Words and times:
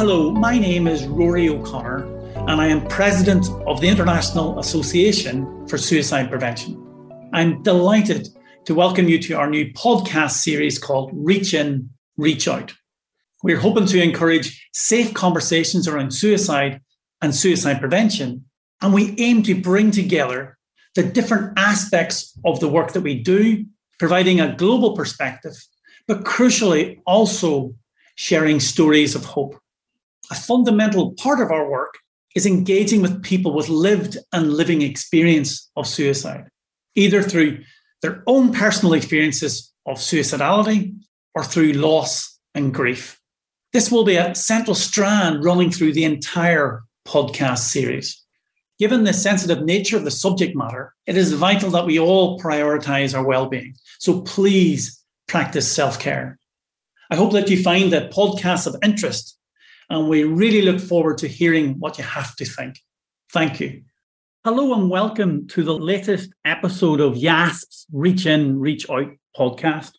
Hello, 0.00 0.30
my 0.30 0.58
name 0.58 0.86
is 0.86 1.06
Rory 1.06 1.50
O'Connor, 1.50 2.06
and 2.48 2.58
I 2.58 2.68
am 2.68 2.86
president 2.86 3.50
of 3.66 3.82
the 3.82 3.88
International 3.88 4.58
Association 4.58 5.68
for 5.68 5.76
Suicide 5.76 6.30
Prevention. 6.30 6.82
I'm 7.34 7.62
delighted 7.62 8.26
to 8.64 8.74
welcome 8.74 9.10
you 9.10 9.18
to 9.18 9.34
our 9.34 9.50
new 9.50 9.70
podcast 9.74 10.30
series 10.30 10.78
called 10.78 11.10
Reach 11.12 11.52
In, 11.52 11.90
Reach 12.16 12.48
Out. 12.48 12.72
We're 13.42 13.60
hoping 13.60 13.84
to 13.88 14.02
encourage 14.02 14.66
safe 14.72 15.12
conversations 15.12 15.86
around 15.86 16.12
suicide 16.12 16.80
and 17.20 17.34
suicide 17.34 17.78
prevention, 17.78 18.46
and 18.80 18.94
we 18.94 19.14
aim 19.18 19.42
to 19.42 19.60
bring 19.60 19.90
together 19.90 20.56
the 20.94 21.02
different 21.02 21.58
aspects 21.58 22.34
of 22.46 22.58
the 22.60 22.70
work 22.70 22.94
that 22.94 23.02
we 23.02 23.22
do, 23.22 23.66
providing 23.98 24.40
a 24.40 24.56
global 24.56 24.96
perspective, 24.96 25.62
but 26.08 26.24
crucially 26.24 27.02
also 27.04 27.74
sharing 28.14 28.60
stories 28.60 29.14
of 29.14 29.26
hope. 29.26 29.59
A 30.30 30.34
fundamental 30.34 31.12
part 31.12 31.40
of 31.40 31.50
our 31.50 31.68
work 31.68 31.98
is 32.36 32.46
engaging 32.46 33.02
with 33.02 33.22
people 33.22 33.52
with 33.52 33.68
lived 33.68 34.16
and 34.32 34.52
living 34.52 34.82
experience 34.82 35.68
of 35.76 35.86
suicide, 35.86 36.48
either 36.94 37.22
through 37.22 37.58
their 38.02 38.22
own 38.26 38.52
personal 38.52 38.94
experiences 38.94 39.72
of 39.86 39.96
suicidality 39.96 40.94
or 41.34 41.42
through 41.42 41.72
loss 41.72 42.38
and 42.54 42.72
grief. 42.72 43.20
This 43.72 43.90
will 43.90 44.04
be 44.04 44.16
a 44.16 44.34
central 44.34 44.74
strand 44.74 45.44
running 45.44 45.70
through 45.70 45.92
the 45.92 46.04
entire 46.04 46.82
podcast 47.06 47.58
series. 47.58 48.20
Given 48.78 49.04
the 49.04 49.12
sensitive 49.12 49.64
nature 49.64 49.96
of 49.96 50.04
the 50.04 50.10
subject 50.10 50.56
matter, 50.56 50.94
it 51.06 51.16
is 51.16 51.32
vital 51.34 51.70
that 51.70 51.86
we 51.86 51.98
all 51.98 52.38
prioritize 52.40 53.16
our 53.16 53.24
well 53.24 53.46
being. 53.46 53.74
So 53.98 54.22
please 54.22 55.04
practice 55.28 55.70
self 55.70 55.98
care. 55.98 56.38
I 57.10 57.16
hope 57.16 57.32
that 57.32 57.50
you 57.50 57.62
find 57.62 57.92
the 57.92 58.08
podcast 58.12 58.66
of 58.66 58.76
interest, 58.82 59.36
and 59.90 60.08
we 60.08 60.22
really 60.22 60.62
look 60.62 60.80
forward 60.80 61.18
to 61.18 61.28
hearing 61.28 61.78
what 61.80 61.98
you 61.98 62.04
have 62.04 62.36
to 62.36 62.44
think. 62.44 62.78
Thank 63.32 63.60
you. 63.60 63.82
Hello 64.44 64.72
and 64.72 64.88
welcome 64.88 65.48
to 65.48 65.64
the 65.64 65.76
latest 65.76 66.30
episode 66.44 67.00
of 67.00 67.14
IASP's 67.14 67.86
Reach 67.92 68.24
In, 68.24 68.58
Reach 68.58 68.88
Out 68.88 69.10
podcast. 69.36 69.92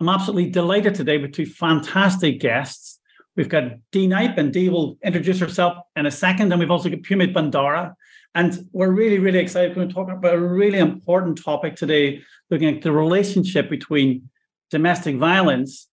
I'm 0.00 0.08
absolutely 0.08 0.50
delighted 0.50 0.96
today 0.96 1.18
with 1.18 1.32
two 1.32 1.46
fantastic 1.46 2.40
guests. 2.40 2.98
We've 3.36 3.48
got 3.48 3.72
Dee 3.92 4.08
Knipe, 4.08 4.36
and 4.36 4.52
Dee 4.52 4.68
will 4.68 4.98
introduce 5.04 5.38
herself 5.38 5.78
in 5.94 6.06
a 6.06 6.10
second. 6.10 6.52
And 6.52 6.58
we've 6.58 6.70
also 6.70 6.90
got 6.90 7.00
Piumee 7.00 7.32
Bandara. 7.32 7.94
And 8.34 8.68
we're 8.72 8.90
really, 8.90 9.18
really 9.20 9.38
excited. 9.38 9.70
We're 9.70 9.84
going 9.84 9.88
to 9.88 9.94
talk 9.94 10.10
about 10.10 10.34
a 10.34 10.40
really 10.40 10.78
important 10.78 11.42
topic 11.42 11.76
today, 11.76 12.22
looking 12.50 12.76
at 12.76 12.82
the 12.82 12.92
relationship 12.92 13.70
between 13.70 14.28
domestic 14.70 15.16
violence 15.16 15.87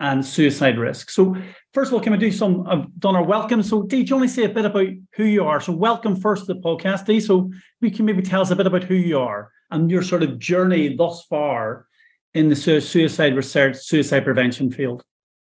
and 0.00 0.24
suicide 0.24 0.78
risk. 0.78 1.10
So, 1.10 1.36
first 1.72 1.88
of 1.88 1.94
all, 1.94 2.00
can 2.00 2.12
we 2.12 2.18
do 2.18 2.30
some? 2.30 2.66
I've 2.66 2.86
done 2.98 3.16
our 3.16 3.24
welcome. 3.24 3.62
So, 3.62 3.82
Dee, 3.82 4.04
do 4.04 4.10
you 4.10 4.16
want 4.16 4.28
to 4.28 4.34
say 4.34 4.44
a 4.44 4.48
bit 4.48 4.64
about 4.64 4.88
who 5.16 5.24
you 5.24 5.44
are? 5.44 5.60
So, 5.60 5.72
welcome 5.72 6.16
first 6.16 6.46
to 6.46 6.54
the 6.54 6.60
podcast, 6.60 7.06
Dee. 7.06 7.20
So, 7.20 7.50
we 7.80 7.90
can 7.90 8.04
maybe 8.04 8.22
tell 8.22 8.40
us 8.40 8.50
a 8.50 8.56
bit 8.56 8.66
about 8.66 8.84
who 8.84 8.94
you 8.94 9.18
are 9.18 9.50
and 9.70 9.90
your 9.90 10.02
sort 10.02 10.22
of 10.22 10.38
journey 10.38 10.94
thus 10.94 11.24
far 11.24 11.86
in 12.34 12.48
the 12.48 12.56
suicide 12.56 13.34
research, 13.34 13.76
suicide 13.76 14.24
prevention 14.24 14.70
field. 14.70 15.02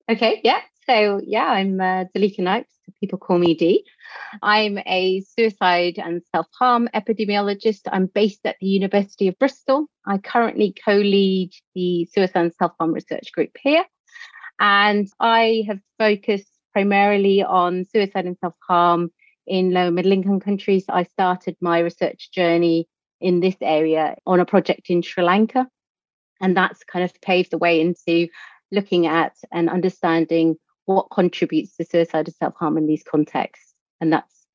Okay, 0.09 0.41
yeah. 0.43 0.59
So, 0.85 1.21
yeah, 1.23 1.45
I'm 1.45 1.79
uh, 1.79 2.05
Duleeka 2.15 2.39
Knipe. 2.39 2.67
People 2.99 3.17
call 3.17 3.37
me 3.37 3.53
Dee. 3.53 3.85
I'm 4.41 4.77
a 4.79 5.21
suicide 5.21 5.97
and 5.97 6.21
self 6.35 6.47
harm 6.59 6.89
epidemiologist. 6.93 7.81
I'm 7.87 8.07
based 8.07 8.41
at 8.45 8.57
the 8.59 8.67
University 8.67 9.29
of 9.29 9.39
Bristol. 9.39 9.87
I 10.05 10.17
currently 10.17 10.75
co 10.83 10.95
lead 10.95 11.51
the 11.75 12.05
suicide 12.11 12.41
and 12.41 12.53
self 12.53 12.73
harm 12.77 12.93
research 12.93 13.31
group 13.31 13.51
here. 13.61 13.85
And 14.63 15.11
I 15.19 15.65
have 15.67 15.81
focused 15.99 16.47
primarily 16.71 17.43
on 17.43 17.83
suicide 17.83 18.25
and 18.25 18.37
self 18.39 18.53
harm 18.65 19.11
in 19.45 19.71
low 19.71 19.91
middle 19.91 20.13
income 20.13 20.39
countries. 20.39 20.85
I 20.87 21.03
started 21.03 21.57
my 21.59 21.79
research 21.79 22.31
journey 22.31 22.87
in 23.19 23.41
this 23.41 23.57
area 23.61 24.15
on 24.25 24.39
a 24.39 24.45
project 24.45 24.89
in 24.89 25.01
Sri 25.01 25.21
Lanka. 25.21 25.67
And 26.39 26.55
that's 26.55 26.81
kind 26.85 27.03
of 27.03 27.13
paved 27.21 27.51
the 27.51 27.57
way 27.57 27.81
into 27.81 28.29
looking 28.71 29.05
at 29.05 29.35
and 29.51 29.69
understanding 29.69 30.55
what 30.85 31.07
contributes 31.11 31.75
to 31.75 31.85
suicide 31.85 32.27
and 32.27 32.35
self 32.35 32.55
harm 32.55 32.77
in 32.77 32.87
these 32.87 33.03
contexts. 33.03 33.73
And 33.99 34.13
that's, 34.13 34.45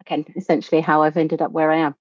again, 0.00 0.24
essentially 0.36 0.80
how 0.80 1.02
I've 1.02 1.18
ended 1.18 1.42
up 1.42 1.52
where 1.52 1.70
I 1.70 1.76
am. 1.76 1.94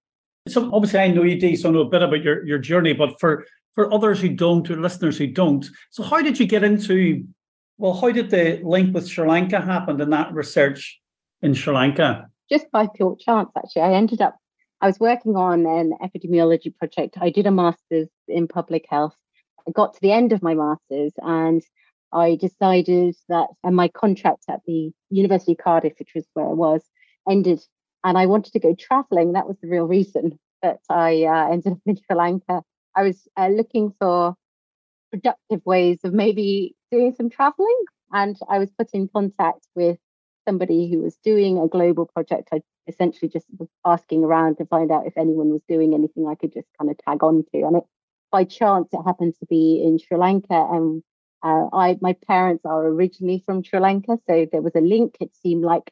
So 0.48 0.74
obviously, 0.74 1.02
I 1.02 1.10
know 1.10 1.24
you, 1.24 1.38
Dee, 1.38 1.58
so 1.58 1.68
I 1.68 1.72
know 1.74 1.82
a 1.82 1.90
bit 1.90 2.04
about 2.04 2.24
your, 2.24 2.46
your 2.46 2.58
journey, 2.58 2.94
but 2.94 3.20
for 3.20 3.46
for 3.78 3.94
others 3.94 4.20
who 4.20 4.30
don't, 4.30 4.68
or 4.72 4.82
listeners 4.82 5.20
who 5.20 5.28
don't. 5.28 5.64
So, 5.92 6.02
how 6.02 6.24
did 6.24 6.40
you 6.40 6.48
get 6.48 6.64
into? 6.64 7.28
Well, 7.78 7.94
how 7.94 8.12
did 8.12 8.32
the 8.32 8.60
link 8.64 8.92
with 8.92 9.08
Sri 9.08 9.28
Lanka 9.28 9.62
happen 9.62 10.02
and 10.02 10.12
that 10.12 10.34
research 10.34 11.00
in 11.44 11.54
Sri 11.54 11.76
Lanka? 11.76 12.28
Just 12.52 12.72
by 12.72 12.88
pure 12.88 13.16
chance, 13.20 13.52
actually. 13.56 13.84
I 13.84 13.94
ended 13.94 14.20
up, 14.20 14.36
I 14.82 14.88
was 14.88 15.00
working 15.00 15.36
on 15.36 15.68
an 15.68 15.94
epidemiology 16.02 16.76
project. 16.76 17.20
I 17.22 17.30
did 17.30 17.46
a 17.46 17.52
master's 17.52 18.08
in 18.28 18.48
public 18.48 18.88
health. 18.90 19.16
I 19.68 19.72
got 19.72 19.94
to 19.94 20.02
the 20.02 20.12
end 20.12 20.34
of 20.34 20.42
my 20.42 20.56
master's 20.56 21.14
and 21.18 21.62
I 22.12 22.36
decided 22.36 23.16
that 23.30 23.50
and 23.64 23.76
my 23.76 23.90
contract 23.90 24.46
at 24.50 24.62
the 24.66 24.92
University 25.12 25.52
of 25.52 25.60
Cardiff, 25.60 25.94
which 26.00 26.16
was 26.16 26.26
where 26.34 26.48
I 26.48 26.54
was, 26.54 26.82
ended. 27.30 27.60
And 28.04 28.18
I 28.18 28.26
wanted 28.26 28.54
to 28.54 28.60
go 28.60 28.74
traveling. 28.74 29.34
That 29.34 29.48
was 29.48 29.58
the 29.62 29.68
real 29.68 29.86
reason 29.86 30.40
that 30.64 30.80
I 30.90 31.26
uh, 31.26 31.52
ended 31.52 31.74
up 31.74 31.80
in 31.86 31.96
Sri 31.96 32.18
Lanka. 32.18 32.64
I 32.98 33.04
was 33.04 33.28
uh, 33.38 33.50
looking 33.50 33.94
for 34.00 34.36
productive 35.12 35.62
ways 35.66 36.00
of 36.04 36.14
maybe 36.14 36.76
doing 36.92 37.14
some 37.16 37.30
traveling. 37.30 37.80
And 38.12 38.38
I 38.50 38.60
was 38.60 38.72
put 38.72 38.90
in 38.94 39.10
contact 39.10 39.68
with 39.76 39.98
somebody 40.48 40.90
who 40.90 41.00
was 41.02 41.18
doing 41.18 41.60
a 41.60 41.68
global 41.68 42.06
project. 42.06 42.50
I 42.54 42.62
essentially 42.88 43.30
just 43.30 43.46
was 43.58 43.70
asking 43.86 44.24
around 44.24 44.58
to 44.58 44.66
find 44.66 44.92
out 44.92 45.06
if 45.06 45.18
anyone 45.18 45.50
was 45.50 45.62
doing 45.68 45.94
anything 45.94 46.26
I 46.28 46.36
could 46.36 46.54
just 46.54 46.68
kind 46.80 46.90
of 46.90 46.98
tag 46.98 47.24
on 47.24 47.44
to. 47.54 47.62
And 47.64 47.78
it, 47.78 47.84
by 48.32 48.46
chance, 48.46 48.88
it 48.94 49.04
happened 49.06 49.36
to 49.40 49.46
be 49.46 49.84
in 49.86 50.00
Sri 50.00 50.18
Lanka. 50.18 50.68
And 50.72 51.04
uh, 51.44 51.68
I, 51.74 51.98
my 52.02 52.16
parents 52.28 52.66
are 52.66 52.88
originally 52.88 53.44
from 53.46 53.64
Sri 53.64 53.80
Lanka, 53.80 54.18
so 54.28 54.48
there 54.52 54.62
was 54.62 54.76
a 54.76 54.82
link. 54.82 55.18
It 55.20 55.36
seemed 55.36 55.64
like 55.64 55.92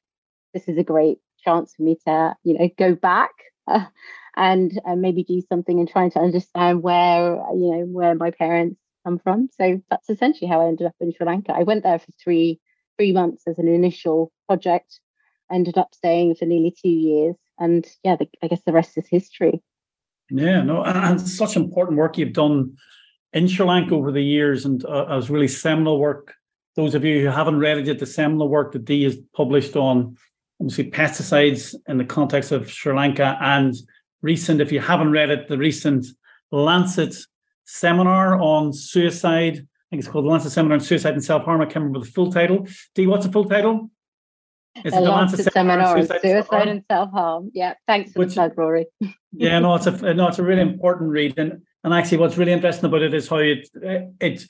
this 0.54 0.68
is 0.68 0.78
a 0.78 0.84
great 0.84 1.20
chance 1.44 1.76
for 1.76 1.84
me 1.84 1.98
to, 2.08 2.36
you 2.44 2.58
know, 2.58 2.70
go 2.78 2.96
back. 2.96 3.32
And 4.38 4.82
uh, 4.86 4.98
maybe 4.98 5.24
do 5.24 5.42
something 5.48 5.80
and 5.80 5.88
trying 5.88 6.12
to 6.12 6.20
understand 6.20 6.84
where 6.84 7.38
you 7.54 7.72
know 7.72 7.86
where 7.86 8.16
my 8.16 8.32
parents 8.32 8.78
come 9.06 9.18
from. 9.18 9.48
So 9.58 9.82
that's 9.90 10.10
essentially 10.10 10.50
how 10.50 10.60
I 10.60 10.68
ended 10.68 10.88
up 10.88 10.96
in 11.00 11.14
Sri 11.14 11.26
Lanka. 11.26 11.54
I 11.54 11.64
went 11.64 11.84
there 11.84 12.00
for 12.00 12.12
three 12.22 12.60
three 12.98 13.14
months 13.14 13.44
as 13.48 13.58
an 13.60 13.70
initial 13.70 14.34
project. 14.48 15.00
Ended 15.50 15.78
up 15.78 15.96
staying 15.96 16.36
for 16.36 16.44
nearly 16.46 16.76
two 16.82 16.90
years, 16.90 17.36
and 17.60 17.88
yeah, 18.04 18.16
the, 18.18 18.28
I 18.44 18.48
guess 18.48 18.62
the 18.66 18.74
rest 18.74 18.98
is 18.98 19.08
history. 19.08 19.62
Yeah, 20.30 20.64
no, 20.64 20.84
and 20.84 21.22
such 21.22 21.56
important 21.56 21.98
work 21.98 22.18
you've 22.18 22.34
done 22.34 22.76
in 23.32 23.48
Sri 23.48 23.66
Lanka 23.66 23.94
over 23.94 24.12
the 24.12 24.24
years, 24.24 24.66
and 24.66 24.84
uh, 24.86 25.06
as 25.06 25.30
really 25.30 25.48
seminal 25.48 26.00
work. 26.00 26.34
Those 26.76 26.96
of 26.96 27.06
you 27.06 27.22
who 27.22 27.28
haven't 27.28 27.60
read 27.60 27.88
it 27.88 28.00
the 28.00 28.06
seminal 28.06 28.50
work 28.50 28.74
that 28.74 28.84
Dee 28.84 29.04
has 29.04 29.18
published 29.34 29.78
on 29.78 30.18
obviously 30.60 30.90
pesticides 30.90 31.76
in 31.88 31.98
the 31.98 32.06
context 32.06 32.52
of 32.52 32.72
Sri 32.72 32.94
Lanka 32.94 33.38
and 33.42 33.74
recent, 34.22 34.62
if 34.62 34.72
you 34.72 34.80
haven't 34.80 35.12
read 35.12 35.30
it, 35.30 35.48
the 35.48 35.58
recent 35.58 36.06
Lancet 36.52 37.16
seminar 37.66 38.40
on 38.40 38.74
suicide. 38.74 39.58
I 39.58 39.86
think 39.90 40.00
it's 40.00 40.08
called 40.08 40.26
the 40.26 40.30
Lancet 40.30 40.52
Seminar 40.52 40.78
on 40.78 40.84
Suicide 40.84 41.14
and 41.14 41.24
Self 41.24 41.44
Harm. 41.44 41.62
I 41.62 41.66
can't 41.66 41.78
remember 41.78 42.00
the 42.00 42.12
full 42.12 42.32
title. 42.32 42.68
Dee, 42.96 43.08
what's 43.08 43.26
the 43.26 43.32
full 43.32 43.46
title? 43.46 43.92
Is 44.84 44.94
the, 44.94 45.00
the 45.00 45.02
Lancet, 45.02 45.40
Lancet 45.40 45.54
Seminar 45.54 45.88
on 45.88 45.98
Suicide, 45.98 46.22
suicide 46.22 46.68
and 46.68 46.84
Self 46.90 47.12
Harm. 47.12 47.52
Yeah, 47.54 47.76
thanks 47.88 48.12
for 48.12 48.20
Which, 48.20 48.30
the 48.30 48.36
plug, 48.36 48.58
Rory. 48.58 48.88
yeah, 49.32 49.60
no, 49.60 49.76
it's 49.76 49.88
a 49.88 50.14
no, 50.14 50.28
it's 50.28 50.40
a 50.40 50.44
really 50.44 50.62
important 50.62 51.12
read, 51.12 51.38
and 51.38 51.62
and 51.84 51.94
actually, 51.94 52.18
what's 52.18 52.38
really 52.38 52.52
interesting 52.52 52.86
about 52.86 53.04
it 53.04 53.14
is 53.14 53.30
how 53.30 53.38
it 53.38 53.70
it 54.20 54.46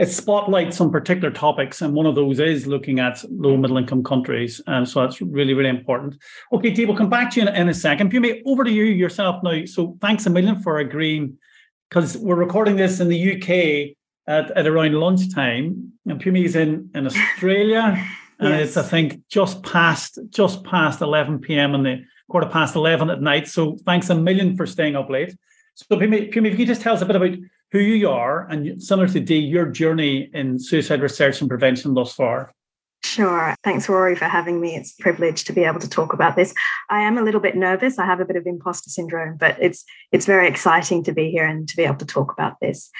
it 0.00 0.08
spotlights 0.08 0.78
some 0.78 0.90
particular 0.90 1.30
topics, 1.30 1.82
and 1.82 1.92
one 1.92 2.06
of 2.06 2.14
those 2.14 2.40
is 2.40 2.66
looking 2.66 3.00
at 3.00 3.22
low 3.30 3.54
middle 3.58 3.76
income 3.76 4.02
countries. 4.02 4.58
And 4.66 4.88
so 4.88 5.02
that's 5.02 5.20
really, 5.20 5.52
really 5.52 5.68
important. 5.68 6.16
Okay, 6.54 6.70
Dee, 6.70 6.86
we'll 6.86 6.96
come 6.96 7.10
back 7.10 7.30
to 7.32 7.40
you 7.40 7.46
in, 7.46 7.54
in 7.54 7.68
a 7.68 7.74
second. 7.74 8.10
Pumi, 8.10 8.40
over 8.46 8.64
to 8.64 8.70
you 8.70 8.84
yourself 8.84 9.42
now. 9.42 9.66
So 9.66 9.98
thanks 10.00 10.24
a 10.24 10.30
million 10.30 10.62
for 10.62 10.78
agreeing, 10.78 11.36
because 11.90 12.16
we're 12.16 12.36
recording 12.36 12.76
this 12.76 12.98
in 12.98 13.08
the 13.08 13.34
UK 13.36 13.94
at, 14.26 14.50
at 14.56 14.66
around 14.66 14.94
lunchtime, 14.94 15.92
and 16.06 16.18
Pumi 16.18 16.46
is 16.46 16.56
in, 16.56 16.90
in 16.94 17.04
Australia. 17.04 17.92
yes. 17.96 18.08
And 18.38 18.54
it's, 18.54 18.78
I 18.78 18.82
think, 18.82 19.28
just 19.28 19.62
past 19.62 20.18
just 20.30 20.64
past 20.64 21.02
11 21.02 21.40
p.m. 21.40 21.74
and 21.74 21.84
the 21.84 22.04
quarter 22.30 22.48
past 22.48 22.74
11 22.74 23.10
at 23.10 23.20
night. 23.20 23.48
So 23.48 23.76
thanks 23.84 24.08
a 24.08 24.14
million 24.14 24.56
for 24.56 24.64
staying 24.64 24.96
up 24.96 25.10
late. 25.10 25.36
So 25.74 25.84
Pumi, 25.94 26.32
Pumi 26.32 26.46
if 26.46 26.52
you 26.52 26.56
could 26.56 26.68
just 26.68 26.80
tell 26.80 26.94
us 26.94 27.02
a 27.02 27.06
bit 27.06 27.16
about 27.16 27.36
who 27.72 27.78
you 27.78 28.08
are 28.08 28.46
and 28.48 28.82
similar 28.82 29.08
to 29.08 29.20
Dee, 29.20 29.38
your 29.38 29.66
journey 29.66 30.30
in 30.32 30.58
suicide 30.58 31.02
research 31.02 31.40
and 31.40 31.48
prevention 31.48 31.94
thus 31.94 32.14
far. 32.14 32.52
Sure. 33.02 33.54
Thanks, 33.64 33.88
Rory, 33.88 34.14
for 34.14 34.26
having 34.26 34.60
me. 34.60 34.76
It's 34.76 34.92
a 34.98 35.02
privilege 35.02 35.44
to 35.44 35.52
be 35.52 35.64
able 35.64 35.80
to 35.80 35.88
talk 35.88 36.12
about 36.12 36.36
this. 36.36 36.52
I 36.90 37.00
am 37.00 37.16
a 37.16 37.22
little 37.22 37.40
bit 37.40 37.56
nervous. 37.56 37.98
I 37.98 38.04
have 38.04 38.20
a 38.20 38.26
bit 38.26 38.36
of 38.36 38.46
imposter 38.46 38.90
syndrome, 38.90 39.38
but 39.38 39.56
it's 39.60 39.84
it's 40.12 40.26
very 40.26 40.46
exciting 40.46 41.02
to 41.04 41.12
be 41.12 41.30
here 41.30 41.46
and 41.46 41.66
to 41.68 41.76
be 41.76 41.84
able 41.84 41.96
to 41.96 42.04
talk 42.04 42.30
about 42.30 42.56
this. 42.60 42.90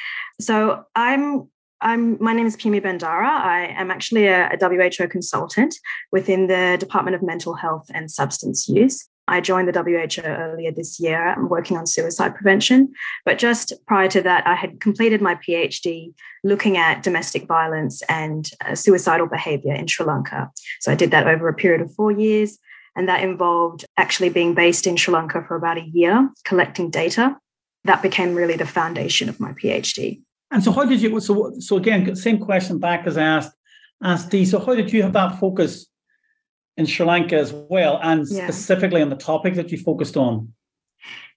So 0.40 0.84
I'm 0.96 1.48
I'm, 1.82 2.22
my 2.22 2.32
name 2.32 2.46
is 2.46 2.56
Piumee 2.56 2.82
Bandara. 2.82 3.26
I 3.26 3.74
am 3.76 3.90
actually 3.90 4.26
a, 4.26 4.50
a 4.50 4.58
WHO 4.58 5.08
consultant 5.08 5.74
within 6.12 6.46
the 6.46 6.76
Department 6.78 7.14
of 7.14 7.22
Mental 7.22 7.54
Health 7.54 7.86
and 7.94 8.10
Substance 8.10 8.68
Use. 8.68 9.08
I 9.30 9.40
joined 9.40 9.68
the 9.68 9.82
WHO 9.82 10.22
earlier 10.22 10.72
this 10.72 10.98
year. 10.98 11.32
I'm 11.34 11.48
working 11.48 11.76
on 11.76 11.86
suicide 11.86 12.34
prevention. 12.34 12.92
But 13.24 13.38
just 13.38 13.72
prior 13.86 14.08
to 14.08 14.20
that, 14.22 14.46
I 14.46 14.56
had 14.56 14.80
completed 14.80 15.22
my 15.22 15.36
PhD 15.36 16.12
looking 16.42 16.76
at 16.76 17.02
domestic 17.02 17.46
violence 17.46 18.02
and 18.08 18.50
uh, 18.66 18.74
suicidal 18.74 19.28
behavior 19.28 19.72
in 19.72 19.86
Sri 19.86 20.04
Lanka. 20.04 20.50
So 20.80 20.90
I 20.90 20.96
did 20.96 21.12
that 21.12 21.28
over 21.28 21.48
a 21.48 21.54
period 21.54 21.80
of 21.80 21.94
four 21.94 22.10
years. 22.10 22.58
And 22.96 23.08
that 23.08 23.22
involved 23.22 23.84
actually 23.96 24.30
being 24.30 24.54
based 24.54 24.86
in 24.86 24.96
Sri 24.96 25.14
Lanka 25.14 25.44
for 25.46 25.54
about 25.54 25.78
a 25.78 25.88
year, 25.92 26.28
collecting 26.44 26.90
data. 26.90 27.36
That 27.84 28.02
became 28.02 28.34
really 28.34 28.56
the 28.56 28.66
foundation 28.66 29.28
of 29.28 29.38
my 29.38 29.52
PhD. 29.52 30.22
And 30.50 30.62
so, 30.64 30.72
how 30.72 30.84
did 30.84 31.00
you? 31.00 31.20
So, 31.20 31.54
so 31.60 31.76
again, 31.76 32.16
same 32.16 32.38
question 32.38 32.78
back 32.78 33.06
as 33.06 33.16
asked, 33.16 33.52
asked 34.02 34.30
Dee. 34.30 34.44
So, 34.44 34.58
how 34.58 34.74
did 34.74 34.92
you 34.92 35.02
have 35.04 35.12
that 35.12 35.38
focus 35.38 35.86
in 36.80 36.86
Sri 36.86 37.06
Lanka 37.06 37.36
as 37.36 37.52
well, 37.52 38.00
and 38.02 38.26
yeah. 38.28 38.46
specifically 38.46 39.02
on 39.02 39.10
the 39.10 39.16
topic 39.16 39.54
that 39.54 39.70
you 39.70 39.78
focused 39.78 40.16
on? 40.16 40.52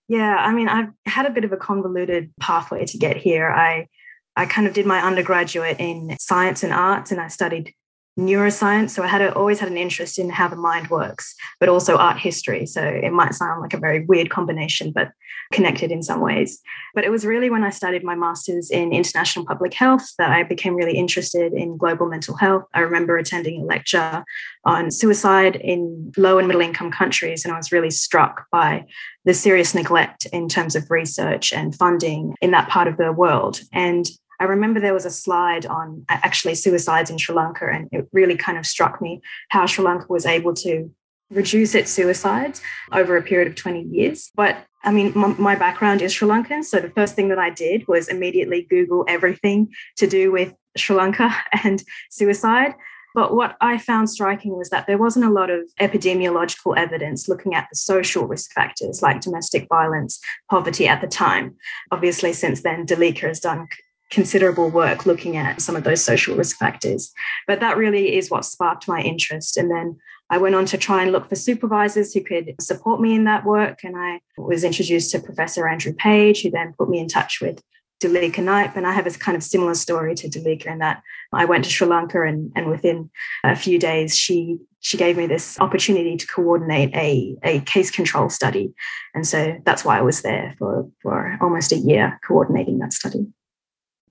Yeah, 0.07 0.35
I 0.37 0.53
mean, 0.53 0.69
I've 0.69 0.89
had 1.05 1.25
a 1.25 1.29
bit 1.29 1.43
of 1.43 1.51
a 1.51 1.57
convoluted 1.57 2.31
pathway 2.39 2.85
to 2.85 2.97
get 2.97 3.17
here. 3.17 3.49
I 3.49 3.87
I 4.35 4.47
kind 4.47 4.65
of 4.65 4.73
did 4.73 4.87
my 4.87 4.99
undergraduate 4.99 5.77
in 5.79 6.17
science 6.19 6.63
and 6.63 6.73
arts, 6.73 7.11
and 7.11 7.21
I 7.21 7.27
studied 7.27 7.73
neuroscience. 8.17 8.91
So 8.91 9.03
I 9.03 9.07
had 9.07 9.21
a, 9.21 9.33
always 9.33 9.59
had 9.59 9.69
an 9.69 9.77
interest 9.77 10.19
in 10.19 10.29
how 10.29 10.47
the 10.47 10.55
mind 10.55 10.89
works, 10.89 11.35
but 11.59 11.69
also 11.69 11.97
art 11.97 12.17
history. 12.17 12.65
So 12.65 12.81
it 12.81 13.11
might 13.11 13.33
sound 13.33 13.61
like 13.61 13.73
a 13.73 13.79
very 13.79 14.05
weird 14.05 14.29
combination, 14.29 14.91
but 14.91 15.11
connected 15.51 15.91
in 15.91 16.03
some 16.03 16.21
ways. 16.21 16.59
But 16.93 17.03
it 17.03 17.11
was 17.11 17.25
really 17.25 17.49
when 17.49 17.63
I 17.63 17.69
started 17.69 18.03
my 18.03 18.15
master's 18.15 18.69
in 18.69 18.93
international 18.93 19.45
public 19.45 19.73
health 19.73 20.05
that 20.17 20.31
I 20.31 20.43
became 20.43 20.75
really 20.75 20.97
interested 20.97 21.53
in 21.53 21.77
global 21.77 22.07
mental 22.07 22.35
health. 22.35 22.63
I 22.73 22.81
remember 22.81 23.17
attending 23.17 23.61
a 23.61 23.65
lecture 23.65 24.23
on 24.65 24.91
suicide 24.91 25.55
in 25.55 26.11
low 26.17 26.37
and 26.37 26.47
middle 26.47 26.61
income 26.61 26.91
countries, 26.91 27.43
and 27.43 27.53
I 27.53 27.57
was 27.57 27.71
really 27.71 27.91
struck 27.91 28.45
by 28.51 28.85
the 29.25 29.33
serious 29.33 29.73
neglect 29.73 30.25
in 30.27 30.49
terms 30.49 30.75
of 30.75 30.89
research 30.91 31.53
and 31.53 31.75
funding 31.75 32.35
in 32.41 32.51
that 32.51 32.69
part 32.69 32.87
of 32.87 32.97
the 32.97 33.11
world. 33.11 33.61
And 33.71 34.05
I 34.39 34.45
remember 34.45 34.79
there 34.79 34.93
was 34.93 35.05
a 35.05 35.11
slide 35.11 35.65
on 35.65 36.05
actually 36.09 36.55
suicides 36.55 37.09
in 37.09 37.17
Sri 37.17 37.35
Lanka, 37.35 37.67
and 37.67 37.89
it 37.91 38.07
really 38.11 38.35
kind 38.35 38.57
of 38.57 38.65
struck 38.65 39.01
me 39.01 39.21
how 39.49 39.65
Sri 39.65 39.83
Lanka 39.83 40.05
was 40.09 40.25
able 40.25 40.53
to 40.55 40.89
reduce 41.29 41.75
its 41.75 41.91
suicides 41.91 42.61
over 42.91 43.17
a 43.17 43.21
period 43.21 43.47
of 43.47 43.55
20 43.55 43.83
years. 43.83 44.31
But 44.35 44.57
I 44.83 44.91
mean, 44.91 45.13
my, 45.15 45.27
my, 45.27 45.55
background 45.55 46.01
is 46.01 46.13
Sri 46.13 46.27
Lankan. 46.27 46.63
So 46.63 46.79
the 46.79 46.89
first 46.89 47.15
thing 47.15 47.29
that 47.29 47.39
I 47.39 47.49
did 47.49 47.87
was 47.87 48.07
immediately 48.09 48.67
Google 48.69 49.05
everything 49.07 49.73
to 49.97 50.07
do 50.07 50.31
with 50.31 50.53
Sri 50.77 50.95
Lanka 50.95 51.33
and 51.63 51.81
suicide. 52.09 52.73
But 53.15 53.35
what 53.35 53.55
I 53.61 53.77
found 53.77 54.09
striking 54.09 54.57
was 54.57 54.69
that 54.69 54.87
there 54.87 54.97
wasn't 54.97 55.25
a 55.25 55.29
lot 55.29 55.51
of 55.51 55.61
epidemiological 55.79 56.75
evidence 56.75 57.29
looking 57.29 57.53
at 57.53 57.67
the 57.69 57.75
social 57.75 58.27
risk 58.27 58.51
factors 58.53 59.03
like 59.03 59.21
domestic 59.21 59.67
violence, 59.69 60.19
poverty 60.49 60.87
at 60.87 60.99
the 60.99 61.07
time. 61.07 61.55
Obviously, 61.91 62.33
since 62.33 62.63
then, 62.63 62.87
Duleeka 62.87 63.27
has 63.27 63.39
done 63.39 63.67
considerable 64.13 64.69
work 64.69 65.05
looking 65.05 65.35
at 65.35 65.61
some 65.61 65.75
of 65.75 65.83
those 65.83 66.03
social 66.03 66.35
risk 66.35 66.57
factors. 66.57 67.11
But 67.47 67.59
that 67.59 67.77
really 67.77 68.15
is 68.15 68.29
what 68.29 68.45
sparked 68.45 68.87
my 68.87 69.01
interest. 69.01 69.57
And 69.57 69.71
then 69.71 69.97
I 70.29 70.37
went 70.37 70.55
on 70.55 70.65
to 70.67 70.77
try 70.77 71.01
and 71.01 71.11
look 71.11 71.27
for 71.27 71.35
supervisors 71.35 72.13
who 72.13 72.21
could 72.21 72.55
support 72.61 73.01
me 73.01 73.15
in 73.15 73.23
that 73.25 73.43
work. 73.43 73.83
And 73.83 73.95
I 73.97 74.21
was 74.37 74.63
introduced 74.63 75.11
to 75.11 75.19
Professor 75.19 75.67
Andrew 75.67 75.93
Page, 75.93 76.43
who 76.43 76.51
then 76.51 76.73
put 76.77 76.89
me 76.89 76.99
in 76.99 77.07
touch 77.07 77.41
with 77.41 77.61
Duleeka 78.01 78.43
Knipe. 78.43 78.75
And 78.75 78.85
I 78.85 78.93
have 78.93 79.07
a 79.07 79.11
kind 79.11 79.35
of 79.35 79.43
similar 79.43 79.73
story 79.73 80.13
to 80.15 80.29
Duleeka 80.29 80.67
in 80.67 80.79
that 80.79 81.01
I 81.33 81.45
went 81.45 81.63
to 81.65 81.71
Sri 81.71 81.87
Lanka 81.87 82.21
and, 82.21 82.51
and 82.55 82.69
within 82.69 83.09
a 83.43 83.55
few 83.55 83.79
days, 83.79 84.15
she 84.15 84.59
she 84.79 84.97
gave 84.97 85.15
me 85.15 85.25
this 85.27 85.57
opportunity 85.61 86.17
to 86.17 86.27
coordinate 86.27 86.93
a, 86.93 87.37
a 87.41 87.61
case 87.61 87.89
control 87.89 88.29
study. 88.29 88.73
And 89.15 89.25
so 89.25 89.57
that's 89.65 89.85
why 89.85 89.97
I 89.97 90.01
was 90.01 90.23
there 90.23 90.55
for, 90.59 90.89
for 91.01 91.37
almost 91.39 91.71
a 91.71 91.77
year 91.77 92.19
coordinating 92.27 92.79
that 92.79 92.91
study. 92.91 93.25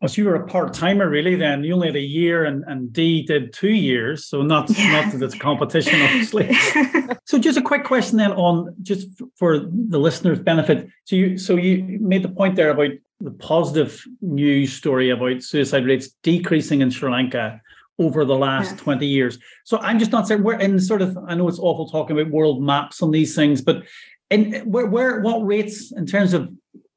So 0.06 0.20
you 0.20 0.28
were 0.28 0.34
a 0.34 0.46
part 0.46 0.74
timer, 0.74 1.08
really? 1.08 1.36
Then 1.36 1.62
you 1.62 1.74
only 1.74 1.86
had 1.86 1.96
a 1.96 2.00
year, 2.00 2.44
and 2.44 2.64
and 2.66 2.92
Dee 2.92 3.22
did 3.22 3.52
two 3.52 3.72
years, 3.72 4.26
so 4.26 4.42
not 4.42 4.68
yeah. 4.70 5.00
not 5.00 5.12
that 5.12 5.22
it's 5.24 5.34
competition, 5.36 6.02
obviously. 6.02 6.52
so, 7.24 7.38
just 7.38 7.56
a 7.56 7.62
quick 7.62 7.84
question 7.84 8.18
then 8.18 8.32
on 8.32 8.74
just 8.82 9.06
for 9.36 9.58
the 9.58 9.98
listeners' 9.98 10.40
benefit. 10.40 10.88
So 11.04 11.14
you 11.14 11.38
so 11.38 11.56
you 11.56 11.98
made 12.00 12.22
the 12.24 12.28
point 12.28 12.56
there 12.56 12.70
about 12.70 12.90
the 13.20 13.30
positive 13.30 14.02
news 14.20 14.72
story 14.72 15.10
about 15.10 15.42
suicide 15.42 15.86
rates 15.86 16.10
decreasing 16.24 16.80
in 16.80 16.90
Sri 16.90 17.10
Lanka 17.10 17.60
over 17.98 18.24
the 18.24 18.34
last 18.34 18.72
yeah. 18.72 18.82
20 18.82 19.06
years. 19.06 19.38
So 19.64 19.78
I'm 19.78 19.98
just 19.98 20.10
not 20.10 20.26
saying 20.26 20.42
we're 20.42 20.58
in 20.58 20.80
sort 20.80 21.02
of 21.02 21.16
I 21.28 21.36
know 21.36 21.46
it's 21.46 21.60
awful 21.60 21.88
talking 21.88 22.18
about 22.18 22.32
world 22.32 22.60
maps 22.60 23.02
on 23.02 23.12
these 23.12 23.36
things, 23.36 23.60
but 23.60 23.84
and 24.30 24.60
where 24.62 24.86
where 24.86 25.20
what 25.20 25.46
rates 25.46 25.92
in 25.92 26.06
terms 26.06 26.32
of 26.32 26.50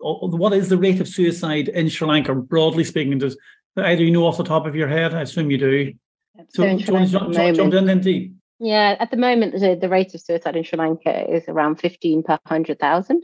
what 0.06 0.54
is 0.54 0.70
the 0.70 0.78
rate 0.78 1.02
of 1.02 1.08
suicide 1.08 1.70
in 1.70 1.90
Sri 1.90 2.08
Lanka, 2.08 2.36
broadly 2.36 2.84
speaking? 2.84 3.18
Does 3.18 3.38
either 3.78 4.04
you 4.04 4.12
know 4.12 4.28
off 4.28 4.38
the 4.38 4.44
top 4.44 4.66
of 4.66 4.76
your 4.76 4.88
head? 4.88 5.14
I 5.14 5.22
assume 5.22 5.50
you 5.50 5.58
do. 5.58 5.94
So, 6.50 6.64
so 6.64 6.64
do 6.64 7.00
you 7.00 7.08
jump, 7.08 7.34
jump 7.34 7.74
in, 7.74 7.86
Lindy? 7.86 8.34
Yeah, 8.60 8.96
at 9.00 9.12
the 9.12 9.18
moment, 9.18 9.54
the, 9.60 9.78
the 9.80 9.90
rate 9.90 10.14
of 10.14 10.22
suicide 10.22 10.56
in 10.56 10.64
Sri 10.64 10.78
Lanka 10.78 11.34
is 11.34 11.44
around 11.48 11.78
15 11.78 12.24
per 12.24 12.38
100,000. 12.44 13.24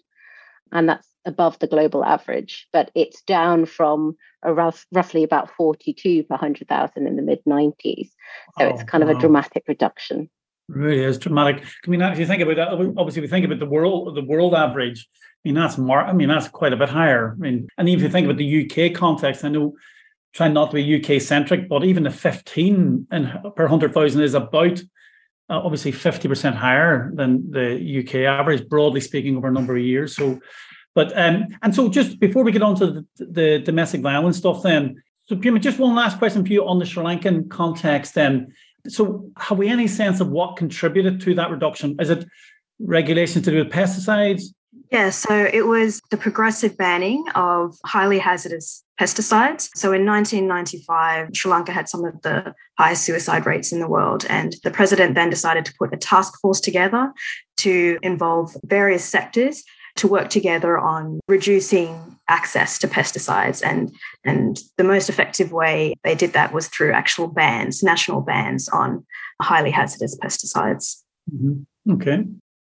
And 0.71 0.89
that's 0.89 1.07
above 1.25 1.59
the 1.59 1.67
global 1.67 2.03
average, 2.03 2.67
but 2.73 2.89
it's 2.95 3.21
down 3.23 3.65
from 3.65 4.15
a 4.43 4.53
rough, 4.53 4.85
roughly 4.91 5.23
about 5.23 5.51
42 5.51 6.23
per 6.23 6.35
100,000 6.35 7.07
in 7.07 7.15
the 7.15 7.21
mid 7.21 7.43
90s. 7.47 8.09
So 8.57 8.65
oh, 8.65 8.69
it's 8.69 8.83
kind 8.83 9.03
wow. 9.03 9.11
of 9.11 9.17
a 9.17 9.19
dramatic 9.19 9.63
reduction. 9.67 10.29
Really 10.71 11.03
is 11.03 11.17
dramatic. 11.17 11.63
I 11.85 11.89
mean, 11.89 12.01
if 12.01 12.19
you 12.19 12.25
think 12.25 12.41
about 12.41 12.55
that, 12.55 12.69
obviously 12.97 13.21
we 13.21 13.27
think 13.27 13.45
about 13.45 13.59
the 13.59 13.65
world, 13.65 14.15
the 14.15 14.23
world 14.23 14.53
average 14.55 15.07
I 15.43 15.49
mean, 15.49 15.55
that's 15.55 15.77
more, 15.77 16.03
I 16.03 16.13
mean, 16.13 16.27
that's 16.27 16.47
quite 16.47 16.71
a 16.71 16.77
bit 16.77 16.89
higher. 16.89 17.31
I 17.31 17.41
mean, 17.41 17.67
and 17.77 17.89
even 17.89 17.99
if 17.99 18.07
you 18.07 18.11
think 18.11 18.25
about 18.25 18.37
the 18.37 18.89
UK 18.89 18.93
context, 18.93 19.43
I 19.43 19.49
know 19.49 19.75
trying 20.33 20.53
not 20.53 20.69
to 20.71 20.75
be 20.75 21.03
UK 21.03 21.19
centric, 21.19 21.67
but 21.67 21.83
even 21.83 22.03
the 22.03 22.11
15 22.11 23.07
and 23.09 23.39
per 23.55 23.63
100,000 23.63 24.21
is 24.21 24.35
about 24.35 24.79
uh, 25.49 25.59
obviously 25.63 25.91
50% 25.91 26.53
higher 26.53 27.11
than 27.15 27.49
the 27.49 28.03
UK 28.03 28.15
average, 28.27 28.69
broadly 28.69 29.01
speaking, 29.01 29.35
over 29.35 29.47
a 29.47 29.51
number 29.51 29.75
of 29.75 29.83
years. 29.83 30.15
So, 30.15 30.39
but, 30.93 31.17
um, 31.17 31.47
and 31.63 31.73
so 31.73 31.89
just 31.89 32.19
before 32.19 32.43
we 32.43 32.51
get 32.51 32.61
on 32.61 32.75
to 32.75 32.85
the, 33.17 33.25
the 33.25 33.59
domestic 33.59 34.01
violence 34.01 34.37
stuff, 34.37 34.61
then, 34.61 35.01
so 35.25 35.35
Pumi, 35.35 35.59
just 35.59 35.79
one 35.79 35.95
last 35.95 36.19
question 36.19 36.45
for 36.45 36.53
you 36.53 36.67
on 36.67 36.77
the 36.77 36.85
Sri 36.85 37.03
Lankan 37.03 37.49
context, 37.49 38.13
then. 38.13 38.53
So, 38.87 39.29
have 39.37 39.57
we 39.57 39.67
any 39.67 39.87
sense 39.87 40.19
of 40.19 40.29
what 40.29 40.57
contributed 40.57 41.21
to 41.21 41.35
that 41.35 41.51
reduction? 41.51 41.95
Is 41.99 42.09
it 42.09 42.25
regulations 42.79 43.45
to 43.45 43.51
do 43.51 43.57
with 43.57 43.71
pesticides? 43.71 44.43
Yeah, 44.91 45.09
so 45.09 45.49
it 45.53 45.67
was 45.67 46.01
the 46.11 46.17
progressive 46.17 46.77
banning 46.77 47.23
of 47.33 47.77
highly 47.85 48.19
hazardous 48.19 48.83
pesticides. 48.99 49.69
So 49.73 49.93
in 49.93 50.05
1995, 50.05 51.29
Sri 51.33 51.49
Lanka 51.49 51.71
had 51.71 51.87
some 51.87 52.03
of 52.03 52.21
the 52.23 52.53
highest 52.77 53.03
suicide 53.03 53.45
rates 53.45 53.71
in 53.71 53.79
the 53.79 53.87
world. 53.87 54.25
And 54.29 54.55
the 54.63 54.71
president 54.71 55.15
then 55.15 55.29
decided 55.29 55.63
to 55.65 55.73
put 55.79 55.93
a 55.93 55.97
task 55.97 56.39
force 56.41 56.59
together 56.59 57.13
to 57.57 57.99
involve 58.01 58.55
various 58.65 59.05
sectors 59.05 59.63
to 59.95 60.07
work 60.07 60.29
together 60.29 60.77
on 60.77 61.19
reducing 61.27 62.17
access 62.31 62.79
to 62.79 62.87
pesticides. 62.87 63.61
And, 63.63 63.93
and 64.23 64.59
the 64.77 64.83
most 64.83 65.09
effective 65.09 65.51
way 65.51 65.93
they 66.03 66.15
did 66.15 66.33
that 66.33 66.53
was 66.53 66.67
through 66.67 66.93
actual 66.93 67.27
bans, 67.27 67.83
national 67.83 68.21
bans 68.21 68.69
on 68.69 69.05
highly 69.41 69.71
hazardous 69.71 70.17
pesticides. 70.17 71.01
Mm-hmm. 71.31 71.91
Okay 71.93 72.25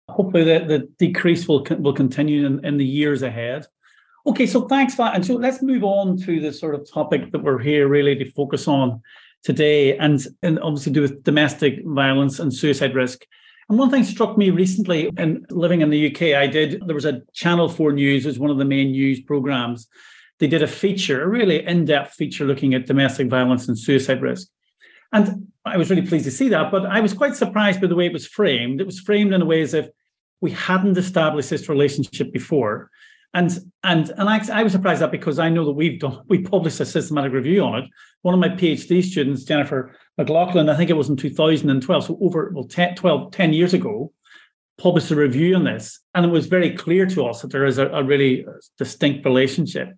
hopefully 0.09 0.45
that 0.45 0.69
the 0.69 0.89
decrease 0.99 1.49
will 1.49 1.67
will 1.79 1.93
continue 1.93 2.47
in, 2.47 2.65
in 2.65 2.77
the 2.77 2.85
years 2.85 3.23
ahead. 3.23 3.67
Okay, 4.27 4.47
so 4.47 4.67
thanks 4.69 4.95
for 4.95 5.05
that. 5.05 5.15
And 5.15 5.27
so 5.27 5.35
let's 5.35 5.63
move 5.63 5.85
on 5.85 6.17
to 6.19 6.41
the 6.41 6.53
sort 6.53 6.75
of 6.75 6.91
topic 6.91 7.31
that 7.33 7.43
we're 7.43 7.59
here 7.59 7.89
really 7.89 8.15
to 8.17 8.31
focus 8.31 8.67
on 8.67 9.03
today, 9.43 9.97
and, 9.99 10.27
and 10.43 10.59
obviously 10.61 10.93
do 10.93 11.03
with 11.03 11.23
domestic 11.25 11.85
violence 11.85 12.39
and 12.39 12.53
suicide 12.53 12.95
risk. 12.95 13.27
And 13.69 13.79
one 13.79 13.91
thing 13.91 14.05
struck 14.05 14.37
me 14.37 14.51
recently 14.51 15.11
in 15.17 15.47
living 15.51 15.81
in 15.81 15.91
the 15.91 16.11
UK, 16.11 16.37
I 16.37 16.47
did, 16.47 16.83
there 16.87 16.95
was 16.95 17.07
a 17.07 17.23
Channel 17.33 17.69
4 17.69 17.93
News, 17.93 18.27
was 18.27 18.39
one 18.39 18.51
of 18.51 18.59
the 18.59 18.65
main 18.65 18.93
news 18.93 19.21
programs. 19.21 19.89
They 20.39 20.47
did 20.47 20.63
a 20.63 20.67
feature, 20.67 21.23
a 21.23 21.29
really 21.29 21.65
in-depth 21.65 22.15
feature 22.15 22.45
looking 22.45 22.75
at 22.75 22.87
domestic 22.87 23.29
violence 23.29 23.69
and 23.69 23.79
suicide 23.79 24.21
risk. 24.21 24.49
And 25.13 25.47
I 25.65 25.77
was 25.77 25.89
really 25.91 26.07
pleased 26.07 26.25
to 26.25 26.31
see 26.31 26.49
that, 26.51 26.71
but 26.71 26.87
I 26.87 27.01
was 27.01 27.15
quite 27.15 27.37
surprised 27.37 27.81
by 27.81 27.87
the 27.87 27.95
way 27.95 28.07
it 28.07 28.13
was 28.13 28.27
framed. 28.27 28.81
It 28.81 28.87
was 28.87 29.01
framed 29.01 29.33
in 29.33 29.41
a 29.41 29.47
way 29.47 29.63
as 29.63 29.73
if 29.73 29.89
we 30.41 30.51
hadn't 30.51 30.99
established 30.99 31.51
this 31.51 31.69
relationship 31.69 32.33
before. 32.33 32.91
And 33.35 33.51
and 33.83 34.11
and 34.17 34.29
I, 34.29 34.41
I 34.53 34.63
was 34.63 34.73
surprised 34.73 35.03
that 35.03 35.11
because 35.11 35.41
I 35.41 35.49
know 35.49 35.65
that 35.65 35.73
we've 35.73 35.99
done 35.99 36.23
we 36.29 36.39
published 36.43 36.81
a 36.81 36.87
systematic 36.87 37.33
review 37.33 37.63
on 37.63 37.83
it. 37.83 37.91
One 38.23 38.33
of 38.33 38.41
my 38.41 38.49
PhD 38.49 39.03
students, 39.03 39.43
Jennifer 39.43 39.95
McLaughlin, 40.17 40.69
I 40.69 40.77
think 40.77 40.89
it 40.89 40.97
was 40.97 41.09
in 41.09 41.17
2012, 41.17 42.05
so 42.05 42.19
over 42.23 42.53
well 42.55 42.65
10, 42.65 42.95
12, 42.95 43.33
10 43.33 43.53
years 43.53 43.75
ago, 43.75 44.13
published 44.79 45.11
a 45.11 45.17
review 45.17 45.57
on 45.57 45.65
this. 45.65 46.01
And 46.15 46.25
it 46.25 46.29
was 46.29 46.47
very 46.47 46.77
clear 46.77 47.07
to 47.07 47.27
us 47.27 47.43
that 47.43 47.51
there 47.51 47.67
is 47.67 47.79
a, 47.79 47.89
a 47.89 48.05
really 48.05 48.47
uh, 48.47 48.53
distinct 48.79 49.25
relationship. 49.25 49.89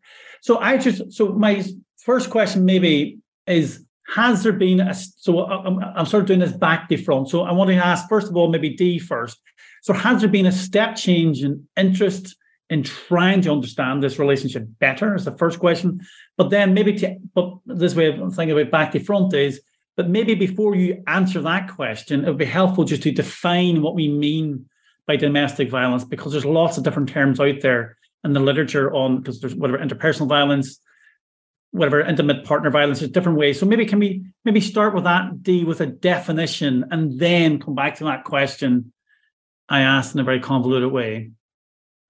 So 0.40 0.58
I 0.58 0.78
just 0.78 1.12
so 1.12 1.28
my 1.34 1.62
first 1.98 2.30
question 2.30 2.64
maybe 2.64 3.18
is 3.46 3.84
has 4.08 4.44
there 4.44 4.52
been 4.52 4.80
a 4.80 4.94
so 4.94 5.44
I'm, 5.44 5.78
I'm 5.78 6.06
sort 6.06 6.22
of 6.22 6.26
doing 6.26 6.40
this 6.40 6.52
back 6.52 6.88
to 6.88 6.96
front. 6.96 7.28
So 7.28 7.42
I 7.42 7.52
want 7.52 7.68
to 7.68 7.76
ask 7.76 8.08
first 8.08 8.28
of 8.28 8.36
all, 8.36 8.50
maybe 8.50 8.70
Dee 8.70 8.98
first. 8.98 9.38
So 9.82 9.92
has 9.92 10.20
there 10.20 10.30
been 10.30 10.46
a 10.46 10.52
step 10.52 10.96
change 10.96 11.44
in 11.44 11.68
interest 11.76 12.34
in 12.68 12.82
trying 12.82 13.40
to 13.42 13.52
understand 13.52 14.02
this 14.02 14.18
relationship 14.18 14.66
better? 14.78 15.14
Is 15.14 15.24
the 15.24 15.36
first 15.36 15.58
question. 15.58 16.00
But 16.36 16.50
then 16.50 16.74
maybe 16.74 16.94
to 16.94 17.16
but 17.34 17.54
this 17.66 17.94
way 17.94 18.06
of 18.08 18.34
thinking 18.34 18.58
about 18.58 18.70
back 18.70 18.92
to 18.92 19.00
front 19.00 19.32
is, 19.34 19.60
but 19.96 20.08
maybe 20.08 20.34
before 20.34 20.74
you 20.74 21.02
answer 21.06 21.40
that 21.42 21.68
question, 21.68 22.24
it 22.24 22.28
would 22.28 22.38
be 22.38 22.44
helpful 22.44 22.84
just 22.84 23.02
to 23.04 23.12
define 23.12 23.82
what 23.82 23.94
we 23.94 24.08
mean 24.08 24.66
by 25.06 25.16
domestic 25.16 25.70
violence 25.70 26.04
because 26.04 26.32
there's 26.32 26.44
lots 26.44 26.76
of 26.76 26.84
different 26.84 27.08
terms 27.08 27.38
out 27.40 27.60
there 27.62 27.96
in 28.24 28.32
the 28.32 28.40
literature 28.40 28.92
on 28.92 29.18
because 29.18 29.40
there's 29.40 29.54
whatever 29.54 29.78
interpersonal 29.78 30.28
violence, 30.28 30.80
whatever 31.70 32.00
intimate 32.00 32.44
partner 32.44 32.70
violence, 32.70 32.98
there's 32.98 33.12
different 33.12 33.38
ways. 33.38 33.60
So 33.60 33.66
maybe 33.66 33.86
can 33.86 34.00
we 34.00 34.26
maybe 34.44 34.60
start 34.60 34.94
with 34.94 35.04
that 35.04 35.42
Dee 35.42 35.64
with 35.64 35.80
a 35.80 35.86
definition 35.86 36.86
and 36.90 37.18
then 37.18 37.60
come 37.60 37.76
back 37.76 37.96
to 37.96 38.04
that 38.04 38.24
question 38.24 38.92
I 39.68 39.80
asked 39.80 40.14
in 40.14 40.20
a 40.20 40.24
very 40.24 40.40
convoluted 40.40 40.90
way. 40.90 41.30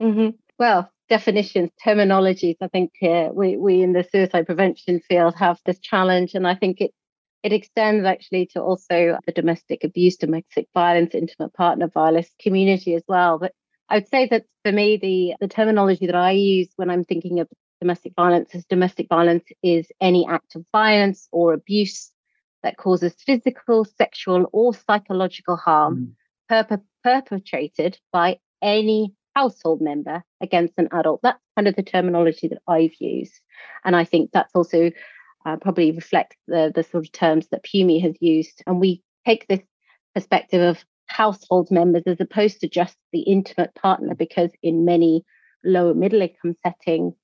Mm-hmm. 0.01 0.37
Well, 0.59 0.91
definitions, 1.09 1.71
terminologies. 1.85 2.57
I 2.61 2.69
think 2.69 2.93
uh, 3.03 3.29
we 3.33 3.57
we 3.57 3.83
in 3.83 3.93
the 3.93 4.05
suicide 4.05 4.47
prevention 4.47 5.01
field 5.01 5.35
have 5.37 5.61
this 5.67 5.79
challenge, 5.79 6.35
and 6.35 6.47
I 6.47 6.55
think 6.55 6.81
it 6.81 6.93
it 7.43 7.53
extends 7.53 8.05
actually 8.07 8.47
to 8.47 8.63
also 8.63 9.19
the 9.27 9.33
domestic 9.33 9.85
abuse, 9.85 10.17
domestic 10.17 10.69
violence, 10.75 11.15
intimate 11.15 11.53
partner 11.55 11.89
violence 11.89 12.31
community 12.41 12.95
as 12.95 13.05
well. 13.07 13.39
But 13.39 13.53
I 13.89 13.99
would 13.99 14.09
say 14.09 14.27
that 14.29 14.45
for 14.65 14.73
me, 14.73 14.97
the 14.97 15.35
the 15.41 15.49
terminology 15.49 16.07
that 16.07 16.15
I 16.15 16.33
use 16.33 16.69
when 16.77 16.91
I'm 16.91 17.05
thinking 17.05 17.41
of 17.41 17.49
domestic 17.81 18.15
violence 18.17 18.55
is 18.55 18.65
domestic 18.65 19.09
violence 19.09 19.45
is 19.63 19.87
any 20.01 20.27
act 20.27 20.57
of 20.57 20.65
violence 20.73 21.29
or 21.31 21.53
abuse 21.53 22.11
that 22.63 22.79
causes 22.79 23.15
physical, 23.25 23.85
sexual, 23.85 24.47
or 24.53 24.75
psychological 24.75 25.57
harm 25.57 26.17
mm. 26.51 26.69
perp- 26.69 26.83
perpetrated 27.05 27.99
by 28.13 28.39
any 28.63 29.13
household 29.37 29.81
member 29.83 30.23
against 30.41 30.75
an 30.79 30.89
adult. 30.93 31.21
That's 31.23 31.39
kind 31.57 31.69
of 31.69 31.77
the 31.77 31.83
terminology 31.83 32.49
that 32.49 32.63
I've 32.67 32.95
used. 32.99 33.35
And 33.85 33.95
I 33.95 34.05
think 34.05 34.31
that's 34.33 34.55
also 34.55 34.91
uh, 35.45 35.57
probably 35.57 35.93
reflects 35.93 36.37
the, 36.49 36.73
the 36.75 36.83
sort 36.83 37.05
of 37.05 37.13
terms 37.13 37.47
that 37.51 37.65
PUMI 37.65 38.01
has 38.03 38.15
used. 38.21 38.63
And 38.67 38.81
we 38.81 39.03
take 39.27 39.47
this 39.47 39.61
perspective 40.15 40.63
of 40.63 40.85
household 41.07 41.71
members 41.71 42.05
as 42.07 42.21
opposed 42.21 42.61
to 42.61 42.69
just 42.69 42.97
the 43.13 43.21
intimate 43.21 43.75
partner, 43.75 44.15
because 44.15 44.51
in 44.63 44.87
many 44.87 45.23
lower 45.65 45.95
middle 45.95 46.23
income 46.23 46.55
settings, 46.63 47.15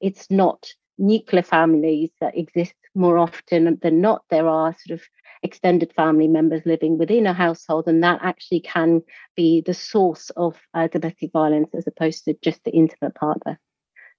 it's 0.00 0.30
not 0.30 0.68
nuclear 0.98 1.42
families 1.42 2.10
that 2.20 2.36
exist 2.36 2.74
more 2.94 3.18
often 3.18 3.78
than 3.82 4.00
not. 4.02 4.22
There 4.28 4.46
are 4.46 4.76
sort 4.84 5.00
of 5.00 5.06
extended 5.42 5.92
family 5.94 6.28
members 6.28 6.62
living 6.64 6.98
within 6.98 7.26
a 7.26 7.32
household, 7.32 7.88
and 7.88 8.02
that 8.02 8.20
actually 8.22 8.60
can 8.60 9.02
be 9.36 9.60
the 9.60 9.74
source 9.74 10.30
of 10.36 10.56
uh, 10.74 10.88
domestic 10.88 11.32
violence 11.32 11.70
as 11.74 11.86
opposed 11.86 12.24
to 12.24 12.34
just 12.42 12.62
the 12.64 12.70
intimate 12.70 13.14
partner. 13.14 13.58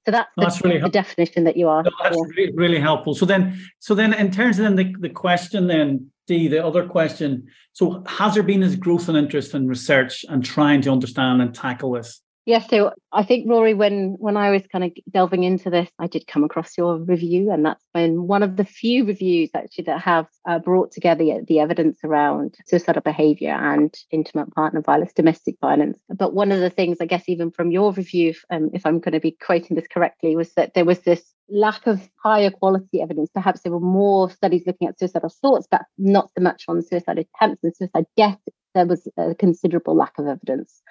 So 0.05 0.11
that's, 0.11 0.61
the, 0.61 0.67
really 0.67 0.81
the 0.81 0.89
definition 0.89 1.45
that 1.45 1.55
you 1.55 1.69
are. 1.69 1.83
That's 2.03 2.17
really, 2.35 2.51
really 2.53 2.79
helpful. 2.79 3.15
So 3.15 3.25
then, 3.25 3.57
so 3.79 3.95
then, 3.95 4.13
in 4.13 4.31
terms 4.31 4.59
of 4.59 4.63
then 4.65 4.75
the, 4.75 4.93
the 4.99 5.09
question, 5.09 5.67
then 5.67 6.11
Dee, 6.27 6.47
the 6.47 6.65
other 6.65 6.87
question. 6.87 7.47
So 7.73 8.03
has 8.07 8.33
there 8.33 8.43
been 8.43 8.61
this 8.61 8.75
growth 8.75 9.09
and 9.09 9.17
interest 9.17 9.53
in 9.53 9.67
research 9.67 10.25
and 10.29 10.43
trying 10.43 10.81
to 10.81 10.91
understand 10.91 11.41
and 11.41 11.53
tackle 11.53 11.91
this? 11.93 12.21
Yes, 12.45 12.67
yeah, 12.69 12.77
so 12.77 12.93
I 13.13 13.23
think 13.23 13.49
Rory, 13.49 13.73
when 13.73 14.17
when 14.19 14.35
I 14.35 14.49
was 14.51 14.63
kind 14.69 14.83
of 14.83 14.91
delving 15.09 15.43
into 15.43 15.69
this, 15.69 15.89
I 15.97 16.07
did 16.07 16.27
come 16.27 16.43
across 16.43 16.77
your 16.77 16.97
review, 16.97 17.51
and 17.51 17.65
that's 17.65 17.85
been 17.93 18.27
one 18.27 18.43
of 18.43 18.57
the 18.57 18.65
few 18.65 19.05
reviews 19.05 19.49
actually 19.53 19.85
that 19.85 20.01
have 20.01 20.27
uh, 20.45 20.59
brought 20.59 20.91
together 20.91 21.23
the 21.47 21.59
evidence 21.61 21.99
around 22.03 22.55
suicidal 22.67 23.01
behaviour 23.01 23.51
and 23.51 23.95
intimate 24.11 24.53
partner 24.53 24.81
violence, 24.81 25.13
domestic 25.13 25.55
violence. 25.61 25.97
But 26.09 26.33
one 26.33 26.51
of 26.51 26.59
the 26.59 26.69
things, 26.69 26.97
I 26.99 27.05
guess, 27.05 27.23
even 27.29 27.49
from 27.49 27.71
your 27.71 27.93
review, 27.93 28.33
um, 28.49 28.71
if 28.73 28.85
I'm 28.85 28.99
going 28.99 29.13
to 29.13 29.21
be 29.21 29.37
quoting 29.39 29.77
this 29.77 29.87
correctly, 29.87 30.35
was 30.35 30.53
that 30.55 30.73
there 30.73 30.85
was 30.85 30.99
this 30.99 31.23
lack 31.47 31.87
of 31.87 32.09
higher 32.21 32.51
quality 32.51 33.01
evidence. 33.01 33.29
Perhaps 33.33 33.61
there 33.61 33.71
were 33.71 33.79
more 33.79 34.29
studies 34.29 34.63
looking 34.67 34.89
at 34.89 34.99
suicidal 34.99 35.29
thoughts, 35.29 35.65
but 35.71 35.83
not 35.97 36.29
so 36.37 36.43
much 36.43 36.65
on 36.67 36.81
suicide 36.81 37.19
attempts 37.19 37.63
and 37.63 37.73
suicide 37.73 38.05
death. 38.17 38.39
There 38.75 38.85
was 38.85 39.07
a 39.15 39.33
considerable 39.33 39.95
lack 39.95 40.19
of 40.19 40.27
evidence. 40.27 40.81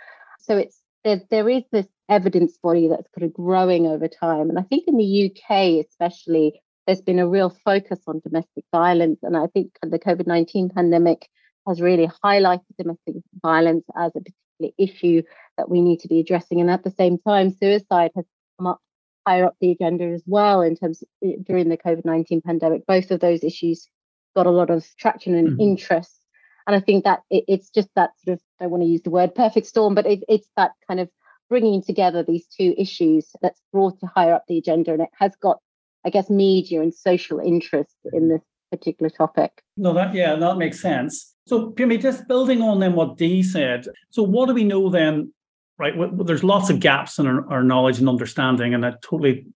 So 0.40 0.56
it's 0.56 0.78
there, 1.04 1.20
there 1.30 1.48
is 1.48 1.62
this 1.72 1.86
evidence 2.08 2.58
body 2.62 2.88
that's 2.88 3.08
kind 3.16 3.26
of 3.26 3.34
growing 3.34 3.86
over 3.86 4.08
time. 4.08 4.50
And 4.50 4.58
I 4.58 4.62
think 4.62 4.84
in 4.86 4.96
the 4.96 5.30
UK, 5.30 5.84
especially, 5.86 6.60
there's 6.86 7.00
been 7.00 7.18
a 7.18 7.28
real 7.28 7.50
focus 7.64 8.00
on 8.06 8.20
domestic 8.20 8.64
violence. 8.72 9.20
And 9.22 9.36
I 9.36 9.46
think 9.48 9.76
the 9.82 9.98
COVID 9.98 10.26
19 10.26 10.70
pandemic 10.70 11.28
has 11.66 11.80
really 11.80 12.10
highlighted 12.24 12.62
domestic 12.78 13.16
violence 13.40 13.84
as 13.96 14.12
a 14.16 14.20
particular 14.20 14.72
issue 14.78 15.22
that 15.56 15.68
we 15.68 15.80
need 15.80 16.00
to 16.00 16.08
be 16.08 16.20
addressing. 16.20 16.60
And 16.60 16.70
at 16.70 16.84
the 16.84 16.90
same 16.90 17.18
time, 17.18 17.50
suicide 17.50 18.10
has 18.16 18.24
come 18.58 18.66
up 18.66 18.80
higher 19.26 19.46
up 19.46 19.56
the 19.60 19.70
agenda 19.70 20.06
as 20.06 20.22
well 20.26 20.62
in 20.62 20.74
terms 20.74 21.02
of, 21.02 21.08
eh, 21.28 21.36
during 21.46 21.68
the 21.68 21.76
COVID 21.76 22.04
19 22.04 22.42
pandemic. 22.42 22.86
Both 22.86 23.10
of 23.10 23.20
those 23.20 23.44
issues 23.44 23.88
got 24.34 24.46
a 24.46 24.50
lot 24.50 24.70
of 24.70 24.84
traction 24.96 25.34
and 25.34 25.48
mm-hmm. 25.50 25.60
interest 25.60 26.21
and 26.66 26.76
I 26.76 26.80
think 26.80 27.04
that 27.04 27.20
it, 27.30 27.44
it's 27.48 27.70
just 27.70 27.88
that 27.96 28.10
sort 28.24 28.34
of, 28.34 28.40
I 28.60 28.66
want 28.66 28.82
to 28.82 28.88
use 28.88 29.02
the 29.02 29.10
word 29.10 29.34
perfect 29.34 29.66
storm, 29.66 29.94
but 29.94 30.06
it, 30.06 30.24
it's 30.28 30.48
that 30.56 30.72
kind 30.86 31.00
of 31.00 31.08
bringing 31.48 31.82
together 31.82 32.22
these 32.22 32.46
two 32.46 32.74
issues 32.78 33.30
that's 33.42 33.60
brought 33.72 34.00
to 34.00 34.06
higher 34.06 34.34
up 34.34 34.44
the 34.48 34.58
agenda. 34.58 34.92
And 34.92 35.02
it 35.02 35.10
has 35.18 35.32
got, 35.36 35.58
I 36.04 36.10
guess, 36.10 36.30
media 36.30 36.80
and 36.80 36.94
social 36.94 37.38
interest 37.38 37.94
in 38.12 38.28
this 38.28 38.42
particular 38.70 39.10
topic. 39.10 39.62
No, 39.76 39.92
that, 39.92 40.14
yeah, 40.14 40.36
that 40.36 40.56
makes 40.56 40.80
sense. 40.80 41.34
So, 41.46 41.72
Pumi, 41.72 42.00
just 42.00 42.28
building 42.28 42.62
on 42.62 42.80
then 42.80 42.94
what 42.94 43.18
Dee 43.18 43.42
said. 43.42 43.86
So, 44.10 44.22
what 44.22 44.46
do 44.46 44.54
we 44.54 44.64
know 44.64 44.88
then? 44.88 45.32
Right, 45.78 45.96
well, 45.96 46.10
there's 46.10 46.44
lots 46.44 46.70
of 46.70 46.80
gaps 46.80 47.18
in 47.18 47.26
our, 47.26 47.50
our 47.50 47.64
knowledge 47.64 47.98
and 47.98 48.08
understanding, 48.08 48.72
and 48.72 48.86
I 48.86 48.92
totally 49.02 49.46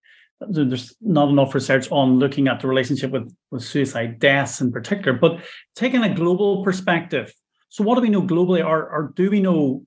there's 0.41 0.95
not 1.01 1.29
enough 1.29 1.55
research 1.55 1.89
on 1.91 2.19
looking 2.19 2.47
at 2.47 2.59
the 2.59 2.67
relationship 2.67 3.11
with, 3.11 3.33
with 3.51 3.63
suicide 3.63 4.19
deaths 4.19 4.61
in 4.61 4.71
particular, 4.71 5.17
but 5.17 5.39
taking 5.75 6.03
a 6.03 6.13
global 6.13 6.63
perspective. 6.63 7.33
So, 7.69 7.83
what 7.83 7.95
do 7.95 8.01
we 8.01 8.09
know 8.09 8.21
globally, 8.21 8.65
or, 8.65 8.89
or 8.89 9.13
do 9.15 9.29
we 9.29 9.41
know 9.41 9.85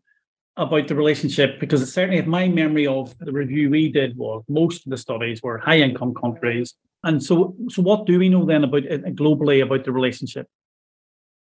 about 0.56 0.88
the 0.88 0.94
relationship? 0.94 1.60
Because 1.60 1.92
certainly, 1.92 2.20
my 2.22 2.48
memory 2.48 2.86
of 2.86 3.16
the 3.18 3.32
review 3.32 3.70
we 3.70 3.90
did 3.90 4.16
was 4.16 4.42
most 4.48 4.84
of 4.84 4.90
the 4.90 4.98
studies 4.98 5.40
were 5.42 5.58
high 5.58 5.78
income 5.78 6.14
countries. 6.14 6.74
And 7.04 7.22
so, 7.22 7.56
so 7.68 7.80
what 7.80 8.06
do 8.06 8.18
we 8.18 8.28
know 8.28 8.44
then 8.44 8.64
about 8.64 8.84
uh, 8.90 8.98
globally 9.10 9.62
about 9.62 9.84
the 9.84 9.92
relationship? 9.92 10.46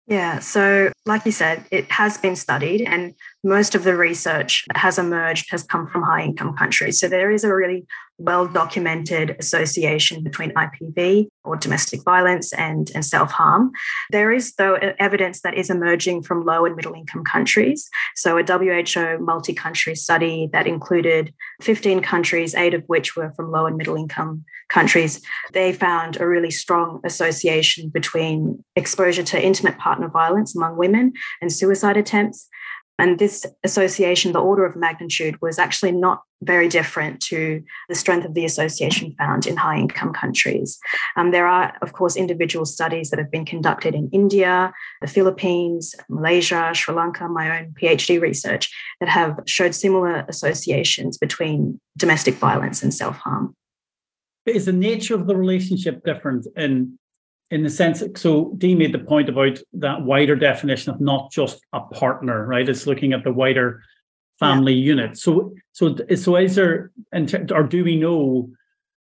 Yeah, 0.09 0.39
so 0.39 0.91
like 1.05 1.27
you 1.27 1.33
said, 1.33 1.67
it 1.71 1.91
has 1.93 2.17
been 2.17 2.35
studied, 2.35 2.81
and 2.81 3.15
most 3.45 3.75
of 3.75 3.85
the 3.85 3.95
research 3.95 4.65
that 4.69 4.79
has 4.79 4.99
emerged 4.99 5.51
has 5.51 5.63
come 5.63 5.87
from 5.87 6.03
high 6.03 6.23
income 6.23 6.57
countries. 6.57 6.99
So 6.99 7.09
there 7.09 7.31
is 7.31 7.45
a 7.45 7.55
really 7.55 7.87
well 8.17 8.49
documented 8.49 9.37
association 9.39 10.25
between 10.25 10.53
IPV 10.55 11.29
or 11.45 11.57
domestic 11.57 12.03
violence 12.05 12.55
and, 12.55 12.91
and 12.95 13.05
self 13.05 13.31
harm. 13.33 13.71
There 14.11 14.33
is, 14.33 14.55
though, 14.55 14.79
evidence 14.99 15.43
that 15.43 15.55
is 15.55 15.69
emerging 15.69 16.23
from 16.23 16.47
low 16.47 16.65
and 16.65 16.75
middle 16.75 16.95
income 16.95 17.23
countries. 17.23 17.89
So, 18.17 18.39
a 18.39 18.43
WHO 18.43 19.19
multi 19.19 19.53
country 19.53 19.95
study 19.95 20.49
that 20.55 20.67
included 20.67 21.35
15 21.61 22.01
countries, 22.01 22.55
eight 22.55 22.73
of 22.73 22.83
which 22.87 23.15
were 23.15 23.33
from 23.33 23.51
low 23.51 23.67
and 23.67 23.77
middle 23.77 23.97
income 23.97 24.47
countries, 24.69 25.21
they 25.53 25.73
found 25.73 26.21
a 26.21 26.27
really 26.27 26.51
strong 26.51 27.01
association 27.05 27.89
between 27.89 28.63
exposure 28.77 29.23
to 29.25 29.43
intimate 29.43 29.79
partner 29.79 30.09
violence 30.09 30.55
among 30.55 30.77
women 30.77 31.13
and 31.41 31.53
suicide 31.53 31.97
attempts. 31.97 32.49
And 33.01 33.21
this 33.21 33.47
association, 33.63 34.33
the 34.33 34.41
order 34.41 34.67
of 34.67 34.75
magnitude, 34.75 35.41
was 35.41 35.59
actually 35.59 35.93
not 35.93 36.23
very 36.43 36.69
different 36.69 37.21
to 37.21 37.63
the 37.89 37.95
strength 37.95 38.25
of 38.25 38.35
the 38.35 38.45
association 38.45 39.15
found 39.17 39.47
in 39.47 39.57
high 39.57 39.77
income 39.77 40.13
countries. 40.13 40.79
Um, 41.17 41.31
there 41.31 41.47
are, 41.47 41.77
of 41.81 41.93
course, 41.93 42.17
individual 42.17 42.67
studies 42.67 43.11
that 43.11 43.19
have 43.19 43.31
been 43.31 43.45
conducted 43.45 43.95
in 43.95 44.11
India, 44.13 44.73
the 45.01 45.07
Philippines, 45.07 45.95
Malaysia, 46.09 46.73
Sri 46.75 46.93
Lanka, 46.95 47.29
my 47.29 47.61
own 47.61 47.75
PhD 47.81 48.21
research 48.21 48.69
that 48.99 49.09
have 49.09 49.39
showed 49.47 49.77
similar 49.77 50.25
associations 50.29 51.19
between 51.19 51.81
domestic 51.97 52.35
violence 52.35 52.83
and 52.83 52.93
self 52.93 53.17
harm. 53.17 53.55
Is 54.49 54.67
the 54.67 54.73
nature 54.73 55.15
of 55.15 55.27
the 55.27 55.37
relationship 55.37 56.05
different 56.05 56.47
in 56.57 56.99
in 57.51 57.63
the 57.63 57.71
sense 57.71 58.03
so 58.17 58.53
Dee 58.59 58.75
made 58.75 58.93
the 58.93 58.99
point 58.99 59.29
about 59.29 59.59
that 59.75 60.03
wider 60.03 60.37
definition 60.37 60.93
of 60.93 61.01
not 61.01 61.31
just 61.31 61.61
a 61.73 61.81
partner 61.81 62.47
right 62.47 62.69
it's 62.69 62.87
looking 62.87 63.13
at 63.13 63.25
the 63.25 63.33
wider 63.33 63.83
family 64.39 64.75
yeah. 64.75 64.87
unit 64.87 65.17
so 65.17 65.55
so 65.73 65.97
so 66.15 66.37
is 66.37 66.55
there 66.55 66.91
or 67.51 67.63
do 67.63 67.85
we 67.85 67.97
know 67.97 68.51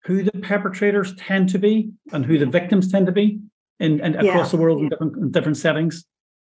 who 0.05 0.23
the 0.23 0.33
perpetrators 0.33 1.15
tend 1.17 1.49
to 1.49 1.59
be 1.59 1.91
and 2.13 2.27
who 2.27 2.39
the 2.39 2.47
victims 2.47 2.93
tend 2.93 3.07
to 3.07 3.13
be 3.13 3.41
in, 3.81 4.01
and 4.01 4.17
across 4.17 4.53
yeah. 4.53 4.57
the 4.57 4.63
world 4.63 4.83
in 4.83 4.89
different, 4.89 5.17
in 5.17 5.31
different 5.31 5.57
settings 5.57 6.05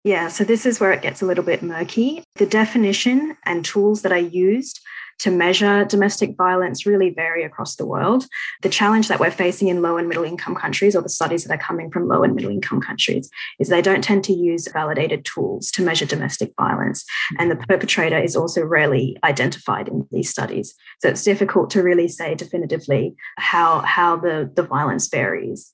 yeah 0.03 0.27
so 0.27 0.43
this 0.43 0.65
is 0.65 0.79
where 0.79 0.91
it 0.91 1.01
gets 1.01 1.21
a 1.21 1.25
little 1.25 1.43
bit 1.43 1.61
murky 1.61 2.23
the 2.35 2.45
definition 2.45 3.37
and 3.45 3.63
tools 3.63 4.01
that 4.01 4.11
i 4.11 4.17
used 4.17 4.81
to 5.19 5.31
measure 5.31 5.85
domestic 5.85 6.35
violence 6.37 6.85
really 6.85 7.09
vary 7.09 7.43
across 7.43 7.75
the 7.75 7.85
world. 7.85 8.25
The 8.61 8.69
challenge 8.69 9.07
that 9.07 9.19
we're 9.19 9.31
facing 9.31 9.67
in 9.67 9.81
low 9.81 9.97
and 9.97 10.07
middle 10.07 10.23
income 10.23 10.55
countries, 10.55 10.95
or 10.95 11.01
the 11.01 11.09
studies 11.09 11.43
that 11.43 11.53
are 11.53 11.63
coming 11.63 11.91
from 11.91 12.07
low 12.07 12.23
and 12.23 12.35
middle 12.35 12.51
income 12.51 12.81
countries, 12.81 13.29
is 13.59 13.69
they 13.69 13.81
don't 13.81 14.03
tend 14.03 14.23
to 14.25 14.33
use 14.33 14.67
validated 14.67 15.25
tools 15.25 15.71
to 15.71 15.81
measure 15.81 16.05
domestic 16.05 16.53
violence. 16.59 17.05
And 17.39 17.49
the 17.49 17.55
perpetrator 17.55 18.19
is 18.19 18.35
also 18.35 18.63
rarely 18.63 19.17
identified 19.23 19.87
in 19.87 20.07
these 20.11 20.29
studies. 20.29 20.75
So 21.01 21.09
it's 21.09 21.23
difficult 21.23 21.69
to 21.71 21.83
really 21.83 22.07
say 22.07 22.35
definitively 22.35 23.15
how, 23.37 23.79
how 23.81 24.17
the, 24.17 24.51
the 24.53 24.63
violence 24.63 25.07
varies. 25.07 25.73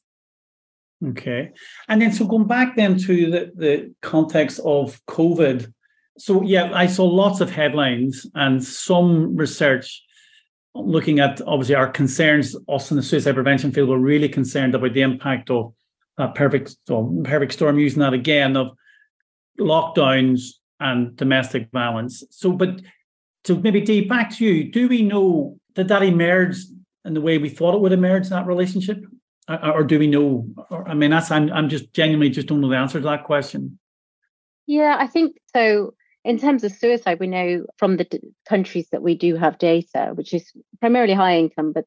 Okay. 1.06 1.52
And 1.90 2.02
then, 2.02 2.14
so 2.14 2.26
going 2.26 2.48
back 2.48 2.78
then 2.78 2.98
to 3.00 3.30
the, 3.30 3.52
the 3.56 3.94
context 4.02 4.62
of 4.64 5.02
COVID, 5.10 5.72
so 6.17 6.41
yeah, 6.43 6.72
I 6.74 6.88
saw 6.88 7.05
lots 7.05 7.41
of 7.41 7.50
headlines 7.50 8.25
and 8.36 8.63
some 8.63 9.36
research 9.36 10.03
looking 10.75 11.20
at 11.20 11.41
obviously 11.41 11.75
our 11.75 11.89
concerns. 11.89 12.55
Us 12.67 12.91
in 12.91 12.98
the 12.98 13.03
suicide 13.03 13.36
prevention 13.36 13.72
field 13.72 13.89
were 13.89 14.00
really 14.00 14.29
concerned 14.29 14.75
about 14.75 14.93
the 14.93 15.01
impact 15.01 15.50
of 15.50 15.74
a 16.17 16.29
perfect, 16.29 16.75
so 16.88 17.22
perfect 17.24 17.53
storm. 17.53 17.79
Using 17.79 18.00
that 18.01 18.13
again 18.13 18.55
of 18.55 18.75
lockdowns 19.60 20.41
and 20.79 21.15
domestic 21.15 21.70
violence. 21.72 22.24
So, 22.29 22.51
but 22.51 22.82
to 23.46 23.55
maybe 23.55 23.82
Dee, 23.82 24.05
back 24.05 24.36
to 24.36 24.46
you. 24.46 24.72
Do 24.72 24.88
we 24.88 25.01
know 25.01 25.60
that 25.75 25.88
that 25.88 26.03
emerged 26.03 26.67
in 27.05 27.13
the 27.13 27.22
way 27.22 27.38
we 27.38 27.50
thought 27.50 27.75
it 27.75 27.82
would 27.82 27.91
emerge 27.91 28.29
that 28.29 28.48
relationship? 28.48 29.03
or 29.50 29.84
do 29.84 30.00
we 30.00 30.08
know? 30.08 30.48
Or, 30.70 30.88
I 30.88 30.93
mean, 30.93 31.12
that's 31.12 31.29
I'm 31.29 31.51
I'm 31.51 31.67
just 31.67 31.91
genuinely 31.93 32.29
just 32.29 32.48
don't 32.48 32.62
know 32.62 32.70
the 32.70 32.77
answer 32.77 33.00
to 33.00 33.05
that 33.05 33.25
question. 33.25 33.77
Yeah, 34.65 34.96
I 34.98 35.08
think 35.08 35.36
so. 35.53 35.93
In 36.24 36.39
terms 36.39 36.63
of 36.63 36.72
suicide, 36.72 37.20
we 37.20 37.27
know 37.27 37.65
from 37.77 37.98
the 37.98 38.06
d- 38.06 38.20
countries 38.48 38.88
that 38.92 39.01
we 39.01 39.15
do 39.15 39.36
have 39.36 39.58
data, 39.58 40.12
which 40.13 40.34
is 40.34 40.51
primarily 40.80 41.13
high 41.13 41.38
income, 41.38 41.74
but 41.74 41.86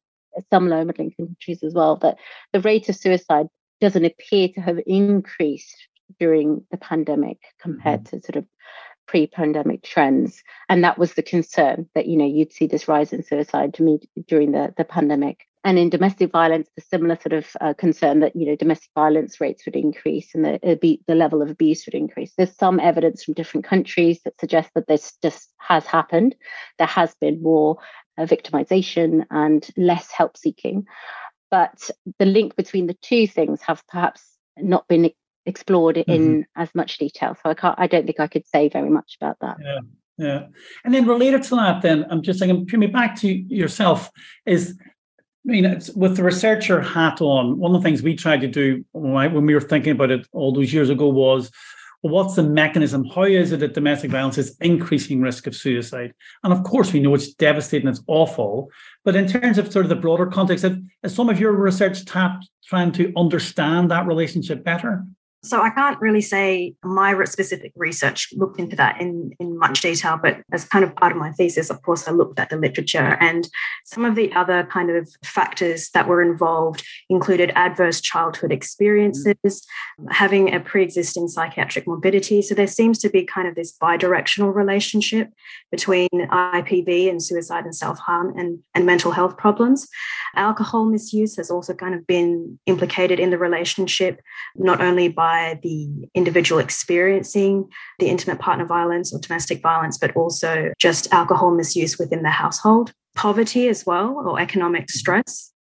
some 0.51 0.69
low 0.69 0.85
middle 0.85 1.05
income 1.05 1.29
countries 1.29 1.63
as 1.63 1.73
well, 1.73 1.97
that 1.97 2.17
the 2.53 2.61
rate 2.61 2.89
of 2.89 2.97
suicide 2.97 3.47
doesn't 3.81 4.05
appear 4.05 4.49
to 4.49 4.61
have 4.61 4.79
increased 4.87 5.89
during 6.19 6.65
the 6.71 6.77
pandemic 6.77 7.39
compared 7.61 8.05
mm-hmm. 8.05 8.17
to 8.17 8.23
sort 8.23 8.37
of 8.37 8.47
pre-pandemic 9.07 9.83
trends 9.83 10.43
and 10.69 10.83
that 10.83 10.99
was 10.99 11.15
the 11.15 11.23
concern 11.23 11.89
that 11.95 12.07
you 12.07 12.17
know 12.17 12.27
you'd 12.27 12.53
see 12.53 12.67
this 12.67 12.89
rise 12.89 13.13
in 13.13 13.23
suicide 13.23 13.73
to 13.73 13.85
me 13.85 14.01
during 14.27 14.51
the, 14.51 14.75
the 14.77 14.85
pandemic 14.85 15.47
and 15.67 15.81
in 15.81 15.91
domestic 15.91 16.31
violence, 16.31 16.69
the 16.77 16.81
similar 16.81 17.19
sort 17.21 17.33
of 17.33 17.49
uh, 17.61 17.75
concern 17.75 18.21
that 18.21 18.37
you 18.37 18.47
know 18.47 18.55
domestic 18.55 18.89
violence 18.95 19.41
rates 19.41 19.67
would 19.67 19.75
increase 19.75 20.33
and 20.33 20.45
the 20.45 21.01
the 21.09 21.15
level 21.15 21.43
of 21.43 21.51
abuse 21.51 21.85
would 21.87 21.95
increase. 21.95 22.33
There's 22.37 22.57
some 22.57 22.79
evidence 22.79 23.25
from 23.25 23.35
different 23.35 23.67
countries 23.67 24.21
that 24.25 24.39
suggests 24.39 24.71
that 24.77 24.87
this 24.87 25.15
just 25.21 25.53
has 25.59 25.85
happened. 25.85 26.37
There 26.79 26.87
has 26.87 27.17
been 27.21 27.43
more 27.43 27.79
uh, 28.17 28.27
victimization 28.27 29.25
and 29.33 29.69
less 29.77 30.13
help 30.13 30.37
seeking, 30.37 30.87
but 31.51 31.91
the 32.21 32.27
link 32.27 32.55
between 32.55 32.87
the 32.87 32.97
two 33.03 33.27
things 33.27 33.61
have 33.63 33.83
perhaps 33.89 34.23
not 34.57 34.87
been 34.87 35.11
explored 35.47 35.97
in 35.97 36.23
mm-hmm. 36.23 36.63
as 36.63 36.73
much 36.77 36.99
detail. 36.99 37.37
So 37.43 37.51
I 37.51 37.55
can't. 37.55 37.75
I 37.77 37.89
don't 37.89 38.07
think 38.07 38.21
I 38.21 38.29
could 38.29 38.47
say 38.47 38.69
very 38.69 38.91
much 38.91 39.17
about 39.21 39.39
that. 39.41 39.57
Yeah. 39.61 39.81
Yeah. 40.19 40.47
And 40.85 40.95
then 40.95 41.07
related 41.07 41.43
to 41.43 41.57
that, 41.57 41.83
then 41.83 42.07
I'm 42.09 42.23
just 42.23 42.39
thinking, 42.39 42.65
bring 42.65 42.81
me 42.81 42.87
back 42.87 43.17
to 43.17 43.29
yourself, 43.29 44.11
is 44.47 44.79
I 45.47 45.53
mean, 45.53 45.81
with 45.95 46.17
the 46.17 46.25
researcher 46.25 46.81
hat 46.81 47.21
on, 47.21 47.59
one 47.59 47.73
of 47.73 47.81
the 47.81 47.87
things 47.87 48.03
we 48.03 48.17
tried 48.17 48.41
to 48.41 48.49
do 48.49 48.85
when 48.93 49.47
we 49.47 49.55
were 49.55 49.61
thinking 49.61 49.93
about 49.93 50.11
it 50.11 50.27
all 50.33 50.53
those 50.53 50.73
years 50.73 50.91
ago 50.91 51.09
was, 51.09 51.53
well, 52.03 52.13
what's 52.13 52.35
the 52.35 52.43
mechanism? 52.43 53.05
How 53.05 53.23
is 53.25 53.53
it 53.53 53.61
that 53.61 53.75
domestic 53.75 54.11
violence 54.11 54.39
is 54.39 54.57
increasing 54.61 55.21
risk 55.21 55.47
of 55.47 55.55
suicide? 55.55 56.13
And 56.43 56.53
of 56.53 56.65
course, 56.65 56.93
we 56.93 56.99
know 57.01 57.15
it's 57.15 57.33
devastating, 57.33 57.89
it's 57.89 58.03
awful. 58.09 58.71
But 59.05 59.15
in 59.15 59.29
terms 59.29 59.57
of 59.59 59.71
sort 59.71 59.85
of 59.85 59.89
the 59.89 59.97
broader 59.97 60.27
context, 60.27 60.65
is 60.65 61.15
some 61.15 61.29
of 61.29 61.39
your 61.39 61.53
research 61.53 62.05
tapped 62.05 62.49
trying 62.65 62.91
to 62.93 63.13
understand 63.17 63.91
that 63.93 64.07
relationship 64.07 64.65
better? 64.65 65.05
So 65.47 65.63
I 65.63 65.71
can't 65.71 66.01
really 66.01 66.21
say 66.21 66.75
my 66.83 67.23
specific 67.25 67.73
research 67.77 68.31
looked 68.35 68.59
into 68.59 68.75
that 68.77 69.01
in, 69.01 69.31
in 69.39 69.57
much 69.57 69.81
detail, 69.81 70.19
but 70.21 70.43
as 70.53 70.65
kind 70.65 70.85
of 70.85 70.95
part 70.97 71.13
of 71.13 71.19
my 71.19 71.31
thesis, 71.33 71.71
of 71.71 71.81
course, 71.83 72.09
I 72.09 72.11
looked 72.11 72.41
at 72.41 72.51
the 72.51 72.57
literature 72.57 73.17
and 73.21 73.49
some 73.85 74.05
of 74.05 74.17
the 74.17 74.33
other 74.33 74.65
kind 74.65 74.91
of 74.91 75.09
factors 75.25 75.91
that 75.91 76.09
were 76.09 76.21
involved 76.21 76.85
included 77.09 77.53
adverse 77.55 78.01
childhood 78.01 78.51
experiences, 78.51 79.65
having 80.11 80.53
a 80.53 80.59
pre-existing 80.59 81.29
psychiatric 81.29 81.87
morbidity. 81.87 82.43
So 82.43 82.57
there 82.57 82.67
seems 82.67 82.99
to 82.99 83.09
be 83.09 83.25
kind 83.25 83.47
of 83.47 83.55
this 83.55 83.71
bi-directional 83.71 84.51
relationship 84.51 85.31
between 85.71 86.09
IPV 86.13 87.09
and 87.09 87.23
suicide 87.23 87.65
and 87.65 87.75
self-harm 87.75 88.37
and, 88.37 88.59
and 88.75 88.85
mental 88.85 89.13
health 89.13 89.37
problems. 89.37 89.87
Alcohol 90.35 90.87
misuse 90.87 91.37
has 91.37 91.53
also 91.53 91.73
kind 91.73 91.95
of 91.95 92.05
been 92.07 92.59
implicated 92.67 93.21
in 93.21 93.31
the 93.31 93.39
relationship, 93.39 94.21
not 94.57 94.81
only 94.81 95.09
by 95.09 95.36
by 95.37 95.59
the 95.63 96.09
individual 96.15 96.61
experiencing 96.61 97.69
the 97.99 98.09
intimate 98.09 98.39
partner 98.39 98.67
violence 98.67 99.13
or 99.13 99.21
domestic 99.21 99.61
violence, 99.63 99.99
but 99.99 100.15
also 100.17 100.73
just 100.79 101.13
alcohol 101.13 101.51
misuse 101.51 101.99
within 101.99 102.23
the 102.23 102.31
household. 102.31 102.93
Poverty 103.15 103.69
as 103.69 103.85
well, 103.87 104.23
or 104.27 104.41
economic 104.41 104.91
stress, 104.91 105.53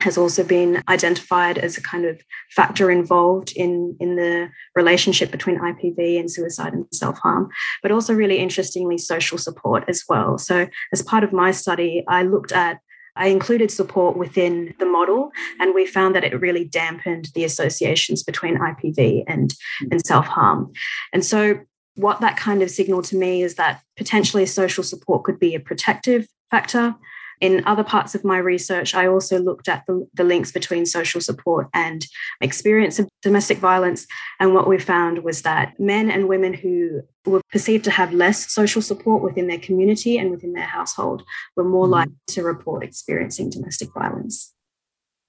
has 0.00 0.18
also 0.18 0.42
been 0.42 0.82
identified 0.88 1.58
as 1.58 1.78
a 1.78 1.82
kind 1.82 2.04
of 2.04 2.20
factor 2.50 2.90
involved 2.90 3.52
in, 3.54 3.96
in 4.00 4.16
the 4.16 4.48
relationship 4.74 5.30
between 5.30 5.58
IPV 5.60 6.18
and 6.18 6.28
suicide 6.30 6.72
and 6.72 6.84
self 6.92 7.18
harm, 7.18 7.48
but 7.82 7.92
also, 7.92 8.12
really 8.12 8.38
interestingly, 8.38 8.98
social 8.98 9.38
support 9.38 9.84
as 9.88 10.02
well. 10.08 10.38
So, 10.38 10.68
as 10.92 11.02
part 11.02 11.24
of 11.24 11.32
my 11.32 11.52
study, 11.52 12.04
I 12.08 12.24
looked 12.24 12.52
at 12.52 12.78
I 13.16 13.28
included 13.28 13.70
support 13.70 14.16
within 14.16 14.74
the 14.78 14.86
model, 14.86 15.30
and 15.60 15.74
we 15.74 15.86
found 15.86 16.14
that 16.14 16.24
it 16.24 16.40
really 16.40 16.64
dampened 16.64 17.28
the 17.34 17.44
associations 17.44 18.22
between 18.22 18.58
IPV 18.58 19.24
and, 19.26 19.54
and 19.90 20.04
self 20.04 20.26
harm. 20.26 20.72
And 21.12 21.24
so, 21.24 21.60
what 21.94 22.20
that 22.20 22.38
kind 22.38 22.62
of 22.62 22.70
signaled 22.70 23.04
to 23.04 23.16
me 23.16 23.42
is 23.42 23.56
that 23.56 23.82
potentially 23.98 24.46
social 24.46 24.82
support 24.82 25.24
could 25.24 25.38
be 25.38 25.54
a 25.54 25.60
protective 25.60 26.26
factor 26.50 26.94
in 27.42 27.60
other 27.66 27.82
parts 27.82 28.14
of 28.14 28.24
my 28.24 28.38
research, 28.38 28.94
I 28.94 29.08
also 29.08 29.40
looked 29.40 29.68
at 29.68 29.84
the, 29.88 30.08
the, 30.14 30.22
links 30.22 30.52
between 30.52 30.86
social 30.86 31.20
support 31.20 31.68
and 31.74 32.06
experience 32.40 33.00
of 33.00 33.08
domestic 33.20 33.58
violence. 33.58 34.06
And 34.38 34.54
what 34.54 34.68
we 34.68 34.78
found 34.78 35.24
was 35.24 35.42
that 35.42 35.78
men 35.78 36.08
and 36.08 36.28
women 36.28 36.54
who 36.54 37.02
were 37.26 37.42
perceived 37.50 37.82
to 37.84 37.90
have 37.90 38.14
less 38.14 38.48
social 38.52 38.80
support 38.80 39.24
within 39.24 39.48
their 39.48 39.58
community 39.58 40.18
and 40.18 40.30
within 40.30 40.52
their 40.52 40.66
household 40.66 41.24
were 41.56 41.64
more 41.64 41.86
mm-hmm. 41.86 41.94
likely 41.94 42.14
to 42.28 42.44
report 42.44 42.84
experiencing 42.84 43.50
domestic 43.50 43.92
violence. 43.92 44.54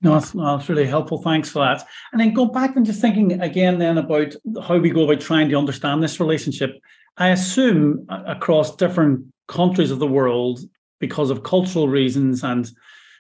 No, 0.04 0.13
that's, 0.13 0.36
no, 0.36 0.56
that's 0.56 0.69
really 0.69 0.86
helpful. 0.86 1.19
Thanks 1.19 1.49
for 1.49 1.65
that. 1.65 1.84
And 2.12 2.21
then 2.21 2.36
go 2.36 2.45
back 2.45 2.76
and 2.76 2.86
just 2.86 3.02
thinking 3.02 3.41
again 3.41 3.80
then 3.80 3.97
about 3.97 4.36
how 4.62 4.78
we 4.78 4.91
go 4.91 5.06
about 5.06 5.21
trying 5.21 5.49
to 5.49 5.58
understand 5.58 6.04
this 6.04 6.19
relationship. 6.19 6.80
I 7.17 7.30
assume 7.30 8.06
across 8.10 8.76
different 8.76 9.26
countries 9.47 9.89
of 9.89 9.99
the 9.99 10.08
world, 10.08 10.60
because 11.04 11.30
of 11.30 11.44
cultural 11.44 11.89
reasons 11.89 12.46
and 12.46 12.72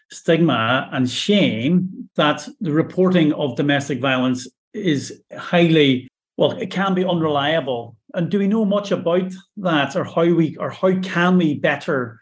stigma 0.09 0.87
and 0.93 1.09
shame 1.09 2.07
that 2.15 2.47
the 2.61 2.71
reporting 2.71 3.33
of 3.33 3.57
domestic 3.57 3.99
violence 3.99 4.47
is 4.73 5.21
highly 5.37 6.07
well 6.37 6.51
it 6.51 6.71
can 6.71 6.93
be 6.93 7.03
unreliable. 7.03 7.97
And 8.13 8.31
do 8.31 8.39
we 8.39 8.47
know 8.47 8.63
much 8.63 8.91
about 8.91 9.33
that 9.57 9.97
or 9.97 10.05
how 10.05 10.23
we 10.33 10.55
or 10.55 10.69
how 10.69 10.97
can 11.01 11.37
we 11.37 11.55
better 11.55 12.21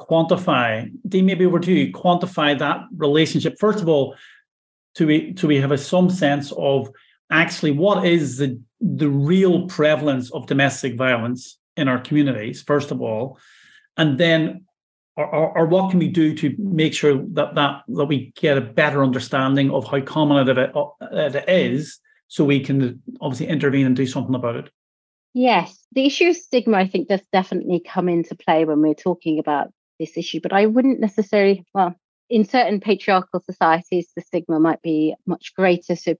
quantify 0.00 0.90
Dee, 1.06 1.20
maybe 1.20 1.44
over 1.44 1.60
to 1.60 1.92
quantify 1.92 2.58
that 2.58 2.78
relationship? 2.96 3.56
First 3.60 3.82
of 3.82 3.88
all 3.90 4.16
to 4.94 5.06
we 5.06 5.34
to 5.34 5.46
we 5.46 5.60
have 5.60 5.72
a, 5.72 5.78
some 5.78 6.08
sense 6.08 6.54
of 6.56 6.88
actually 7.30 7.72
what 7.72 8.06
is 8.06 8.38
the 8.38 8.58
the 8.80 9.10
real 9.10 9.68
prevalence 9.68 10.30
of 10.32 10.46
domestic 10.46 10.96
violence 10.96 11.58
in 11.76 11.86
our 11.86 12.00
communities 12.00 12.62
first 12.62 12.90
of 12.90 13.02
all? 13.02 13.38
And 13.98 14.16
then 14.16 14.64
or, 15.16 15.26
or, 15.26 15.58
or, 15.58 15.66
what 15.66 15.90
can 15.90 15.98
we 15.98 16.08
do 16.08 16.34
to 16.36 16.54
make 16.58 16.94
sure 16.94 17.22
that, 17.32 17.54
that 17.54 17.82
that 17.86 18.06
we 18.06 18.32
get 18.34 18.56
a 18.56 18.62
better 18.62 19.02
understanding 19.02 19.70
of 19.70 19.86
how 19.86 20.00
common 20.00 20.48
it, 20.48 20.58
uh, 20.58 20.86
it 21.00 21.48
is 21.48 21.98
so 22.28 22.44
we 22.44 22.60
can 22.60 23.02
obviously 23.20 23.48
intervene 23.48 23.84
and 23.84 23.94
do 23.94 24.06
something 24.06 24.34
about 24.34 24.56
it? 24.56 24.70
Yes 25.34 25.82
the 25.94 26.06
issue 26.06 26.28
of 26.28 26.36
stigma 26.36 26.76
i 26.76 26.86
think 26.86 27.08
does 27.08 27.22
definitely 27.32 27.80
come 27.80 28.08
into 28.08 28.34
play 28.34 28.64
when 28.64 28.80
we're 28.80 28.94
talking 28.94 29.38
about 29.38 29.68
this 29.98 30.16
issue 30.16 30.40
but 30.42 30.52
i 30.52 30.66
wouldn't 30.66 31.00
necessarily 31.00 31.64
well 31.74 31.94
in 32.28 32.44
certain 32.44 32.80
patriarchal 32.80 33.40
societies 33.40 34.10
the 34.16 34.22
stigma 34.22 34.58
might 34.58 34.82
be 34.82 35.14
much 35.26 35.54
greater 35.54 35.94
so 35.96 36.14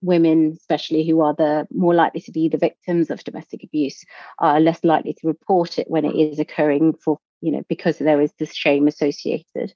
women 0.00 0.52
especially 0.56 1.06
who 1.06 1.20
are 1.20 1.34
the 1.34 1.66
more 1.72 1.94
likely 1.94 2.20
to 2.20 2.32
be 2.32 2.48
the 2.48 2.56
victims 2.56 3.10
of 3.10 3.22
domestic 3.24 3.64
abuse 3.64 4.04
are 4.38 4.60
less 4.60 4.82
likely 4.84 5.12
to 5.12 5.26
report 5.26 5.78
it 5.78 5.90
when 5.90 6.04
it 6.04 6.14
is 6.14 6.38
occurring 6.38 6.94
for 6.94 7.18
you 7.40 7.52
know, 7.52 7.62
because 7.68 7.98
there 7.98 8.20
is 8.20 8.32
this 8.38 8.54
shame 8.54 8.88
associated. 8.88 9.72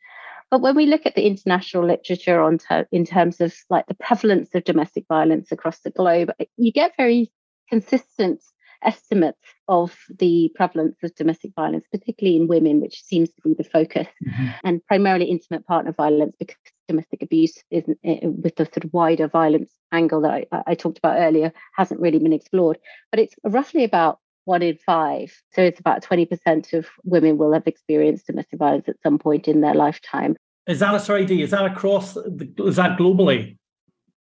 But 0.51 0.61
when 0.61 0.77
we 0.77 0.87
look 0.87 1.07
at 1.07 1.15
the 1.15 1.27
international 1.27 1.87
literature 1.87 2.41
on 2.41 2.59
ter- 2.59 2.87
in 2.93 3.07
terms 3.07 3.41
of 3.41 3.55
like 3.71 3.87
the 3.87 3.95
prevalence 3.95 4.55
of 4.55 4.65
domestic 4.65 5.07
violence 5.09 5.51
across 5.51 5.81
the 5.81 5.91
globe, 5.91 6.31
you 6.57 6.73
get 6.73 6.93
very 6.97 7.33
consistent 7.71 8.43
estimates 8.85 9.39
of 9.69 9.97
the 10.19 10.51
prevalence 10.55 10.97
of 11.03 11.15
domestic 11.15 11.53
violence, 11.55 11.87
particularly 11.91 12.37
in 12.37 12.49
women, 12.49 12.81
which 12.81 13.03
seems 13.03 13.31
to 13.31 13.43
be 13.43 13.55
the 13.55 13.65
focus, 13.65 14.09
mm-hmm. 14.27 14.49
and 14.65 14.85
primarily 14.87 15.27
intimate 15.27 15.67
partner 15.67 15.93
violence 15.93 16.35
because 16.39 16.57
domestic 16.89 17.23
abuse 17.23 17.63
isn't 17.71 17.99
eh, 18.05 18.19
with 18.23 18.57
the 18.57 18.65
sort 18.67 18.85
of 18.85 18.93
wider 18.93 19.29
violence 19.29 19.71
angle 19.93 20.21
that 20.23 20.47
I, 20.53 20.63
I 20.67 20.75
talked 20.75 20.99
about 20.99 21.19
earlier 21.19 21.53
hasn't 21.75 22.01
really 22.01 22.19
been 22.19 22.33
explored. 22.33 22.79
But 23.11 23.21
it's 23.21 23.35
roughly 23.45 23.85
about 23.85 24.19
one 24.45 24.63
in 24.63 24.77
five. 24.79 25.33
So 25.53 25.63
it's 25.63 25.81
about 25.81 26.03
20% 26.03 26.73
of 26.73 26.87
women 27.05 27.39
will 27.39 27.53
have 27.53 27.67
experienced 27.67 28.27
domestic 28.27 28.59
violence 28.59 28.89
at 28.89 29.01
some 29.03 29.19
point 29.19 29.49
in 29.49 29.61
their 29.61 29.75
lifetime. 29.75 30.37
Is 30.67 30.81
that 30.81 30.95
a 30.95 31.01
sorry, 31.01 31.25
Dee? 31.27 31.43
Is 31.43 31.51
that 31.51 31.65
across? 31.65 32.17
Is 32.17 32.77
that 32.77 32.99
globally? 32.99 33.57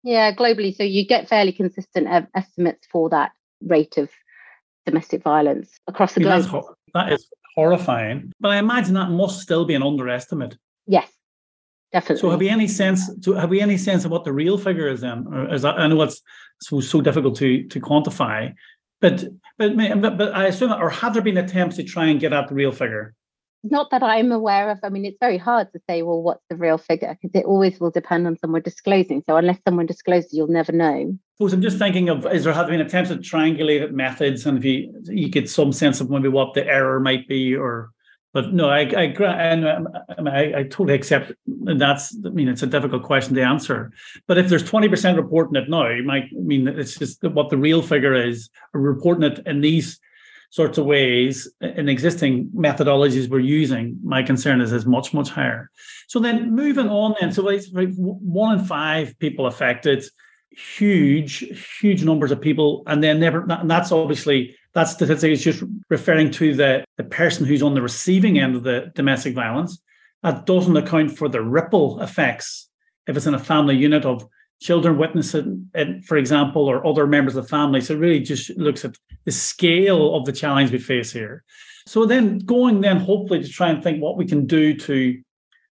Yeah, 0.04 0.34
globally. 0.34 0.76
So 0.76 0.84
you 0.84 1.06
get 1.06 1.30
fairly 1.30 1.52
consistent 1.52 2.08
estimates 2.36 2.88
for 2.92 3.10
that 3.10 3.32
rate 3.62 3.98
of 3.98 4.10
domestic 4.86 5.22
violence 5.22 5.70
across 5.88 6.14
the 6.14 6.22
globe. 6.22 6.44
That's, 6.44 6.68
that 6.94 7.14
is 7.14 7.28
horrifying. 7.56 8.32
But 8.40 8.52
I 8.52 8.58
imagine 8.58 8.96
that 8.96 9.12
must 9.12 9.42
still 9.42 9.66
be 9.66 9.76
an 9.76 9.84
underestimate. 9.84 10.58
Yes, 10.88 11.12
definitely. 11.92 12.22
So 12.22 12.32
have 12.32 12.40
we 12.40 12.50
any 12.50 12.68
sense? 12.68 13.08
To, 13.22 13.34
have 13.34 13.50
we 13.50 13.62
any 13.62 13.78
sense 13.78 14.06
of 14.06 14.12
what 14.12 14.24
the 14.24 14.34
real 14.34 14.58
figure 14.58 14.88
is 14.88 15.02
then? 15.02 15.28
Or 15.32 15.54
is 15.54 15.62
that, 15.62 15.80
I 15.80 15.88
know 15.88 16.02
it's 16.02 16.22
so, 16.62 16.80
so 16.80 17.02
difficult 17.02 17.36
to 17.38 17.68
to 17.68 17.80
quantify, 17.80 18.54
but 19.02 19.26
but 19.58 19.76
but 20.18 20.34
I 20.34 20.48
assume, 20.48 20.72
or 20.72 20.90
have 20.90 21.14
there 21.14 21.22
been 21.22 21.38
attempts 21.38 21.76
to 21.76 21.84
try 21.84 22.06
and 22.06 22.20
get 22.20 22.34
at 22.34 22.48
the 22.48 22.56
real 22.56 22.72
figure? 22.72 23.16
not 23.64 23.92
that 23.92 24.02
I'm 24.02 24.32
aware 24.32 24.72
of. 24.72 24.80
I 24.84 24.90
mean, 24.90 25.06
it's 25.06 25.18
very 25.20 25.38
hard 25.38 25.72
to 25.74 25.80
say, 25.88 26.02
well, 26.02 26.22
what's 26.22 26.44
the 26.50 26.56
real 26.56 26.78
figure? 26.78 27.18
Because 27.22 27.40
it 27.40 27.46
always 27.46 27.80
will 27.80 27.92
depend 27.92 28.26
on 28.26 28.38
someone 28.38 28.62
disclosing. 28.62 29.24
So 29.28 29.38
unless 29.38 29.60
someone 29.68 29.86
discloses, 29.86 30.34
you'll 30.34 30.48
never 30.48 30.72
know. 30.72 31.18
Suppose 31.38 31.54
I'm 31.54 31.62
just 31.62 31.78
thinking 31.78 32.10
of 32.10 32.26
is 32.28 32.44
there 32.44 32.54
have 32.54 32.68
been 32.68 32.82
attempts 32.82 33.12
at 33.12 33.20
triangulated 33.20 33.92
methods, 33.92 34.46
and 34.46 34.58
if 34.58 34.66
you 34.66 34.94
you 35.06 35.30
get 35.30 35.50
some 35.50 35.72
sense 35.72 36.02
of 36.02 36.10
maybe 36.10 36.28
what 36.28 36.54
the 36.54 36.66
error 36.66 37.00
might 37.00 37.28
be, 37.28 37.56
or 37.56 37.92
but 38.34 38.54
no, 38.54 38.70
I 38.70 38.82
I 38.82 39.04
and 39.24 39.68
um, 39.68 39.88
I, 40.28 40.54
I 40.56 40.64
totally 40.64 40.94
accept 40.94 41.34
that's. 41.48 42.16
I 42.26 42.30
mean, 42.30 42.48
it's 42.48 42.64
a 42.64 42.68
difficult 42.68 43.04
question 43.04 43.36
to 43.36 43.42
answer. 43.44 43.92
But 44.28 44.38
if 44.38 44.48
there's 44.48 44.64
20% 44.64 45.18
reporting 45.18 45.62
it 45.62 45.70
now, 45.70 45.94
might 46.04 46.24
I 46.24 46.42
mean 46.42 46.68
it's 46.68 46.98
just 46.98 47.24
what 47.24 47.50
the 47.50 47.58
real 47.58 47.82
figure 47.82 48.16
is, 48.16 48.50
reporting 48.74 49.32
it 49.32 49.46
in 49.46 49.62
these 49.62 50.00
sorts 50.52 50.78
of 50.78 50.86
ways 50.86 51.50
in 51.62 51.88
existing 51.88 52.50
methodologies 52.54 53.30
we're 53.30 53.40
using, 53.40 53.98
my 54.04 54.22
concern 54.22 54.60
is 54.62 54.74
is 54.74 54.86
much, 54.86 55.14
much 55.14 55.30
higher. 55.30 55.72
So 56.08 56.20
then 56.20 56.54
moving 56.54 56.90
on 56.90 57.16
then, 57.20 57.32
so 57.32 57.48
it's 57.48 57.70
one 57.72 58.60
in 58.60 58.66
five 58.66 59.18
people 59.20 59.48
affected, 59.48 60.04
huge, 60.52 61.46
huge 61.80 62.04
numbers 62.04 62.32
of 62.32 62.42
people, 62.42 62.84
and 62.86 63.02
then 63.02 63.20
never 63.20 63.46
and 63.50 63.72
that's 63.72 63.92
obviously 63.94 64.56
that 64.74 64.86
statistic 64.86 65.32
is 65.32 65.44
just 65.44 65.64
referring 65.90 66.32
to 66.32 66.54
the, 66.56 66.86
the 66.98 67.04
person 67.04 67.46
who's 67.46 67.62
on 67.62 67.74
the 67.74 67.82
receiving 67.82 68.40
end 68.40 68.56
of 68.56 68.64
the 68.64 68.92
domestic 68.96 69.34
violence. 69.34 69.82
That 70.24 70.46
doesn't 70.46 70.78
account 70.78 71.18
for 71.18 71.28
the 71.28 71.42
ripple 71.42 72.02
effects 72.02 72.70
if 73.08 73.18
it's 73.18 73.26
in 73.26 73.34
a 73.34 73.40
family 73.40 73.76
unit 73.76 74.06
of 74.06 74.26
children 74.62 74.98
witnessing 74.98 75.70
it, 75.74 76.06
for 76.06 76.18
example, 76.18 76.68
or 76.68 76.86
other 76.86 77.08
members 77.08 77.36
of 77.36 77.44
the 77.44 77.50
family. 77.50 77.82
So 77.82 77.96
it 77.96 78.00
really 78.00 78.20
just 78.20 78.52
looks 78.58 78.86
at 78.86 78.96
the 79.26 79.32
scale 79.32 80.16
of 80.16 80.26
the 80.26 80.32
challenge 80.32 80.72
we 80.72 80.78
face 80.78 81.12
here. 81.12 81.44
So 81.88 82.06
then 82.06 82.38
going 82.40 82.82
then 82.82 82.98
hopefully 82.98 83.42
to 83.42 83.50
try 83.50 83.70
and 83.70 83.84
think 83.84 84.02
what 84.02 84.18
we 84.18 84.28
can 84.28 84.46
do 84.46 84.76
to 84.76 85.20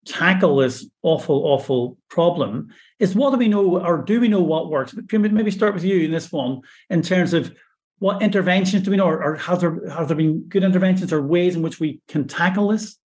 tackle 0.05 0.57
this 0.57 0.87
awful, 1.01 1.43
awful 1.45 1.97
problem 2.09 2.69
is 2.99 3.15
what 3.15 3.31
do 3.31 3.37
we 3.37 3.47
know 3.47 3.83
or 3.83 4.03
do 4.03 4.21
we 4.21 4.27
know 4.27 4.41
what 4.41 4.69
works? 4.69 4.95
Maybe 5.11 5.49
start 5.49 5.73
with 5.73 5.83
you 5.83 6.01
in 6.01 6.11
this 6.11 6.31
one 6.31 6.61
in 6.91 7.01
terms 7.01 7.33
of 7.33 7.55
what 7.99 8.21
interventions 8.21 8.83
do 8.83 8.91
we 8.91 8.97
know 8.97 9.07
or, 9.07 9.23
or 9.23 9.35
have 9.35 9.61
there 9.61 9.89
have 9.89 10.07
there 10.07 10.17
been 10.17 10.41
good 10.47 10.63
interventions 10.63 11.13
or 11.13 11.21
ways 11.21 11.55
in 11.55 11.61
which 11.61 11.79
we 11.79 12.01
can 12.07 12.27
tackle 12.27 12.69
this? 12.69 12.97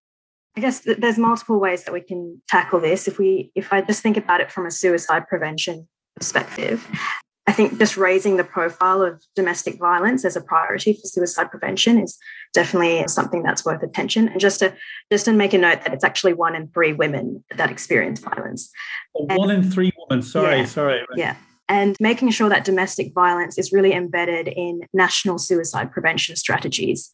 I 0.57 0.61
guess 0.61 0.81
th- 0.81 0.99
there's 0.99 1.19
multiple 1.19 1.61
ways 1.61 1.85
that 1.85 1.93
we 1.93 2.01
can 2.01 2.43
tackle 2.49 2.81
this. 2.81 3.07
If 3.07 3.19
we, 3.19 3.53
if 3.55 3.73
I 3.73 3.81
just 3.81 4.03
think 4.03 4.17
about 4.17 4.41
it 4.41 4.51
from 4.51 4.67
a 4.67 4.71
suicide 4.71 5.29
prevention 5.29 5.87
perspective, 6.17 6.85
I 7.47 7.53
think 7.53 7.79
just 7.79 7.97
raising 7.97 8.39
the 8.39 8.45
profile 8.45 9.03
of 9.03 9.23
domestic 9.37 9.79
violence 9.79 10.25
as 10.25 10.37
a 10.37 10.41
priority 10.41 10.95
for 10.95 11.03
suicide 11.05 11.51
prevention 11.51 12.01
is 12.01 12.19
definitely 12.55 13.07
something 13.07 13.43
that's 13.43 13.65
worth 13.65 13.83
attention. 13.83 14.29
And 14.29 14.41
just 14.41 14.59
to 14.59 14.75
just 15.13 15.27
to 15.27 15.33
make 15.33 15.53
a 15.53 15.59
note 15.59 15.83
that 15.83 15.95
it's 15.95 16.05
actually 16.05 16.33
one 16.33 16.57
in 16.57 16.69
three 16.69 16.93
women 16.93 17.45
that 17.57 17.71
experience 17.71 18.19
violence. 18.21 18.71
Oh, 19.15 19.27
one 19.37 19.51
in 19.51 19.71
three 19.71 19.93
women. 20.09 20.23
Sorry, 20.23 20.59
yeah, 20.59 20.65
sorry. 20.65 21.07
Yeah 21.15 21.37
and 21.69 21.97
making 22.01 22.31
sure 22.31 22.49
that 22.49 22.65
domestic 22.65 23.13
violence 23.15 23.59
is 23.59 23.73
really 23.73 23.93
embedded 23.93 24.49
in 24.49 24.81
national 24.93 25.39
suicide 25.39 25.93
prevention 25.93 26.35
strategies. 26.37 27.11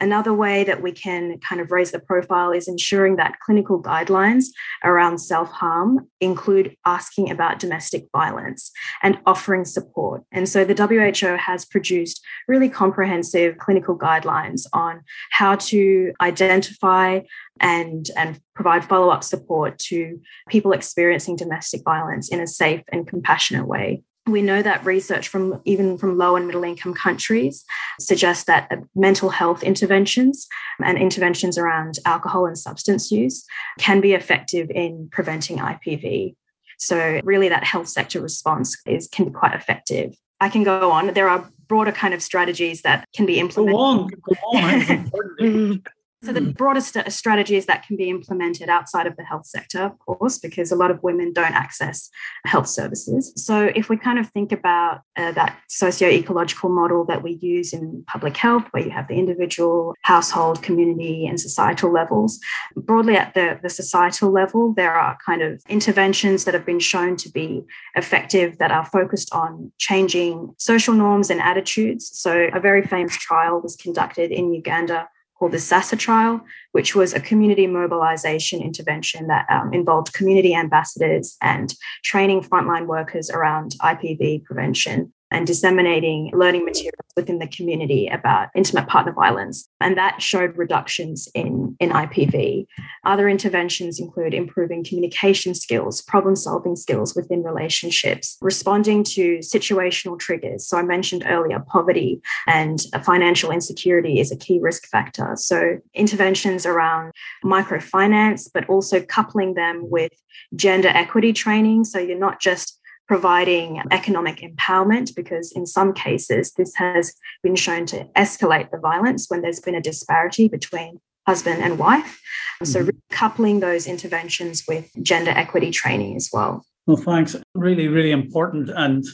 Another 0.00 0.32
way 0.32 0.64
that 0.64 0.82
we 0.82 0.92
can 0.92 1.38
kind 1.46 1.60
of 1.60 1.70
raise 1.70 1.90
the 1.90 2.00
profile 2.00 2.50
is 2.50 2.68
ensuring 2.68 3.16
that 3.16 3.38
clinical 3.40 3.82
guidelines 3.82 4.46
around 4.84 5.18
self 5.18 5.50
harm 5.50 6.08
include 6.20 6.74
asking 6.86 7.30
about 7.30 7.58
domestic 7.58 8.06
violence 8.12 8.70
and 9.02 9.18
offering 9.26 9.64
support. 9.64 10.22
And 10.32 10.48
so 10.48 10.64
the 10.64 10.74
WHO 10.74 11.36
has 11.36 11.64
produced 11.64 12.24
really 12.46 12.68
comprehensive 12.68 13.58
clinical 13.58 13.98
guidelines 13.98 14.62
on 14.72 15.02
how 15.30 15.56
to 15.56 16.12
identify 16.20 17.20
and, 17.60 18.08
and 18.16 18.40
provide 18.58 18.84
follow 18.84 19.08
up 19.08 19.22
support 19.22 19.78
to 19.78 20.20
people 20.48 20.72
experiencing 20.72 21.36
domestic 21.36 21.80
violence 21.84 22.28
in 22.28 22.40
a 22.40 22.46
safe 22.46 22.82
and 22.90 23.06
compassionate 23.06 23.68
way. 23.68 24.02
We 24.26 24.42
know 24.42 24.62
that 24.62 24.84
research 24.84 25.28
from 25.28 25.62
even 25.64 25.96
from 25.96 26.18
low 26.18 26.34
and 26.34 26.44
middle 26.48 26.64
income 26.64 26.92
countries 26.92 27.64
suggests 28.00 28.44
that 28.46 28.66
uh, 28.72 28.78
mental 28.96 29.30
health 29.30 29.62
interventions 29.62 30.48
and 30.84 30.98
interventions 30.98 31.56
around 31.56 32.00
alcohol 32.04 32.46
and 32.46 32.58
substance 32.58 33.12
use 33.12 33.44
can 33.78 34.00
be 34.00 34.12
effective 34.12 34.68
in 34.70 35.08
preventing 35.12 35.58
IPV. 35.58 36.34
So 36.78 37.20
really 37.22 37.48
that 37.48 37.62
health 37.62 37.86
sector 37.86 38.20
response 38.20 38.76
is 38.86 39.06
can 39.06 39.26
be 39.26 39.30
quite 39.30 39.54
effective. 39.54 40.16
I 40.40 40.48
can 40.48 40.64
go 40.64 40.90
on. 40.90 41.14
There 41.14 41.28
are 41.28 41.48
broader 41.68 41.92
kind 41.92 42.12
of 42.12 42.22
strategies 42.22 42.82
that 42.82 43.04
can 43.14 43.24
be 43.24 43.38
implemented. 43.38 43.76
Go 43.76 44.52
on, 44.52 45.10
go 45.10 45.44
on. 45.46 45.82
So 46.24 46.32
the 46.32 46.40
mm. 46.40 46.56
broader 46.56 46.80
st- 46.80 47.12
strategies 47.12 47.66
that 47.66 47.86
can 47.86 47.96
be 47.96 48.10
implemented 48.10 48.68
outside 48.68 49.06
of 49.06 49.16
the 49.16 49.22
health 49.22 49.46
sector, 49.46 49.84
of 49.84 49.98
course, 50.00 50.38
because 50.38 50.72
a 50.72 50.76
lot 50.76 50.90
of 50.90 51.00
women 51.02 51.32
don't 51.32 51.54
access 51.54 52.10
health 52.44 52.66
services. 52.66 53.32
So 53.36 53.70
if 53.76 53.88
we 53.88 53.96
kind 53.96 54.18
of 54.18 54.28
think 54.30 54.50
about 54.50 55.02
uh, 55.16 55.30
that 55.32 55.56
socio-ecological 55.68 56.70
model 56.70 57.04
that 57.04 57.22
we 57.22 57.38
use 57.40 57.72
in 57.72 58.04
public 58.08 58.36
health, 58.36 58.64
where 58.72 58.82
you 58.82 58.90
have 58.90 59.06
the 59.06 59.14
individual, 59.14 59.94
household, 60.02 60.60
community, 60.60 61.24
and 61.26 61.40
societal 61.40 61.92
levels, 61.92 62.40
broadly 62.74 63.14
at 63.14 63.34
the, 63.34 63.60
the 63.62 63.70
societal 63.70 64.32
level, 64.32 64.74
there 64.74 64.94
are 64.94 65.16
kind 65.24 65.42
of 65.42 65.62
interventions 65.68 66.44
that 66.44 66.54
have 66.54 66.66
been 66.66 66.80
shown 66.80 67.14
to 67.16 67.30
be 67.30 67.62
effective 67.94 68.58
that 68.58 68.72
are 68.72 68.84
focused 68.84 69.32
on 69.32 69.70
changing 69.78 70.52
social 70.58 70.94
norms 70.94 71.30
and 71.30 71.40
attitudes. 71.40 72.10
So 72.12 72.48
a 72.52 72.58
very 72.58 72.82
famous 72.82 73.16
trial 73.16 73.60
was 73.60 73.76
conducted 73.76 74.32
in 74.32 74.52
Uganda 74.52 75.08
called 75.38 75.52
the 75.52 75.58
SASA 75.58 75.96
trial, 75.96 76.40
which 76.72 76.94
was 76.94 77.14
a 77.14 77.20
community 77.20 77.66
mobilization 77.66 78.60
intervention 78.60 79.28
that 79.28 79.46
um, 79.50 79.72
involved 79.72 80.12
community 80.12 80.54
ambassadors 80.54 81.36
and 81.40 81.74
training 82.02 82.42
frontline 82.42 82.86
workers 82.86 83.30
around 83.30 83.74
IPV 83.80 84.44
prevention 84.44 85.12
and 85.30 85.46
disseminating 85.46 86.30
learning 86.34 86.64
materials 86.64 86.94
within 87.16 87.38
the 87.38 87.48
community 87.48 88.08
about 88.08 88.48
intimate 88.54 88.86
partner 88.88 89.12
violence. 89.12 89.68
And 89.80 89.96
that 89.98 90.22
showed 90.22 90.56
reductions 90.56 91.28
in, 91.34 91.76
in 91.80 91.90
IPV. 91.90 92.66
Other 93.04 93.28
interventions 93.28 94.00
include 94.00 94.34
improving 94.34 94.84
communication 94.84 95.54
skills, 95.54 96.02
problem 96.02 96.36
solving 96.36 96.76
skills 96.76 97.14
within 97.14 97.42
relationships, 97.42 98.36
responding 98.40 99.04
to 99.04 99.38
situational 99.38 100.18
triggers. 100.18 100.66
So 100.66 100.78
I 100.78 100.82
mentioned 100.82 101.24
earlier, 101.26 101.60
poverty 101.60 102.20
and 102.46 102.80
financial 103.04 103.50
insecurity 103.50 104.20
is 104.20 104.32
a 104.32 104.36
key 104.36 104.58
risk 104.60 104.86
factor. 104.88 105.32
So 105.36 105.78
interventions 105.94 106.64
around 106.64 107.12
microfinance, 107.44 108.48
but 108.52 108.68
also 108.68 109.00
coupling 109.02 109.54
them 109.54 109.90
with 109.90 110.12
gender 110.54 110.88
equity 110.88 111.32
training. 111.32 111.84
So 111.84 111.98
you're 111.98 112.18
not 112.18 112.40
just 112.40 112.77
providing 113.08 113.82
economic 113.90 114.36
empowerment 114.36 115.16
because 115.16 115.50
in 115.52 115.66
some 115.66 115.92
cases 115.94 116.52
this 116.52 116.74
has 116.74 117.14
been 117.42 117.56
shown 117.56 117.86
to 117.86 118.04
escalate 118.16 118.70
the 118.70 118.78
violence 118.78 119.26
when 119.28 119.40
there's 119.40 119.60
been 119.60 119.74
a 119.74 119.80
disparity 119.80 120.46
between 120.46 121.00
husband 121.26 121.62
and 121.62 121.78
wife. 121.78 122.20
So 122.64 122.80
mm-hmm. 122.80 122.90
coupling 123.10 123.60
those 123.60 123.86
interventions 123.86 124.64
with 124.68 124.90
gender 125.02 125.30
equity 125.30 125.70
training 125.70 126.16
as 126.16 126.28
well. 126.32 126.64
Well, 126.86 126.96
thanks. 126.96 127.36
Really, 127.54 127.88
really 127.88 128.10
important 128.10 128.70
and 128.70 129.04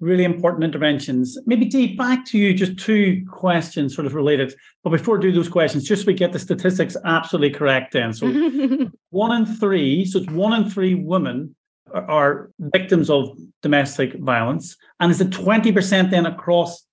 really 0.00 0.24
important 0.24 0.64
interventions. 0.64 1.38
Maybe 1.46 1.66
Dee, 1.66 1.94
back 1.94 2.24
to 2.26 2.38
you, 2.38 2.54
just 2.54 2.78
two 2.78 3.24
questions 3.30 3.94
sort 3.94 4.06
of 4.06 4.14
related. 4.14 4.54
But 4.82 4.90
before 4.90 5.18
I 5.18 5.20
do 5.20 5.32
those 5.32 5.48
questions, 5.48 5.84
just 5.84 6.02
so 6.02 6.06
we 6.06 6.14
get 6.14 6.32
the 6.32 6.38
statistics 6.38 6.96
absolutely 7.04 7.50
correct 7.50 7.92
then. 7.92 8.12
So 8.12 8.26
one 9.10 9.32
in 9.36 9.46
three, 9.46 10.04
so 10.06 10.20
it's 10.20 10.30
one 10.30 10.54
in 10.54 10.68
three 10.70 10.94
women 10.94 11.54
are 11.94 12.50
victims 12.58 13.10
of 13.10 13.36
domestic 13.62 14.14
violence. 14.14 14.76
And 14.98 15.10
is 15.10 15.20
it 15.20 15.30
20% 15.30 16.10
then 16.10 16.26
across 16.26 16.84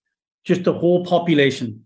just 0.47 0.63
the 0.63 0.73
whole 0.73 1.05
population. 1.05 1.85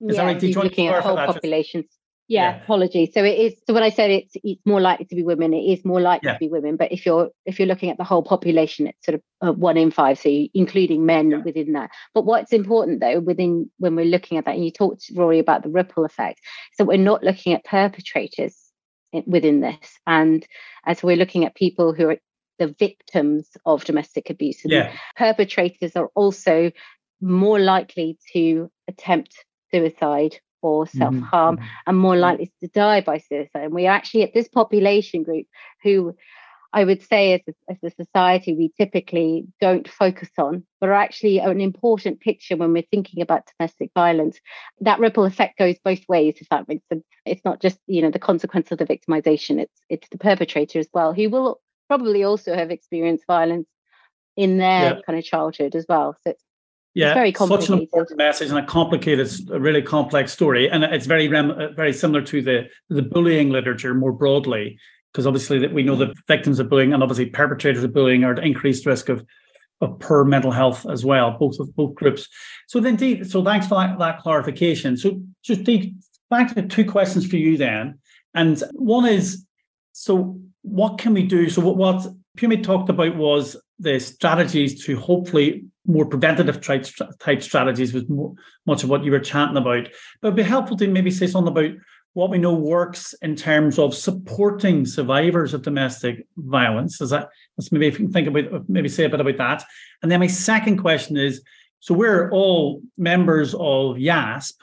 Is 0.00 0.16
yeah, 0.16 0.26
that 0.26 0.42
right? 0.42 0.56
looking 0.56 0.88
at 0.88 1.02
whole 1.02 1.16
populations. 1.16 1.86
Yeah, 2.28 2.50
yeah, 2.50 2.62
apologies. 2.62 3.12
So 3.14 3.24
it 3.24 3.38
is. 3.38 3.54
So 3.66 3.74
when 3.74 3.82
I 3.82 3.90
said 3.90 4.10
it's 4.10 4.34
it's 4.44 4.60
more 4.64 4.80
likely 4.80 5.06
to 5.06 5.14
be 5.16 5.22
women, 5.22 5.52
it 5.52 5.64
is 5.72 5.84
more 5.84 6.00
likely 6.00 6.28
yeah. 6.28 6.34
to 6.34 6.38
be 6.38 6.48
women. 6.48 6.76
But 6.76 6.92
if 6.92 7.04
you're 7.04 7.30
if 7.46 7.58
you're 7.58 7.68
looking 7.68 7.90
at 7.90 7.98
the 7.98 8.04
whole 8.04 8.22
population, 8.22 8.86
it's 8.86 9.04
sort 9.04 9.16
of 9.16 9.22
uh, 9.48 9.52
one 9.52 9.76
in 9.76 9.90
five. 9.90 10.18
So 10.18 10.28
including 10.54 11.04
men 11.04 11.30
yeah. 11.30 11.38
within 11.38 11.72
that. 11.72 11.90
But 12.14 12.26
what's 12.26 12.52
important 12.52 13.00
though, 13.00 13.20
within 13.20 13.70
when 13.78 13.96
we're 13.96 14.04
looking 14.04 14.38
at 14.38 14.44
that, 14.44 14.54
and 14.54 14.64
you 14.64 14.70
talked 14.70 15.10
Rory 15.14 15.38
about 15.38 15.62
the 15.62 15.70
ripple 15.70 16.04
effect. 16.04 16.40
So 16.74 16.84
we're 16.84 16.98
not 16.98 17.24
looking 17.24 17.54
at 17.54 17.64
perpetrators 17.64 18.56
within 19.26 19.60
this, 19.60 19.98
and 20.06 20.46
as 20.86 21.02
we're 21.02 21.16
looking 21.16 21.44
at 21.44 21.54
people 21.54 21.92
who 21.92 22.10
are 22.10 22.18
the 22.58 22.74
victims 22.78 23.48
of 23.66 23.84
domestic 23.84 24.30
abuse. 24.30 24.60
yeah. 24.64 24.92
perpetrators 25.16 25.96
are 25.96 26.10
also 26.14 26.70
more 27.20 27.58
likely 27.58 28.18
to 28.32 28.70
attempt 28.88 29.44
suicide 29.72 30.38
or 30.60 30.86
self 30.86 31.14
harm 31.16 31.56
mm-hmm. 31.56 31.64
and 31.86 31.98
more 31.98 32.14
mm-hmm. 32.14 32.22
likely 32.22 32.52
to 32.60 32.68
die 32.68 33.00
by 33.00 33.18
suicide. 33.18 33.64
And 33.64 33.72
we 33.72 33.86
are 33.86 33.94
actually 33.94 34.22
at 34.22 34.34
this 34.34 34.48
population 34.48 35.22
group 35.24 35.46
who 35.82 36.14
I 36.72 36.84
would 36.84 37.02
say 37.02 37.34
as 37.34 37.40
a, 37.48 37.72
as 37.72 37.78
a 37.82 38.04
society 38.04 38.54
we 38.54 38.72
typically 38.78 39.46
don't 39.60 39.86
focus 39.86 40.30
on, 40.38 40.64
but 40.80 40.88
are 40.88 40.94
actually 40.94 41.38
an 41.38 41.60
important 41.60 42.20
picture 42.20 42.56
when 42.56 42.72
we're 42.72 42.84
thinking 42.90 43.22
about 43.22 43.48
domestic 43.58 43.90
violence. 43.94 44.40
That 44.80 44.98
ripple 44.98 45.24
effect 45.24 45.58
goes 45.58 45.76
both 45.84 46.00
ways, 46.08 46.36
if 46.40 46.48
that 46.48 46.68
makes 46.68 46.86
sense. 46.88 47.04
It's 47.26 47.44
not 47.44 47.60
just 47.60 47.78
you 47.86 48.02
know 48.02 48.10
the 48.10 48.18
consequence 48.18 48.70
of 48.72 48.78
the 48.78 48.86
victimization; 48.86 49.60
it's 49.60 49.80
it's 49.88 50.08
the 50.08 50.18
perpetrator 50.18 50.78
as 50.78 50.88
well, 50.94 51.12
who 51.12 51.28
will 51.28 51.60
probably 51.88 52.24
also 52.24 52.54
have 52.54 52.70
experienced 52.70 53.24
violence 53.26 53.68
in 54.36 54.56
their 54.56 54.94
yeah. 54.94 55.00
kind 55.06 55.18
of 55.18 55.24
childhood 55.24 55.74
as 55.74 55.84
well. 55.88 56.16
So 56.24 56.30
it's 56.30 56.44
yeah, 56.94 57.14
very 57.14 57.32
complicated. 57.32 57.66
Such 57.66 57.76
an 57.76 57.82
important 57.82 58.18
message 58.18 58.50
and 58.50 58.58
a 58.58 58.64
complicated, 58.64 59.28
a 59.50 59.58
really 59.58 59.82
complex 59.82 60.32
story, 60.32 60.70
and 60.70 60.84
it's 60.84 61.06
very 61.06 61.34
uh, 61.34 61.68
very 61.74 61.92
similar 61.92 62.22
to 62.22 62.42
the 62.42 62.68
the 62.88 63.02
bullying 63.02 63.50
literature 63.50 63.94
more 63.94 64.12
broadly, 64.12 64.78
because 65.12 65.26
obviously 65.26 65.58
that 65.58 65.72
we 65.72 65.82
know 65.82 65.96
that 65.96 66.16
victims 66.26 66.58
of 66.58 66.68
bullying 66.68 66.92
and 66.92 67.02
obviously 67.02 67.26
perpetrators 67.26 67.84
of 67.84 67.92
bullying 67.92 68.24
are 68.24 68.32
at 68.32 68.44
increased 68.44 68.86
risk 68.86 69.08
of 69.08 69.24
of 69.82 69.98
poor 69.98 70.24
mental 70.24 70.52
health 70.52 70.86
as 70.88 71.04
well, 71.04 71.36
both 71.38 71.58
of 71.58 71.74
both 71.74 71.94
groups. 71.96 72.28
So 72.68 72.78
then, 72.78 72.96
so 73.24 73.44
thanks 73.44 73.66
for 73.66 73.74
that, 73.74 73.98
that 73.98 74.20
clarification. 74.20 74.96
So 74.96 75.20
just 75.42 75.64
Dee, 75.64 75.96
back 76.30 76.54
to 76.54 76.62
two 76.62 76.84
questions 76.84 77.26
for 77.26 77.36
you 77.36 77.56
then, 77.56 77.98
and 78.32 78.62
one 78.74 79.06
is, 79.06 79.44
so 79.92 80.40
what 80.62 80.98
can 80.98 81.12
we 81.14 81.24
do? 81.24 81.50
So 81.50 81.60
what 81.60 81.76
what 81.76 82.06
Pumi 82.38 82.62
talked 82.62 82.88
about 82.88 83.16
was 83.16 83.56
the 83.78 83.98
strategies 83.98 84.84
to 84.84 84.96
hopefully 84.96 85.64
more 85.86 86.06
preventative 86.06 86.60
type, 86.60 86.86
type 87.18 87.42
strategies 87.42 87.92
was 87.92 88.08
more, 88.08 88.34
much 88.66 88.84
of 88.84 88.88
what 88.88 89.04
you 89.04 89.10
were 89.10 89.18
chatting 89.18 89.56
about. 89.56 89.88
But 90.20 90.28
it'd 90.28 90.36
be 90.36 90.42
helpful 90.42 90.76
to 90.76 90.88
maybe 90.88 91.10
say 91.10 91.26
something 91.26 91.50
about 91.50 91.72
what 92.14 92.30
we 92.30 92.38
know 92.38 92.54
works 92.54 93.14
in 93.22 93.36
terms 93.36 93.78
of 93.78 93.94
supporting 93.94 94.84
survivors 94.84 95.54
of 95.54 95.62
domestic 95.62 96.26
violence. 96.36 97.00
Is 97.00 97.10
that 97.10 97.30
let's 97.56 97.72
maybe 97.72 97.86
if 97.86 97.98
you 97.98 98.06
can 98.06 98.12
think 98.12 98.28
about 98.28 98.68
maybe 98.68 98.88
say 98.88 99.04
a 99.04 99.08
bit 99.08 99.20
about 99.20 99.38
that. 99.38 99.64
And 100.02 100.12
then 100.12 100.20
my 100.20 100.26
second 100.26 100.78
question 100.78 101.16
is: 101.16 101.42
so 101.80 101.94
we're 101.94 102.30
all 102.30 102.82
members 102.98 103.54
of 103.54 103.96
IASP. 103.96 104.54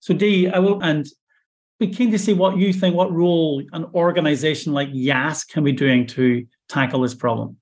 So 0.00 0.14
Dee, 0.14 0.48
I 0.48 0.58
will 0.58 0.82
and 0.82 1.06
be 1.78 1.88
keen 1.88 2.10
to 2.12 2.18
see 2.18 2.32
what 2.32 2.56
you 2.56 2.72
think, 2.72 2.94
what 2.94 3.12
role 3.12 3.62
an 3.72 3.86
organization 3.94 4.72
like 4.72 4.88
IASP 4.88 5.48
can 5.48 5.64
be 5.64 5.72
doing 5.72 6.06
to 6.08 6.46
tackle 6.68 7.02
this 7.02 7.14
problem. 7.14 7.58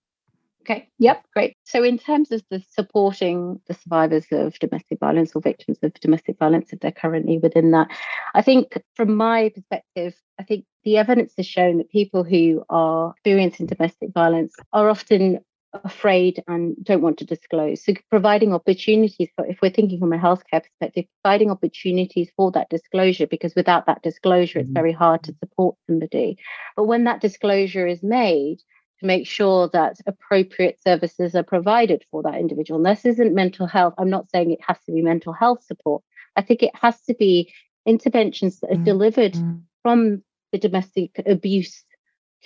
Okay. 0.64 0.88
Yep. 0.98 1.26
Great. 1.34 1.56
So, 1.64 1.82
in 1.82 1.98
terms 1.98 2.32
of 2.32 2.42
the 2.50 2.62
supporting 2.70 3.60
the 3.68 3.74
survivors 3.74 4.24
of 4.32 4.58
domestic 4.58 4.98
violence 4.98 5.32
or 5.34 5.42
victims 5.42 5.78
of 5.82 5.92
domestic 5.94 6.38
violence, 6.38 6.72
if 6.72 6.80
they're 6.80 6.90
currently 6.90 7.38
within 7.38 7.72
that, 7.72 7.88
I 8.34 8.40
think 8.40 8.78
from 8.94 9.14
my 9.14 9.50
perspective, 9.54 10.14
I 10.38 10.42
think 10.42 10.64
the 10.84 10.96
evidence 10.96 11.34
has 11.36 11.46
shown 11.46 11.78
that 11.78 11.90
people 11.90 12.24
who 12.24 12.64
are 12.70 13.10
experiencing 13.10 13.66
domestic 13.66 14.14
violence 14.14 14.54
are 14.72 14.88
often 14.88 15.40
afraid 15.84 16.42
and 16.46 16.76
don't 16.82 17.02
want 17.02 17.18
to 17.18 17.26
disclose. 17.26 17.84
So, 17.84 17.92
providing 18.08 18.54
opportunities 18.54 19.28
for, 19.36 19.44
if 19.44 19.58
we're 19.60 19.70
thinking 19.70 20.00
from 20.00 20.14
a 20.14 20.18
healthcare 20.18 20.62
perspective, 20.62 21.04
providing 21.22 21.50
opportunities 21.50 22.30
for 22.36 22.52
that 22.52 22.70
disclosure, 22.70 23.26
because 23.26 23.54
without 23.54 23.84
that 23.84 24.02
disclosure, 24.02 24.60
mm-hmm. 24.60 24.68
it's 24.70 24.74
very 24.74 24.92
hard 24.92 25.24
to 25.24 25.34
support 25.40 25.76
somebody. 25.86 26.38
But 26.74 26.84
when 26.84 27.04
that 27.04 27.20
disclosure 27.20 27.86
is 27.86 28.02
made, 28.02 28.60
to 29.04 29.06
make 29.06 29.26
sure 29.26 29.68
that 29.68 29.98
appropriate 30.06 30.80
services 30.82 31.34
are 31.34 31.42
provided 31.42 32.02
for 32.10 32.22
that 32.22 32.36
individual. 32.36 32.78
And 32.78 32.96
this 32.96 33.04
isn't 33.04 33.34
mental 33.34 33.66
health. 33.66 33.94
I'm 33.98 34.08
not 34.08 34.30
saying 34.30 34.50
it 34.50 34.64
has 34.66 34.78
to 34.86 34.92
be 34.92 35.02
mental 35.02 35.34
health 35.34 35.62
support. 35.62 36.02
I 36.36 36.42
think 36.42 36.62
it 36.62 36.74
has 36.74 37.00
to 37.02 37.14
be 37.14 37.52
interventions 37.84 38.60
that 38.60 38.70
are 38.70 38.74
mm-hmm. 38.74 38.84
delivered 38.84 39.34
mm. 39.34 39.60
from 39.82 40.22
the 40.52 40.58
domestic 40.58 41.10
abuse 41.26 41.84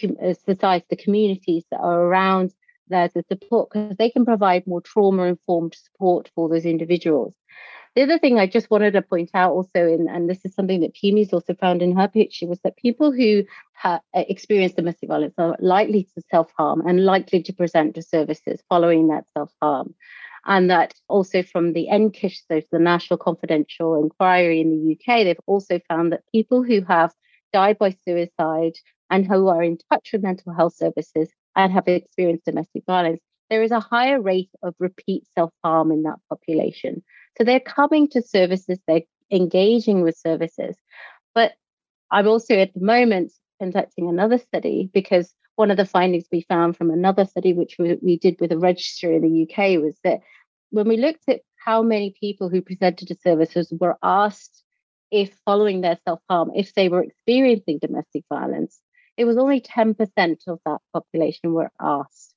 uh, 0.03 0.35
society, 0.45 0.87
the 0.91 0.97
communities 0.97 1.65
that 1.71 1.79
are 1.79 2.01
around 2.01 2.53
there 2.89 3.09
to 3.09 3.23
support, 3.29 3.71
because 3.71 3.97
they 3.97 4.11
can 4.11 4.25
provide 4.25 4.67
more 4.67 4.81
trauma 4.81 5.25
informed 5.25 5.77
support 5.77 6.29
for 6.35 6.49
those 6.49 6.65
individuals. 6.65 7.35
The 7.99 8.05
other 8.05 8.19
thing 8.21 8.39
I 8.39 8.47
just 8.47 8.71
wanted 8.71 8.93
to 8.93 9.03
point 9.03 9.31
out 9.35 9.51
also, 9.51 9.85
in, 9.89 10.09
and 10.09 10.31
this 10.31 10.45
is 10.45 10.55
something 10.55 10.83
that 10.83 10.95
Pumi's 10.95 11.33
also 11.33 11.53
found 11.55 11.83
in 11.83 11.97
her 11.97 12.07
picture, 12.07 12.47
was 12.47 12.61
that 12.61 12.77
people 12.77 13.11
who 13.11 13.43
have 13.73 14.01
uh, 14.15 14.23
experienced 14.29 14.77
domestic 14.77 15.09
violence 15.09 15.35
are 15.37 15.57
likely 15.59 16.05
to 16.05 16.23
self 16.31 16.53
harm 16.57 16.87
and 16.87 17.05
likely 17.05 17.43
to 17.43 17.53
present 17.53 17.97
to 17.97 18.03
services 18.03 18.63
following 18.69 19.09
that 19.09 19.25
self 19.37 19.53
harm. 19.61 19.97
And 20.47 20.71
that 20.71 20.95
also 21.09 21.43
from 21.43 21.73
the 21.73 21.89
NCISH, 21.91 22.43
so 22.47 22.63
the 22.71 22.79
National 22.79 23.19
Confidential 23.19 24.01
Inquiry 24.01 24.61
in 24.61 24.71
the 24.71 24.93
UK, 24.93 25.25
they've 25.25 25.47
also 25.47 25.81
found 25.89 26.13
that 26.13 26.23
people 26.31 26.63
who 26.63 26.83
have 26.83 27.13
died 27.53 27.79
by 27.79 27.97
suicide 28.07 28.77
and 29.11 29.27
who 29.27 29.49
are 29.49 29.65
in 29.65 29.77
touch 29.91 30.11
with 30.13 30.23
mental 30.23 30.53
health 30.53 30.77
services 30.77 31.31
and 31.57 31.73
have 31.73 31.89
experienced 31.89 32.45
domestic 32.45 32.85
violence, 32.87 33.21
there 33.51 33.65
is 33.65 33.73
a 33.73 33.81
higher 33.81 34.21
rate 34.21 34.51
of 34.63 34.77
repeat 34.79 35.25
self 35.35 35.51
harm 35.65 35.91
in 35.91 36.05
that 36.05 36.21
population. 36.29 37.03
So 37.39 37.45
they're 37.45 37.61
coming 37.61 38.09
to 38.11 38.23
services, 38.23 38.79
they're 38.87 39.03
engaging 39.31 40.03
with 40.03 40.17
services. 40.17 40.77
But 41.35 41.53
I'm 42.11 42.27
also 42.27 42.55
at 42.55 42.75
the 42.75 42.81
moment 42.81 43.33
conducting 43.61 44.09
another 44.09 44.39
study 44.39 44.91
because 44.93 45.33
one 45.57 45.71
of 45.71 45.77
the 45.77 45.87
findings 45.87 46.25
we 46.31 46.43
found 46.43 46.77
from 46.77 46.91
another 46.91 47.25
study, 47.25 47.53
which 47.53 47.77
we, 47.79 48.19
did 48.19 48.41
with 48.41 48.53
a 48.53 48.59
registrar 48.59 49.13
in 49.13 49.23
the 49.23 49.43
UK, 49.43 49.81
was 49.83 49.99
that 50.05 50.21
when 50.71 50.89
we 50.89 50.97
looked 50.97 51.29
at 51.29 51.41
how 51.57 51.83
many 51.83 52.15
people 52.19 52.49
who 52.49 52.63
presented 52.63 53.09
to 53.09 53.17
services 53.23 53.73
were 53.79 53.97
asked 54.03 54.63
if 55.11 55.37
following 55.45 55.81
their 55.81 55.99
self 56.05 56.21
harm, 56.29 56.53
if 56.55 56.75
they 56.75 56.89
were 56.89 57.03
experiencing 57.03 57.79
domestic 57.79 58.25
violence, 58.29 58.81
it 59.17 59.25
was 59.25 59.37
only 59.37 59.61
10% 59.61 59.97
of 60.47 60.61
that 60.65 60.79
population 60.93 61.53
were 61.53 61.71
asked. 61.81 62.35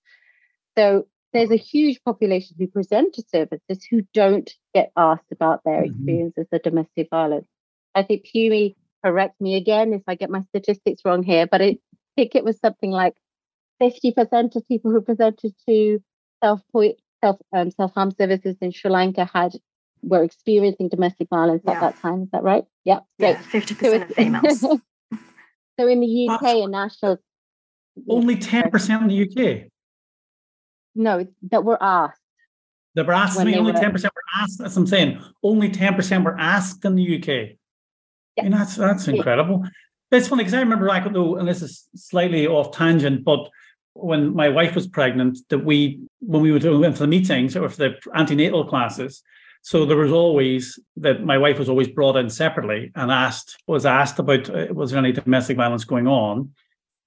So 0.76 1.06
there's 1.34 1.52
a 1.52 1.58
huge 1.58 2.02
population 2.04 2.56
who 2.60 2.68
present 2.68 3.14
to 3.14 3.24
services 3.34 3.86
who 3.90 4.02
don't 4.14 4.52
get 4.74 4.92
asked 4.98 5.32
about 5.32 5.64
their 5.64 5.82
mm-hmm. 5.82 5.92
experiences 5.92 6.48
of 6.52 6.62
domestic 6.62 7.08
violence. 7.10 7.48
I 7.96 8.04
think 8.04 8.26
Pumi, 8.26 8.76
correct 9.04 9.40
me 9.40 9.56
again 9.56 9.94
if 9.94 10.02
I 10.08 10.16
get 10.16 10.30
my 10.30 10.42
statistics 10.50 11.02
wrong 11.06 11.24
here, 11.24 11.48
but 11.48 11.62
I 11.62 11.78
think 12.16 12.36
it 12.36 12.44
was 12.44 12.60
something 12.60 12.92
like 12.92 13.16
50% 13.82 14.56
of 14.56 14.68
people 14.68 14.92
who 14.92 15.02
presented 15.02 15.54
to 15.68 16.00
self 16.44 16.62
self 17.24 17.38
um, 17.54 17.72
self 17.72 17.94
harm 17.94 18.12
services 18.12 18.58
in 18.62 18.72
Sri 18.72 18.92
Lanka 18.92 19.26
had 19.26 19.54
were 20.04 20.24
experiencing 20.24 20.90
domestic 20.90 21.30
violence 21.30 21.64
yeah. 21.66 21.74
at 21.74 21.82
that 21.82 22.02
time. 22.02 22.24
Is 22.24 22.30
that 22.32 22.44
right? 22.44 22.64
Yeah, 22.86 23.00
great. 23.20 23.38
Yeah, 23.54 23.62
50% 23.62 23.80
so 23.80 24.02
of 24.02 24.08
females. 24.16 24.60
so 24.60 25.88
in 25.88 26.00
the 26.00 26.30
UK, 26.30 26.44
a 26.44 26.68
national 26.68 27.18
only 28.10 28.36
10% 28.36 29.02
in 29.02 29.08
the 29.08 29.24
UK. 29.24 29.68
No, 30.96 31.26
that 31.50 31.64
were 31.64 31.82
asked. 31.82 32.20
That 32.96 33.08
were 33.08 33.14
asked. 33.14 33.40
only 33.40 33.74
ten 33.74 33.92
percent 33.92 34.14
were 34.16 34.42
asked. 34.42 34.60
That's 34.60 34.76
what 34.76 34.82
I'm 34.82 34.88
saying. 34.88 35.22
Only 35.44 35.70
ten 35.70 35.96
percent 35.96 36.24
were 36.24 36.38
asked 36.38 36.84
in 36.84 36.96
the 36.96 37.18
UK. 37.18 37.28
Yeah. 37.28 37.46
I 38.40 38.42
mean, 38.44 38.52
that's 38.52 38.76
that's 38.76 39.08
incredible. 39.08 39.66
It's 40.12 40.28
funny 40.28 40.44
because 40.44 40.54
I 40.54 40.60
remember 40.60 40.88
back 40.88 41.12
though, 41.12 41.38
and 41.38 41.48
this 41.48 41.62
is 41.62 41.88
slightly 41.96 42.46
off 42.48 42.76
tangent, 42.76 43.24
but 43.24 43.50
when 43.94 44.36
my 44.36 44.50
wife 44.50 44.76
was 44.76 44.88
pregnant, 44.88 45.40
that 45.50 45.60
we 45.60 46.02
when 46.20 46.42
we 46.42 46.52
went 46.52 46.64
to 46.64 47.02
the 47.02 47.08
meetings 47.08 47.56
or 47.56 47.70
for 47.70 47.78
the 47.78 47.96
antenatal 48.14 48.66
classes, 48.66 49.24
so 49.62 49.86
there 49.86 49.98
was 49.98 50.12
always 50.12 50.80
that 50.98 51.24
my 51.24 51.38
wife 51.38 51.60
was 51.60 51.70
always 51.70 51.88
brought 51.88 52.18
in 52.18 52.30
separately 52.30 52.92
and 52.96 53.12
asked 53.12 53.58
was 53.68 53.86
asked 53.86 54.20
about 54.20 54.50
uh, 54.50 54.68
was 54.72 54.92
there 54.92 55.00
any 55.00 55.12
domestic 55.12 55.58
violence 55.58 55.86
going 55.86 56.08
on, 56.08 56.52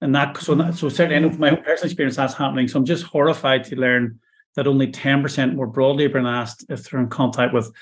and 0.05 0.15
that 0.15 0.37
so 0.37 0.71
so 0.71 0.87
certainly 0.87 1.17
I 1.17 1.29
from 1.29 1.39
my 1.39 1.49
own 1.49 1.63
personal 1.63 1.85
experience 1.85 2.15
that's 2.15 2.33
happening. 2.33 2.67
So 2.67 2.79
I'm 2.79 2.85
just 2.85 3.03
horrified 3.03 3.63
to 3.65 3.75
learn 3.75 4.19
that 4.55 4.67
only 4.67 4.87
10% 4.89 5.55
more 5.55 5.67
broadly 5.67 6.03
have 6.03 6.13
been 6.13 6.25
asked 6.25 6.65
if 6.69 6.89
they're 6.89 6.99
in 7.01 7.09
contact 7.09 7.53
with 7.53 7.73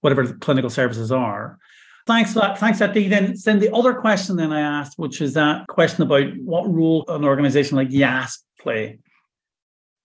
whatever 0.00 0.26
the 0.26 0.34
clinical 0.34 0.70
services 0.70 1.10
are. 1.10 1.58
Thanks 2.06 2.32
for 2.32 2.40
that. 2.40 2.58
Thanks, 2.58 2.78
that. 2.78 2.94
Then, 2.94 3.34
then 3.44 3.58
the 3.58 3.74
other 3.74 3.94
question 3.94 4.36
then 4.36 4.52
I 4.52 4.60
asked, 4.60 4.98
which 4.98 5.20
is 5.20 5.34
that 5.34 5.66
question 5.66 6.02
about 6.02 6.36
what 6.38 6.72
role 6.72 7.04
an 7.08 7.24
organization 7.24 7.76
like 7.76 7.88
IASP 7.88 8.38
play. 8.60 8.98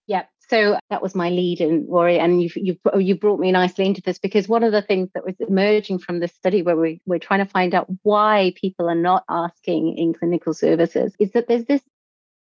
Yeah. 0.06 0.24
So 0.48 0.78
that 0.90 1.02
was 1.02 1.14
my 1.14 1.28
lead 1.28 1.60
in 1.60 1.86
Rory, 1.88 2.18
and 2.20 2.40
you've, 2.40 2.56
you've 2.56 2.78
you 2.98 3.16
brought 3.16 3.40
me 3.40 3.50
nicely 3.50 3.84
into 3.84 4.00
this 4.00 4.18
because 4.18 4.48
one 4.48 4.62
of 4.62 4.70
the 4.70 4.82
things 4.82 5.10
that 5.14 5.24
was 5.24 5.34
emerging 5.40 5.98
from 5.98 6.20
this 6.20 6.32
study, 6.34 6.62
where 6.62 6.76
we, 6.76 7.00
we're 7.04 7.18
trying 7.18 7.44
to 7.44 7.50
find 7.50 7.74
out 7.74 7.88
why 8.02 8.52
people 8.54 8.88
are 8.88 8.94
not 8.94 9.24
asking 9.28 9.98
in 9.98 10.14
clinical 10.14 10.54
services, 10.54 11.14
is 11.18 11.32
that 11.32 11.48
there's 11.48 11.64
this 11.64 11.82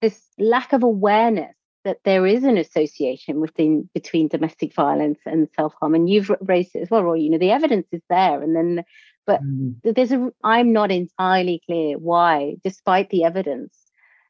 this 0.01 0.21
lack 0.37 0.71
of 0.71 0.83
awareness 0.83 1.53
that 1.83 1.97
there 2.05 2.25
is 2.25 2.43
an 2.45 2.57
association 2.57 3.41
within 3.41 3.89
between 3.93 4.29
domestic 4.29 4.73
violence 4.73 5.19
and 5.25 5.49
self 5.55 5.73
harm, 5.81 5.93
and 5.93 6.09
you've 6.09 6.31
raised 6.41 6.75
it 6.75 6.81
as 6.81 6.89
well, 6.89 7.03
Rory. 7.03 7.21
You 7.23 7.31
know 7.31 7.37
the 7.37 7.51
evidence 7.51 7.87
is 7.91 8.01
there, 8.09 8.41
and 8.41 8.55
then 8.55 8.85
but 9.25 9.43
mm. 9.43 9.75
there's 9.83 10.13
a 10.13 10.31
I'm 10.41 10.71
not 10.71 10.89
entirely 10.89 11.61
clear 11.65 11.97
why, 11.97 12.55
despite 12.63 13.09
the 13.09 13.25
evidence 13.25 13.75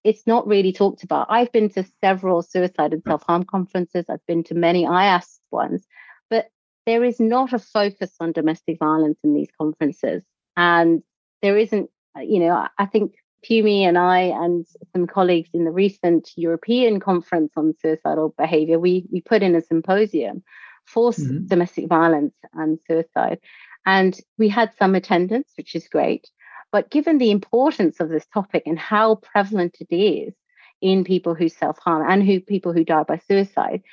it's 0.03 0.25
not 0.25 0.47
really 0.47 0.71
talked 0.71 1.03
about. 1.03 1.27
I've 1.29 1.51
been 1.51 1.69
to 1.69 1.85
several 2.01 2.41
suicide 2.41 2.93
and 2.93 3.03
self 3.03 3.23
harm 3.23 3.43
conferences, 3.43 4.05
I've 4.09 4.25
been 4.27 4.43
to 4.45 4.55
many 4.55 4.85
IASP 4.85 5.39
ones, 5.51 5.85
but 6.29 6.49
there 6.85 7.03
is 7.03 7.19
not 7.19 7.53
a 7.53 7.59
focus 7.59 8.13
on 8.19 8.31
domestic 8.31 8.79
violence 8.79 9.19
in 9.23 9.33
these 9.33 9.49
conferences. 9.57 10.23
And 10.55 11.03
there 11.41 11.57
isn't, 11.57 11.89
you 12.17 12.39
know, 12.39 12.67
I 12.77 12.85
think 12.85 13.15
Pumi 13.45 13.81
and 13.81 13.97
I 13.97 14.19
and 14.19 14.65
some 14.93 15.07
colleagues 15.07 15.49
in 15.53 15.65
the 15.65 15.71
recent 15.71 16.31
European 16.35 16.99
conference 16.99 17.53
on 17.55 17.73
suicidal 17.81 18.33
behavior, 18.37 18.79
we, 18.79 19.05
we 19.11 19.21
put 19.21 19.43
in 19.43 19.55
a 19.55 19.61
symposium 19.61 20.43
for 20.85 21.11
mm-hmm. 21.11 21.45
domestic 21.45 21.87
violence 21.87 22.33
and 22.53 22.79
suicide. 22.87 23.39
And 23.85 24.19
we 24.37 24.49
had 24.49 24.71
some 24.77 24.95
attendance, 24.95 25.51
which 25.55 25.75
is 25.75 25.87
great. 25.87 26.29
But 26.71 26.91
given 26.91 27.17
the 27.17 27.31
importance 27.31 27.99
of 27.99 28.09
this 28.09 28.25
topic 28.33 28.63
and 28.65 28.77
how 28.77 29.15
prevalent 29.15 29.77
it 29.79 29.93
is 29.93 30.33
in 30.81 31.03
people 31.03 31.33
who 31.33 31.49
self 31.49 31.77
harm 31.79 32.09
and 32.09 32.23
who 32.23 32.39
people 32.39 32.73
who 32.73 32.83
die 32.83 33.03
by 33.03 33.17
suicide, 33.17 33.83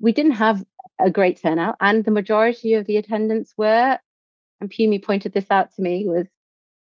we 0.00 0.12
didn't 0.12 0.32
have 0.32 0.64
a 0.98 1.10
great 1.10 1.40
turnout. 1.40 1.76
And 1.80 2.04
the 2.04 2.10
majority 2.10 2.74
of 2.74 2.86
the 2.86 2.96
attendants 2.96 3.52
were, 3.56 3.98
and 4.60 4.70
Pumi 4.70 5.02
pointed 5.02 5.32
this 5.32 5.50
out 5.50 5.74
to 5.74 5.82
me, 5.82 6.06
was 6.06 6.26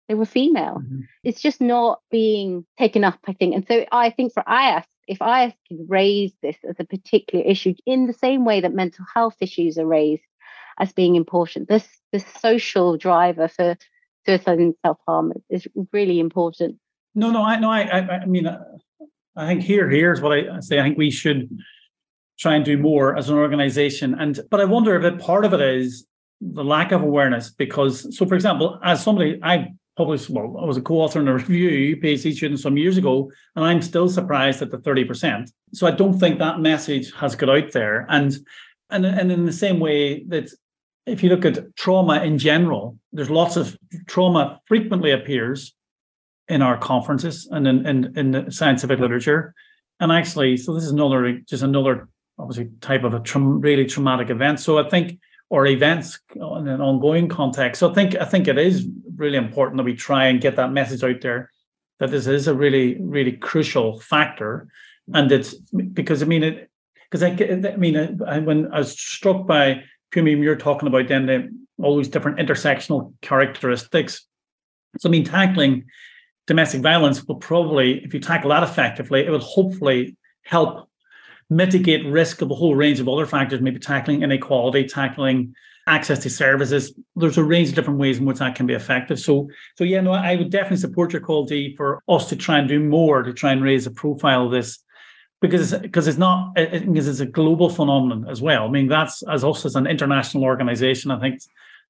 they 0.09 0.15
were 0.15 0.27
female. 0.27 0.83
Mm-hmm. 0.83 1.03
It's 1.23 1.41
just 1.41 1.61
not 1.61 2.01
being 2.11 2.67
taken 2.79 3.05
up, 3.05 3.21
I 3.29 3.33
think. 3.33 3.55
And 3.55 3.67
so 3.67 3.87
I 3.93 4.11
think 4.11 4.33
for 4.33 4.43
IASP, 4.43 4.85
if 5.07 5.19
IASP 5.19 5.55
can 5.69 5.87
raise 5.89 6.33
this 6.43 6.57
as 6.69 6.77
a 6.79 6.85
particular 6.85 7.45
issue 7.45 7.75
in 7.87 8.07
the 8.07 8.13
same 8.13 8.45
way 8.45 8.61
that 8.61 8.75
mental 8.75 9.05
health 9.15 9.37
issues 9.41 9.79
are 9.79 9.87
raised 9.87 10.23
as 10.79 10.93
being 10.93 11.15
important, 11.15 11.69
this 11.69 11.87
this 12.13 12.25
social 12.41 12.97
driver 12.97 13.47
for 13.47 13.77
suicide 14.27 14.59
and 14.59 14.75
self 14.85 14.99
harm 15.07 15.33
is 15.49 15.67
really 15.93 16.21
important. 16.21 16.79
No, 17.15 17.31
no, 17.31 17.43
I 17.43 17.59
no, 17.59 17.71
I, 17.71 17.81
I, 17.81 17.99
I 18.23 18.27
mean, 18.27 18.47
uh, 18.47 18.63
I 19.37 19.47
think 19.47 19.63
here, 19.63 19.89
here's 19.89 20.21
what 20.21 20.33
I 20.33 20.61
say. 20.61 20.79
I 20.79 20.83
think 20.83 20.99
we 20.99 21.11
should 21.11 21.49
try 22.39 22.55
and 22.55 22.65
do 22.65 22.79
more 22.79 23.17
as 23.17 23.29
an 23.29 23.37
organization, 23.37 24.15
and 24.15 24.41
but 24.51 24.61
I 24.61 24.65
wonder 24.65 24.97
if 24.97 25.05
it, 25.05 25.21
part 25.21 25.45
of 25.45 25.53
it 25.53 25.61
is 25.61 26.07
the 26.41 26.65
lack 26.65 26.93
of 26.93 27.03
awareness. 27.03 27.51
Because, 27.51 28.17
so 28.17 28.27
for 28.27 28.35
example, 28.35 28.79
as 28.85 29.03
somebody 29.03 29.39
I 29.43 29.69
published, 29.97 30.31
well, 30.31 30.57
I 30.61 30.65
was 30.65 30.77
a 30.77 30.83
co-author 30.83 31.21
in 31.21 31.29
a 31.29 31.35
review, 31.35 31.97
PhD 31.97 32.35
student 32.35 32.61
some 32.61 32.77
years 32.77 32.97
ago, 32.97 33.31
and 33.57 33.65
I'm 33.65 33.83
still 33.83 34.09
surprised 34.09 34.63
at 34.63 34.71
the 34.71 34.79
thirty 34.79 35.05
percent. 35.05 35.51
So 35.73 35.87
I 35.87 35.91
don't 35.91 36.19
think 36.19 36.39
that 36.39 36.61
message 36.61 37.13
has 37.15 37.35
got 37.35 37.51
out 37.51 37.73
there, 37.73 38.07
and 38.09 38.33
and 38.91 39.05
and 39.05 39.33
in 39.33 39.47
the 39.47 39.53
same 39.53 39.81
way 39.81 40.25
that 40.25 40.51
if 41.11 41.23
you 41.23 41.29
look 41.29 41.45
at 41.45 41.77
trauma 41.77 42.23
in 42.23 42.39
general, 42.39 42.97
there's 43.13 43.31
lots 43.31 43.57
of 43.57 43.77
trauma 44.07 44.61
frequently 44.67 45.11
appears 45.11 45.75
in 46.49 46.63
our 46.63 46.77
conferences 46.79 47.49
and 47.51 47.67
in, 47.67 47.87
in, 47.87 48.19
in 48.19 48.31
the 48.31 48.51
scientific 48.51 48.99
literature. 48.99 49.55
And 49.99 50.11
actually, 50.11 50.57
so 50.57 50.75
this 50.75 50.85
is 50.85 50.91
another 50.91 51.41
just 51.41 51.63
another 51.63 52.09
obviously 52.39 52.71
type 52.81 53.05
of 53.05 53.15
a 53.15 53.21
tra- 53.21 53.41
really 53.41 53.85
traumatic 53.87 54.31
event. 54.31 54.61
So 54.61 54.79
I 54.79 54.89
think 54.89 55.19
or 55.51 55.67
events 55.67 56.21
in 56.35 56.69
an 56.69 56.81
ongoing 56.81 57.29
context. 57.29 57.81
So 57.81 57.91
I 57.91 57.95
think 57.95 58.15
I 58.17 58.25
think 58.25 58.49
it 58.49 58.57
is 58.57 58.87
really 59.17 59.37
important 59.37 59.77
that 59.79 59.85
we 59.85 59.95
try 59.95 60.27
and 60.27 60.41
get 60.41 60.57
that 60.57 60.73
message 60.73 61.03
out 61.03 61.21
there 61.21 61.51
that 61.99 62.11
this 62.11 62.27
is 62.27 62.49
a 62.49 62.55
really 62.55 62.97
really 63.01 63.33
crucial 63.33 64.01
factor, 64.01 64.69
and 65.13 65.31
it's 65.31 65.55
because 65.55 66.23
I 66.23 66.27
mean 66.27 66.45
it 66.45 66.71
because 67.11 67.23
I, 67.23 67.31
I 67.73 67.77
mean 67.77 68.23
I, 68.27 68.39
when 68.39 68.73
I 68.73 68.79
was 68.79 68.93
struck 68.93 69.47
by 69.47 69.83
Pumi, 70.13 70.43
you're 70.43 70.57
talking 70.57 70.89
about 70.89 71.09
then 71.09 71.27
the, 71.27 71.51
all 71.83 71.97
these 71.97 72.09
different 72.09 72.39
intersectional 72.39 73.15
characteristics. 73.21 74.27
So, 74.99 75.09
I 75.09 75.13
mean, 75.13 75.25
tackling 75.25 75.85
domestic 76.47 76.83
violence 76.83 77.25
will 77.25 77.37
probably, 77.37 78.05
if 78.05 78.13
you 78.13 78.21
tackle 78.21 78.51
that 78.51 78.63
effectively, 78.63 79.25
it 79.25 79.31
will 79.31 79.39
hopefully 79.39 80.17
help 80.45 80.89
mitigate 81.49 82.07
risk 82.07 82.43
of 82.43 82.51
a 82.51 82.55
whole 82.55 82.75
range 82.75 83.01
of 83.01 83.09
other 83.09 83.27
factors, 83.27 83.61
maybe 83.61 83.79
tackling 83.79 84.23
inequality, 84.23 84.85
tackling 84.87 85.55
access 85.87 86.21
to 86.21 86.31
services. 86.31 86.95
There's 87.17 87.39
a 87.39 87.45
range 87.45 87.71
of 87.71 87.75
different 87.75 87.99
ways 87.99 88.19
in 88.19 88.25
which 88.25 88.39
that 88.39 88.55
can 88.55 88.67
be 88.67 88.75
effective. 88.75 89.19
So, 89.19 89.49
so 89.77 89.85
yeah, 89.85 90.01
no, 90.01 90.13
I 90.13 90.37
would 90.37 90.51
definitely 90.51 90.79
support 90.79 91.13
your 91.13 91.23
call, 91.23 91.45
Dee, 91.45 91.75
for 91.77 92.03
us 92.09 92.29
to 92.29 92.37
try 92.37 92.59
and 92.59 92.69
do 92.69 92.81
more 92.81 93.23
to 93.23 93.33
try 93.33 93.53
and 93.53 93.63
raise 93.63 93.85
the 93.85 93.91
profile 93.91 94.47
of 94.47 94.53
this 94.53 94.79
because 95.41 95.73
because 95.75 96.07
it's 96.07 96.19
not 96.19 96.55
because 96.55 97.09
it's 97.09 97.21
a 97.21 97.27
global 97.27 97.69
phenomenon 97.69 98.29
as 98.29 98.43
well. 98.43 98.67
I 98.67 98.71
mean, 98.71 98.89
that's 98.89 99.23
as 99.23 99.45
us 99.45 99.65
as 99.65 99.75
an 99.75 99.87
international 99.87 100.45
organization. 100.45 101.11
I 101.11 101.19
think 101.19 101.41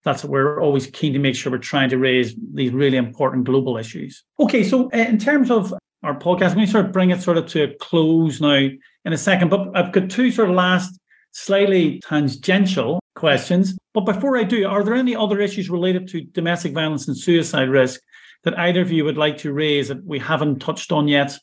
that's 0.04 0.24
what 0.24 0.30
we're 0.30 0.62
always 0.62 0.86
keen 0.86 1.12
to 1.12 1.18
make 1.18 1.34
sure 1.34 1.52
we're 1.52 1.58
trying 1.58 1.90
to 1.90 1.98
raise 1.98 2.34
these 2.54 2.72
really 2.72 2.96
important 2.96 3.44
global 3.44 3.76
issues. 3.76 4.24
Okay, 4.38 4.64
so 4.64 4.86
uh, 4.92 4.96
in 4.96 5.18
terms 5.18 5.50
of 5.50 5.74
our 6.02 6.18
podcast, 6.18 6.56
I'm 6.56 6.66
sort 6.66 6.86
of 6.86 6.92
bring 6.92 7.10
it 7.10 7.20
sort 7.20 7.36
of 7.36 7.46
to 7.48 7.64
a 7.64 7.74
close 7.74 8.40
now 8.40 8.68
in 9.04 9.12
a 9.12 9.18
second. 9.18 9.50
But 9.50 9.68
I've 9.74 9.92
got 9.92 10.10
two 10.10 10.30
sort 10.30 10.48
of 10.48 10.54
last, 10.54 10.98
slightly 11.32 12.00
tangential 12.00 13.00
questions. 13.14 13.76
But 13.92 14.06
before 14.06 14.38
I 14.38 14.44
do, 14.44 14.66
are 14.66 14.84
there 14.84 14.94
any 14.94 15.16
other 15.16 15.40
issues 15.40 15.68
related 15.68 16.08
to 16.08 16.22
domestic 16.22 16.72
violence 16.72 17.08
and 17.08 17.16
suicide 17.16 17.68
risk 17.68 18.00
that 18.44 18.58
either 18.58 18.80
of 18.80 18.90
you 18.90 19.04
would 19.04 19.18
like 19.18 19.36
to 19.38 19.52
raise 19.52 19.88
that 19.88 20.04
we 20.04 20.18
haven't 20.18 20.60
touched 20.60 20.92
on 20.92 21.08
yet 21.08 21.36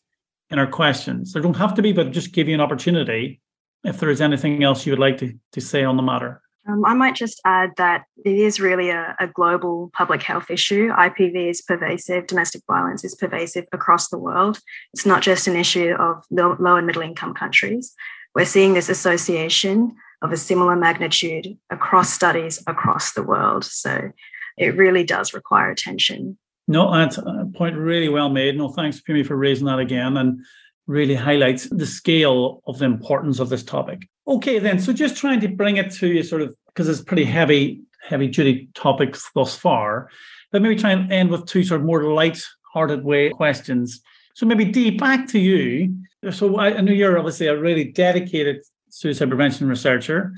in 0.50 0.60
our 0.60 0.68
questions. 0.68 1.34
There 1.34 1.42
don't 1.42 1.56
have 1.56 1.74
to 1.76 1.82
be, 1.82 1.92
but 1.92 2.12
just 2.12 2.32
give 2.32 2.48
you 2.48 2.54
an 2.54 2.62
opportunity 2.62 3.42
if 3.84 4.00
there 4.00 4.10
is 4.10 4.22
anything 4.22 4.64
else 4.64 4.86
you 4.86 4.92
would 4.92 5.00
like 5.00 5.18
to, 5.20 5.34
to 5.54 5.62
say 5.62 5.84
on 5.84 5.98
the 5.98 6.04
matter. 6.04 6.42
Um, 6.68 6.84
I 6.84 6.94
might 6.94 7.16
just 7.16 7.40
add 7.46 7.72
that 7.78 8.04
it 8.26 8.36
is 8.36 8.60
really 8.60 8.90
a, 8.90 9.16
a, 9.22 9.28
global 9.28 9.90
public 9.94 10.22
health 10.22 10.52
issue. 10.52 10.90
IPV 10.90 11.50
is 11.50 11.62
pervasive, 11.62 12.28
domestic 12.28 12.62
violence 12.68 13.06
is 13.06 13.16
pervasive 13.16 13.66
across 13.72 14.10
the 14.10 14.18
world. 14.18 14.60
It's 14.94 15.06
not 15.06 15.22
just 15.22 15.48
an 15.48 15.56
issue 15.56 15.96
of 15.98 16.26
low, 16.30 16.58
low 16.60 16.76
and 16.76 16.86
middle 16.86 17.02
income 17.02 17.34
countries. 17.34 17.94
We're 18.36 18.46
seeing 18.46 18.74
this 18.74 18.90
association 18.90 19.96
of 20.22 20.34
a 20.34 20.38
similar 20.38 20.76
magnitude 20.76 21.58
across 21.70 22.12
studies 22.12 22.62
across 22.68 23.14
the 23.14 23.24
world. 23.24 23.64
So 23.64 24.12
it 24.58 24.76
really 24.76 25.06
does 25.06 25.34
require 25.34 25.72
attention. 25.72 26.38
No, 26.68 26.92
that's 26.94 27.18
a 27.18 27.50
point 27.54 27.78
really 27.78 28.10
well 28.10 28.30
made. 28.30 28.58
No, 28.58 28.70
thanks, 28.70 29.00
Pumi, 29.02 29.26
for 29.26 29.38
raising 29.38 29.68
that 29.68 29.80
again 29.80 30.18
and 30.18 30.42
really 30.86 31.16
highlights 31.16 31.70
the 31.70 31.86
scale 31.86 32.62
of 32.68 32.80
the 32.80 32.86
importance 32.86 33.40
of 33.40 33.50
this 33.50 33.64
topic. 33.64 34.08
Okay, 34.28 34.60
then, 34.60 34.80
so 34.80 34.92
just 34.92 35.16
trying 35.16 35.40
to 35.42 35.48
bring 35.48 35.78
it 35.78 35.92
to 35.94 36.08
you 36.08 36.24
sort 36.24 36.42
of 36.42 36.56
because 36.68 36.90
it's 36.90 37.02
pretty 37.02 37.24
heavy, 37.24 37.82
heavy 38.02 38.28
duty 38.28 38.70
topics 38.74 39.30
thus 39.34 39.56
far, 39.56 40.10
but 40.52 40.62
maybe 40.62 40.76
try 40.76 40.92
and 40.92 41.12
end 41.12 41.30
with 41.30 41.46
two 41.46 41.64
sort 41.64 41.82
of 41.82 41.86
more 41.88 42.14
light-hearted 42.14 43.04
way 43.04 43.30
questions. 43.30 44.02
So 44.36 44.46
maybe 44.46 44.66
Dee, 44.66 44.92
back 44.92 45.28
to 45.30 45.40
you. 45.40 45.96
So 46.32 46.58
I, 46.58 46.78
I 46.78 46.82
know 46.82 46.92
you're 46.92 47.18
obviously 47.18 47.48
a 47.48 47.58
really 47.58 47.86
dedicated 47.86 48.58
suicide 48.90 49.30
prevention 49.30 49.68
researcher, 49.68 50.34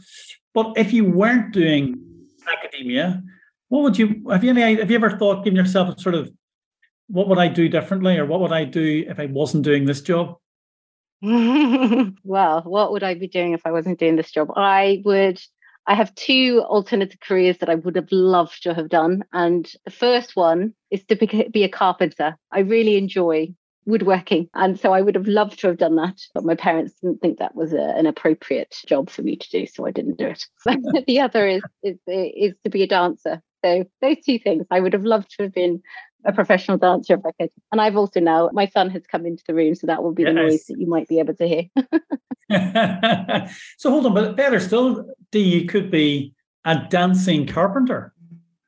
but 0.53 0.73
if 0.77 0.93
you 0.93 1.05
weren't 1.05 1.53
doing 1.53 1.99
academia, 2.47 3.21
what 3.69 3.83
would 3.83 3.97
you 3.97 4.25
have 4.29 4.43
you 4.43 4.51
any 4.51 4.75
have 4.75 4.89
you 4.89 4.97
ever 4.97 5.17
thought 5.17 5.43
giving 5.43 5.57
yourself 5.57 5.95
a 5.95 5.99
sort 5.99 6.15
of 6.15 6.31
what 7.07 7.27
would 7.27 7.39
I 7.39 7.47
do 7.47 7.69
differently 7.69 8.17
or 8.17 8.25
what 8.25 8.39
would 8.41 8.51
I 8.51 8.65
do 8.65 9.05
if 9.07 9.19
I 9.19 9.25
wasn't 9.25 9.63
doing 9.63 9.85
this 9.85 10.01
job? 10.01 10.35
well, 11.21 12.61
what 12.61 12.91
would 12.91 13.03
I 13.03 13.15
be 13.15 13.27
doing 13.27 13.53
if 13.53 13.61
I 13.65 13.71
wasn't 13.71 13.99
doing 13.99 14.15
this 14.15 14.31
job? 14.31 14.51
I 14.55 15.01
would 15.05 15.41
I 15.87 15.95
have 15.95 16.13
two 16.13 16.63
alternative 16.67 17.19
careers 17.19 17.57
that 17.57 17.69
I 17.69 17.75
would 17.75 17.95
have 17.95 18.11
loved 18.11 18.61
to 18.63 18.75
have 18.75 18.89
done. 18.89 19.23
And 19.33 19.71
the 19.85 19.91
first 19.91 20.35
one 20.35 20.75
is 20.91 21.03
to 21.05 21.15
be 21.51 21.63
a 21.63 21.69
carpenter. 21.69 22.37
I 22.51 22.59
really 22.59 22.95
enjoy 22.95 23.55
woodworking. 23.85 24.49
And 24.53 24.79
so 24.79 24.93
I 24.93 25.01
would 25.01 25.15
have 25.15 25.27
loved 25.27 25.59
to 25.59 25.67
have 25.67 25.77
done 25.77 25.95
that. 25.95 26.21
But 26.35 26.45
my 26.45 26.53
parents 26.53 26.93
didn't 27.01 27.21
think 27.21 27.39
that 27.39 27.55
was 27.55 27.73
a, 27.73 27.95
an 27.97 28.05
appropriate 28.05 28.75
job 28.85 29.09
for 29.09 29.23
me 29.23 29.35
to 29.35 29.49
do. 29.49 29.65
So 29.65 29.87
I 29.87 29.91
didn't 29.91 30.19
do 30.19 30.27
it. 30.27 30.45
the 31.07 31.21
other 31.21 31.47
is, 31.47 31.63
is, 31.81 31.97
is 32.07 32.53
to 32.63 32.69
be 32.69 32.83
a 32.83 32.87
dancer. 32.87 33.41
So 33.63 33.85
those 34.01 34.17
two 34.25 34.39
things, 34.39 34.65
I 34.71 34.79
would 34.79 34.93
have 34.93 35.03
loved 35.03 35.31
to 35.37 35.43
have 35.43 35.53
been 35.53 35.81
a 36.25 36.33
professional 36.33 36.77
dancer 36.77 37.13
if 37.15 37.25
I 37.25 37.31
could. 37.39 37.49
And 37.71 37.81
I've 37.81 37.95
also 37.95 38.19
now, 38.19 38.49
my 38.53 38.67
son 38.67 38.89
has 38.89 39.03
come 39.09 39.25
into 39.25 39.43
the 39.47 39.53
room, 39.53 39.75
so 39.75 39.87
that 39.87 40.03
will 40.03 40.13
be 40.13 40.23
yes. 40.23 40.29
the 40.29 40.33
noise 40.33 40.65
that 40.65 40.79
you 40.79 40.87
might 40.87 41.07
be 41.07 41.19
able 41.19 41.35
to 41.35 41.47
hear. 41.47 41.63
so 43.77 43.89
hold 43.89 44.05
on, 44.05 44.13
but 44.13 44.35
better 44.35 44.59
still, 44.59 45.05
Dee, 45.31 45.39
you 45.39 45.65
could 45.65 45.91
be 45.91 46.33
a 46.65 46.77
dancing 46.89 47.45
carpenter. 47.45 48.13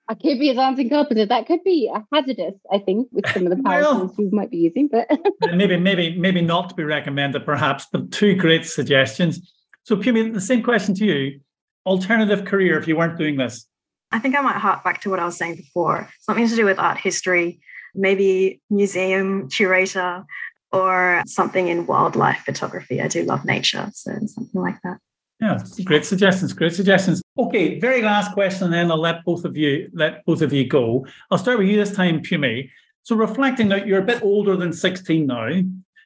I 0.08 0.14
could 0.14 0.40
be 0.40 0.50
a 0.50 0.54
dancing 0.54 0.90
carpenter. 0.90 1.26
That 1.26 1.48
could 1.48 1.64
be 1.64 1.92
hazardous, 2.12 2.56
I 2.72 2.80
think, 2.80 3.08
with 3.12 3.28
some 3.30 3.48
of 3.48 3.56
the 3.56 3.64
power 3.64 3.82
well, 3.82 4.00
tools 4.00 4.20
you 4.20 4.30
might 4.32 4.52
be 4.52 4.58
using. 4.58 4.90
But 4.90 5.10
maybe, 5.56 5.78
maybe, 5.78 6.18
maybe 6.18 6.42
not 6.42 6.70
to 6.70 6.76
be 6.76 6.84
recommended, 6.84 7.46
perhaps. 7.46 7.88
But 7.92 8.12
two 8.12 8.36
great 8.36 8.66
suggestions. 8.66 9.54
So, 9.84 9.96
Pumi, 9.96 10.34
the 10.34 10.42
same 10.42 10.64
question 10.64 10.94
to 10.96 11.06
you 11.06 11.40
alternative 11.86 12.46
career 12.46 12.78
if 12.78 12.88
you 12.88 12.96
weren't 12.96 13.18
doing 13.18 13.38
this? 13.38 13.68
I 14.12 14.20
think 14.20 14.36
I 14.36 14.42
might 14.42 14.58
hark 14.58 14.84
back 14.84 15.02
to 15.02 15.10
what 15.10 15.20
I 15.20 15.26
was 15.26 15.38
saying 15.38 15.56
before 15.56 16.10
something 16.20 16.48
to 16.48 16.56
do 16.56 16.66
with 16.66 16.80
art 16.80 16.98
history, 16.98 17.60
maybe 17.96 18.62
museum 18.70 19.50
curator, 19.50 20.26
or 20.72 21.24
something 21.26 21.68
in 21.68 21.86
wildlife 21.86 22.44
photography. 22.46 23.02
I 23.02 23.08
do 23.08 23.24
love 23.24 23.46
nature, 23.46 23.90
so 23.94 24.12
something 24.26 24.62
like 24.62 24.78
that. 24.84 24.98
Yeah, 25.40 25.58
great 25.84 26.06
suggestions. 26.06 26.54
Great 26.54 26.74
suggestions. 26.74 27.22
Okay, 27.38 27.80
very 27.80 28.02
last 28.02 28.34
question, 28.34 28.66
and 28.66 28.74
then 28.74 28.92
I'll 28.92 29.00
let 29.00 29.26
both 29.26 29.44
of 29.44 29.58
you 29.58 29.90
let 29.94 30.24
both 30.26 30.42
of 30.42 30.54
you 30.54 30.68
go. 30.68 31.06
I'll 31.30 31.38
start 31.38 31.58
with 31.58 31.68
you 31.68 31.78
this 31.78 31.96
time, 31.96 32.22
Pumi. 32.22 32.70
So 33.04 33.16
reflecting 33.16 33.70
that 33.70 33.88
you're 33.88 34.02
a 34.02 34.06
bit 34.06 34.22
older 34.22 34.56
than 34.56 34.72
16 34.72 35.26
now, 35.26 35.50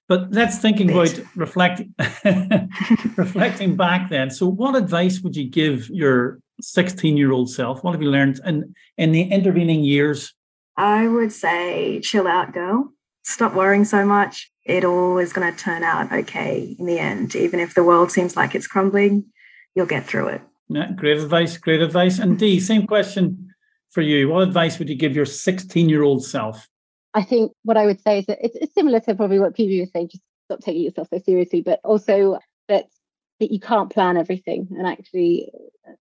but 0.08 0.32
let's 0.32 0.60
thinking 0.60 0.90
about 0.90 1.20
reflecting 1.36 1.94
reflecting 3.18 3.76
back 3.76 4.10
then. 4.10 4.30
So 4.30 4.48
what 4.48 4.76
advice 4.76 5.20
would 5.20 5.36
you 5.36 5.50
give 5.50 5.90
your 5.90 6.40
16 6.62 7.18
year 7.18 7.32
old 7.32 7.50
self? 7.50 7.84
What 7.84 7.94
have 7.94 8.02
you 8.02 8.12
learned 8.12 8.40
in, 8.46 8.74
in 8.98 9.12
the 9.12 9.24
intervening 9.24 9.84
years? 9.84 10.34
I 10.78 11.08
would 11.08 11.32
say 11.32 12.02
chill 12.02 12.28
out, 12.28 12.54
girl. 12.54 12.92
Stop 13.24 13.54
worrying 13.54 13.86
so 13.86 14.06
much 14.06 14.52
it 14.66 14.84
all 14.84 15.20
is 15.20 15.32
going 15.32 15.52
to 15.52 15.58
turn 15.58 15.84
out 15.84 16.12
okay 16.12 16.76
in 16.78 16.86
the 16.86 17.00
end. 17.00 17.36
Even 17.36 17.60
if 17.60 17.76
the 17.76 17.84
world 17.84 18.12
seems 18.12 18.36
like 18.36 18.56
it's 18.56 18.68
crumbling, 18.68 19.26
you'll 19.76 19.86
get 19.86 20.06
through 20.06 20.28
it. 20.28 20.42
Yeah, 20.68 20.92
great 20.92 21.18
advice. 21.18 21.58
Great 21.58 21.82
advice. 21.82 22.18
And 22.18 22.40
Dee, 22.40 22.60
same 22.60 22.88
question 22.88 23.54
for 23.92 24.02
you. 24.02 24.28
What 24.30 24.42
advice 24.42 24.80
would 24.80 24.90
you 24.90 24.96
give 24.96 25.16
your 25.16 25.26
16 25.26 25.88
year 25.88 26.02
old 26.02 26.26
self? 26.26 26.68
I 27.14 27.22
think 27.22 27.54
what 27.64 27.78
I 27.78 27.86
would 27.86 28.02
say 28.02 28.20
is 28.20 28.26
that 28.26 28.40
it's, 28.44 28.56
it's 28.60 28.74
similar 28.74 29.00
to 29.02 29.16
probably 29.16 29.40
what 29.40 29.56
Pumi 29.56 29.80
was 29.80 29.92
saying, 29.92 30.10
just 30.10 30.24
stop 30.46 30.60
taking 30.60 30.82
yourself 30.82 31.08
so 31.10 31.20
seriously, 31.20 31.62
but 31.62 31.80
also 31.84 32.40
that 32.68 32.88
that 33.40 33.52
you 33.52 33.60
can't 33.60 33.90
plan 33.90 34.18
everything 34.18 34.68
and 34.72 34.88
actually, 34.88 35.52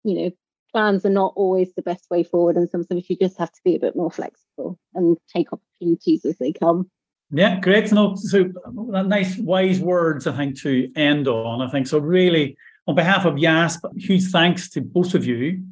you 0.04 0.14
know, 0.14 0.30
plans 0.74 1.06
are 1.06 1.10
not 1.10 1.32
always 1.36 1.72
the 1.74 1.82
best 1.82 2.10
way 2.10 2.24
forward. 2.24 2.56
And 2.56 2.68
sometimes 2.68 3.08
you 3.08 3.16
just 3.16 3.38
have 3.38 3.52
to 3.52 3.60
be 3.64 3.76
a 3.76 3.78
bit 3.78 3.94
more 3.94 4.10
flexible 4.10 4.78
and 4.94 5.16
take 5.32 5.52
opportunities 5.52 6.24
as 6.24 6.36
they 6.38 6.52
come. 6.52 6.90
Yeah, 7.30 7.60
great 7.60 7.90
know. 7.92 8.16
So 8.16 8.50
uh, 8.66 9.02
nice, 9.02 9.38
wise 9.38 9.80
words, 9.80 10.26
I 10.26 10.36
think, 10.36 10.60
to 10.62 10.90
end 10.96 11.28
on. 11.28 11.62
I 11.62 11.70
think 11.70 11.86
so. 11.86 11.98
Really, 11.98 12.56
on 12.86 12.96
behalf 12.96 13.24
of 13.24 13.34
IASP, 13.34 13.80
huge 13.96 14.24
thanks 14.30 14.68
to 14.70 14.80
both 14.80 15.14
of 15.14 15.24
you 15.24 15.64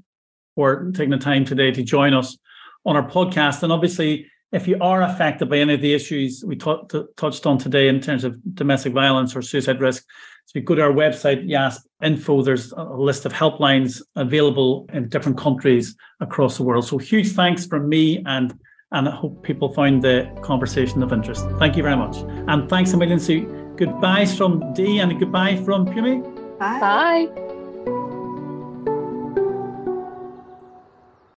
for 0.55 0.91
taking 0.93 1.11
the 1.11 1.19
time 1.19 1.45
today 1.45 1.73
to 1.73 1.83
join 1.83 2.15
us 2.15 2.39
on 2.87 2.97
our 2.97 3.09
podcast. 3.09 3.63
And 3.63 3.73
obviously, 3.73 4.27
if 4.53 4.69
you 4.69 4.77
are 4.81 5.03
affected 5.03 5.49
by 5.49 5.59
any 5.59 5.75
of 5.75 5.81
the 5.81 5.95
issues 5.95 6.45
we 6.47 6.57
t- 6.57 6.83
t- 6.91 7.05
touched 7.17 7.47
on 7.47 7.59
today 7.59 7.89
in 7.89 8.01
terms 8.01 8.23
of 8.23 8.39
domestic 8.55 8.93
violence 8.93 9.35
or 9.35 9.43
suicide 9.43 9.81
risk, 9.81 10.05
so 10.47 10.59
you 10.59 10.65
go 10.65 10.75
to 10.75 10.83
our 10.83 10.93
website, 10.93 11.49
IASP 11.49 11.81
Info, 12.03 12.43
there's 12.43 12.73
a 12.73 12.85
list 12.85 13.25
of 13.25 13.33
helplines 13.33 14.03
available 14.17 14.87
in 14.93 15.09
different 15.09 15.39
countries 15.39 15.97
across 16.21 16.57
the 16.57 16.63
world. 16.63 16.87
So 16.87 16.99
huge 16.99 17.33
thanks 17.33 17.67
from 17.67 17.89
me 17.89 18.23
and 18.27 18.53
and 18.93 19.09
I 19.09 19.13
hope 19.13 19.43
people 19.43 19.73
find 19.73 20.03
the 20.03 20.31
conversation 20.43 21.03
of 21.03 21.15
interest. 21.15 21.47
Thank 21.59 21.79
you 21.79 21.83
very 21.83 21.97
much. 21.97 22.17
And 22.47 22.69
thanks 22.69 22.93
a 22.93 22.99
million, 22.99 23.19
Sue. 23.19 23.47
Goodbyes 23.77 24.37
from 24.37 24.75
Dee 24.75 24.99
and 24.99 25.19
goodbye 25.19 25.57
from 25.65 25.87
Pumi. 25.87 26.23
Bye. 26.59 26.79
Bye. 26.79 27.52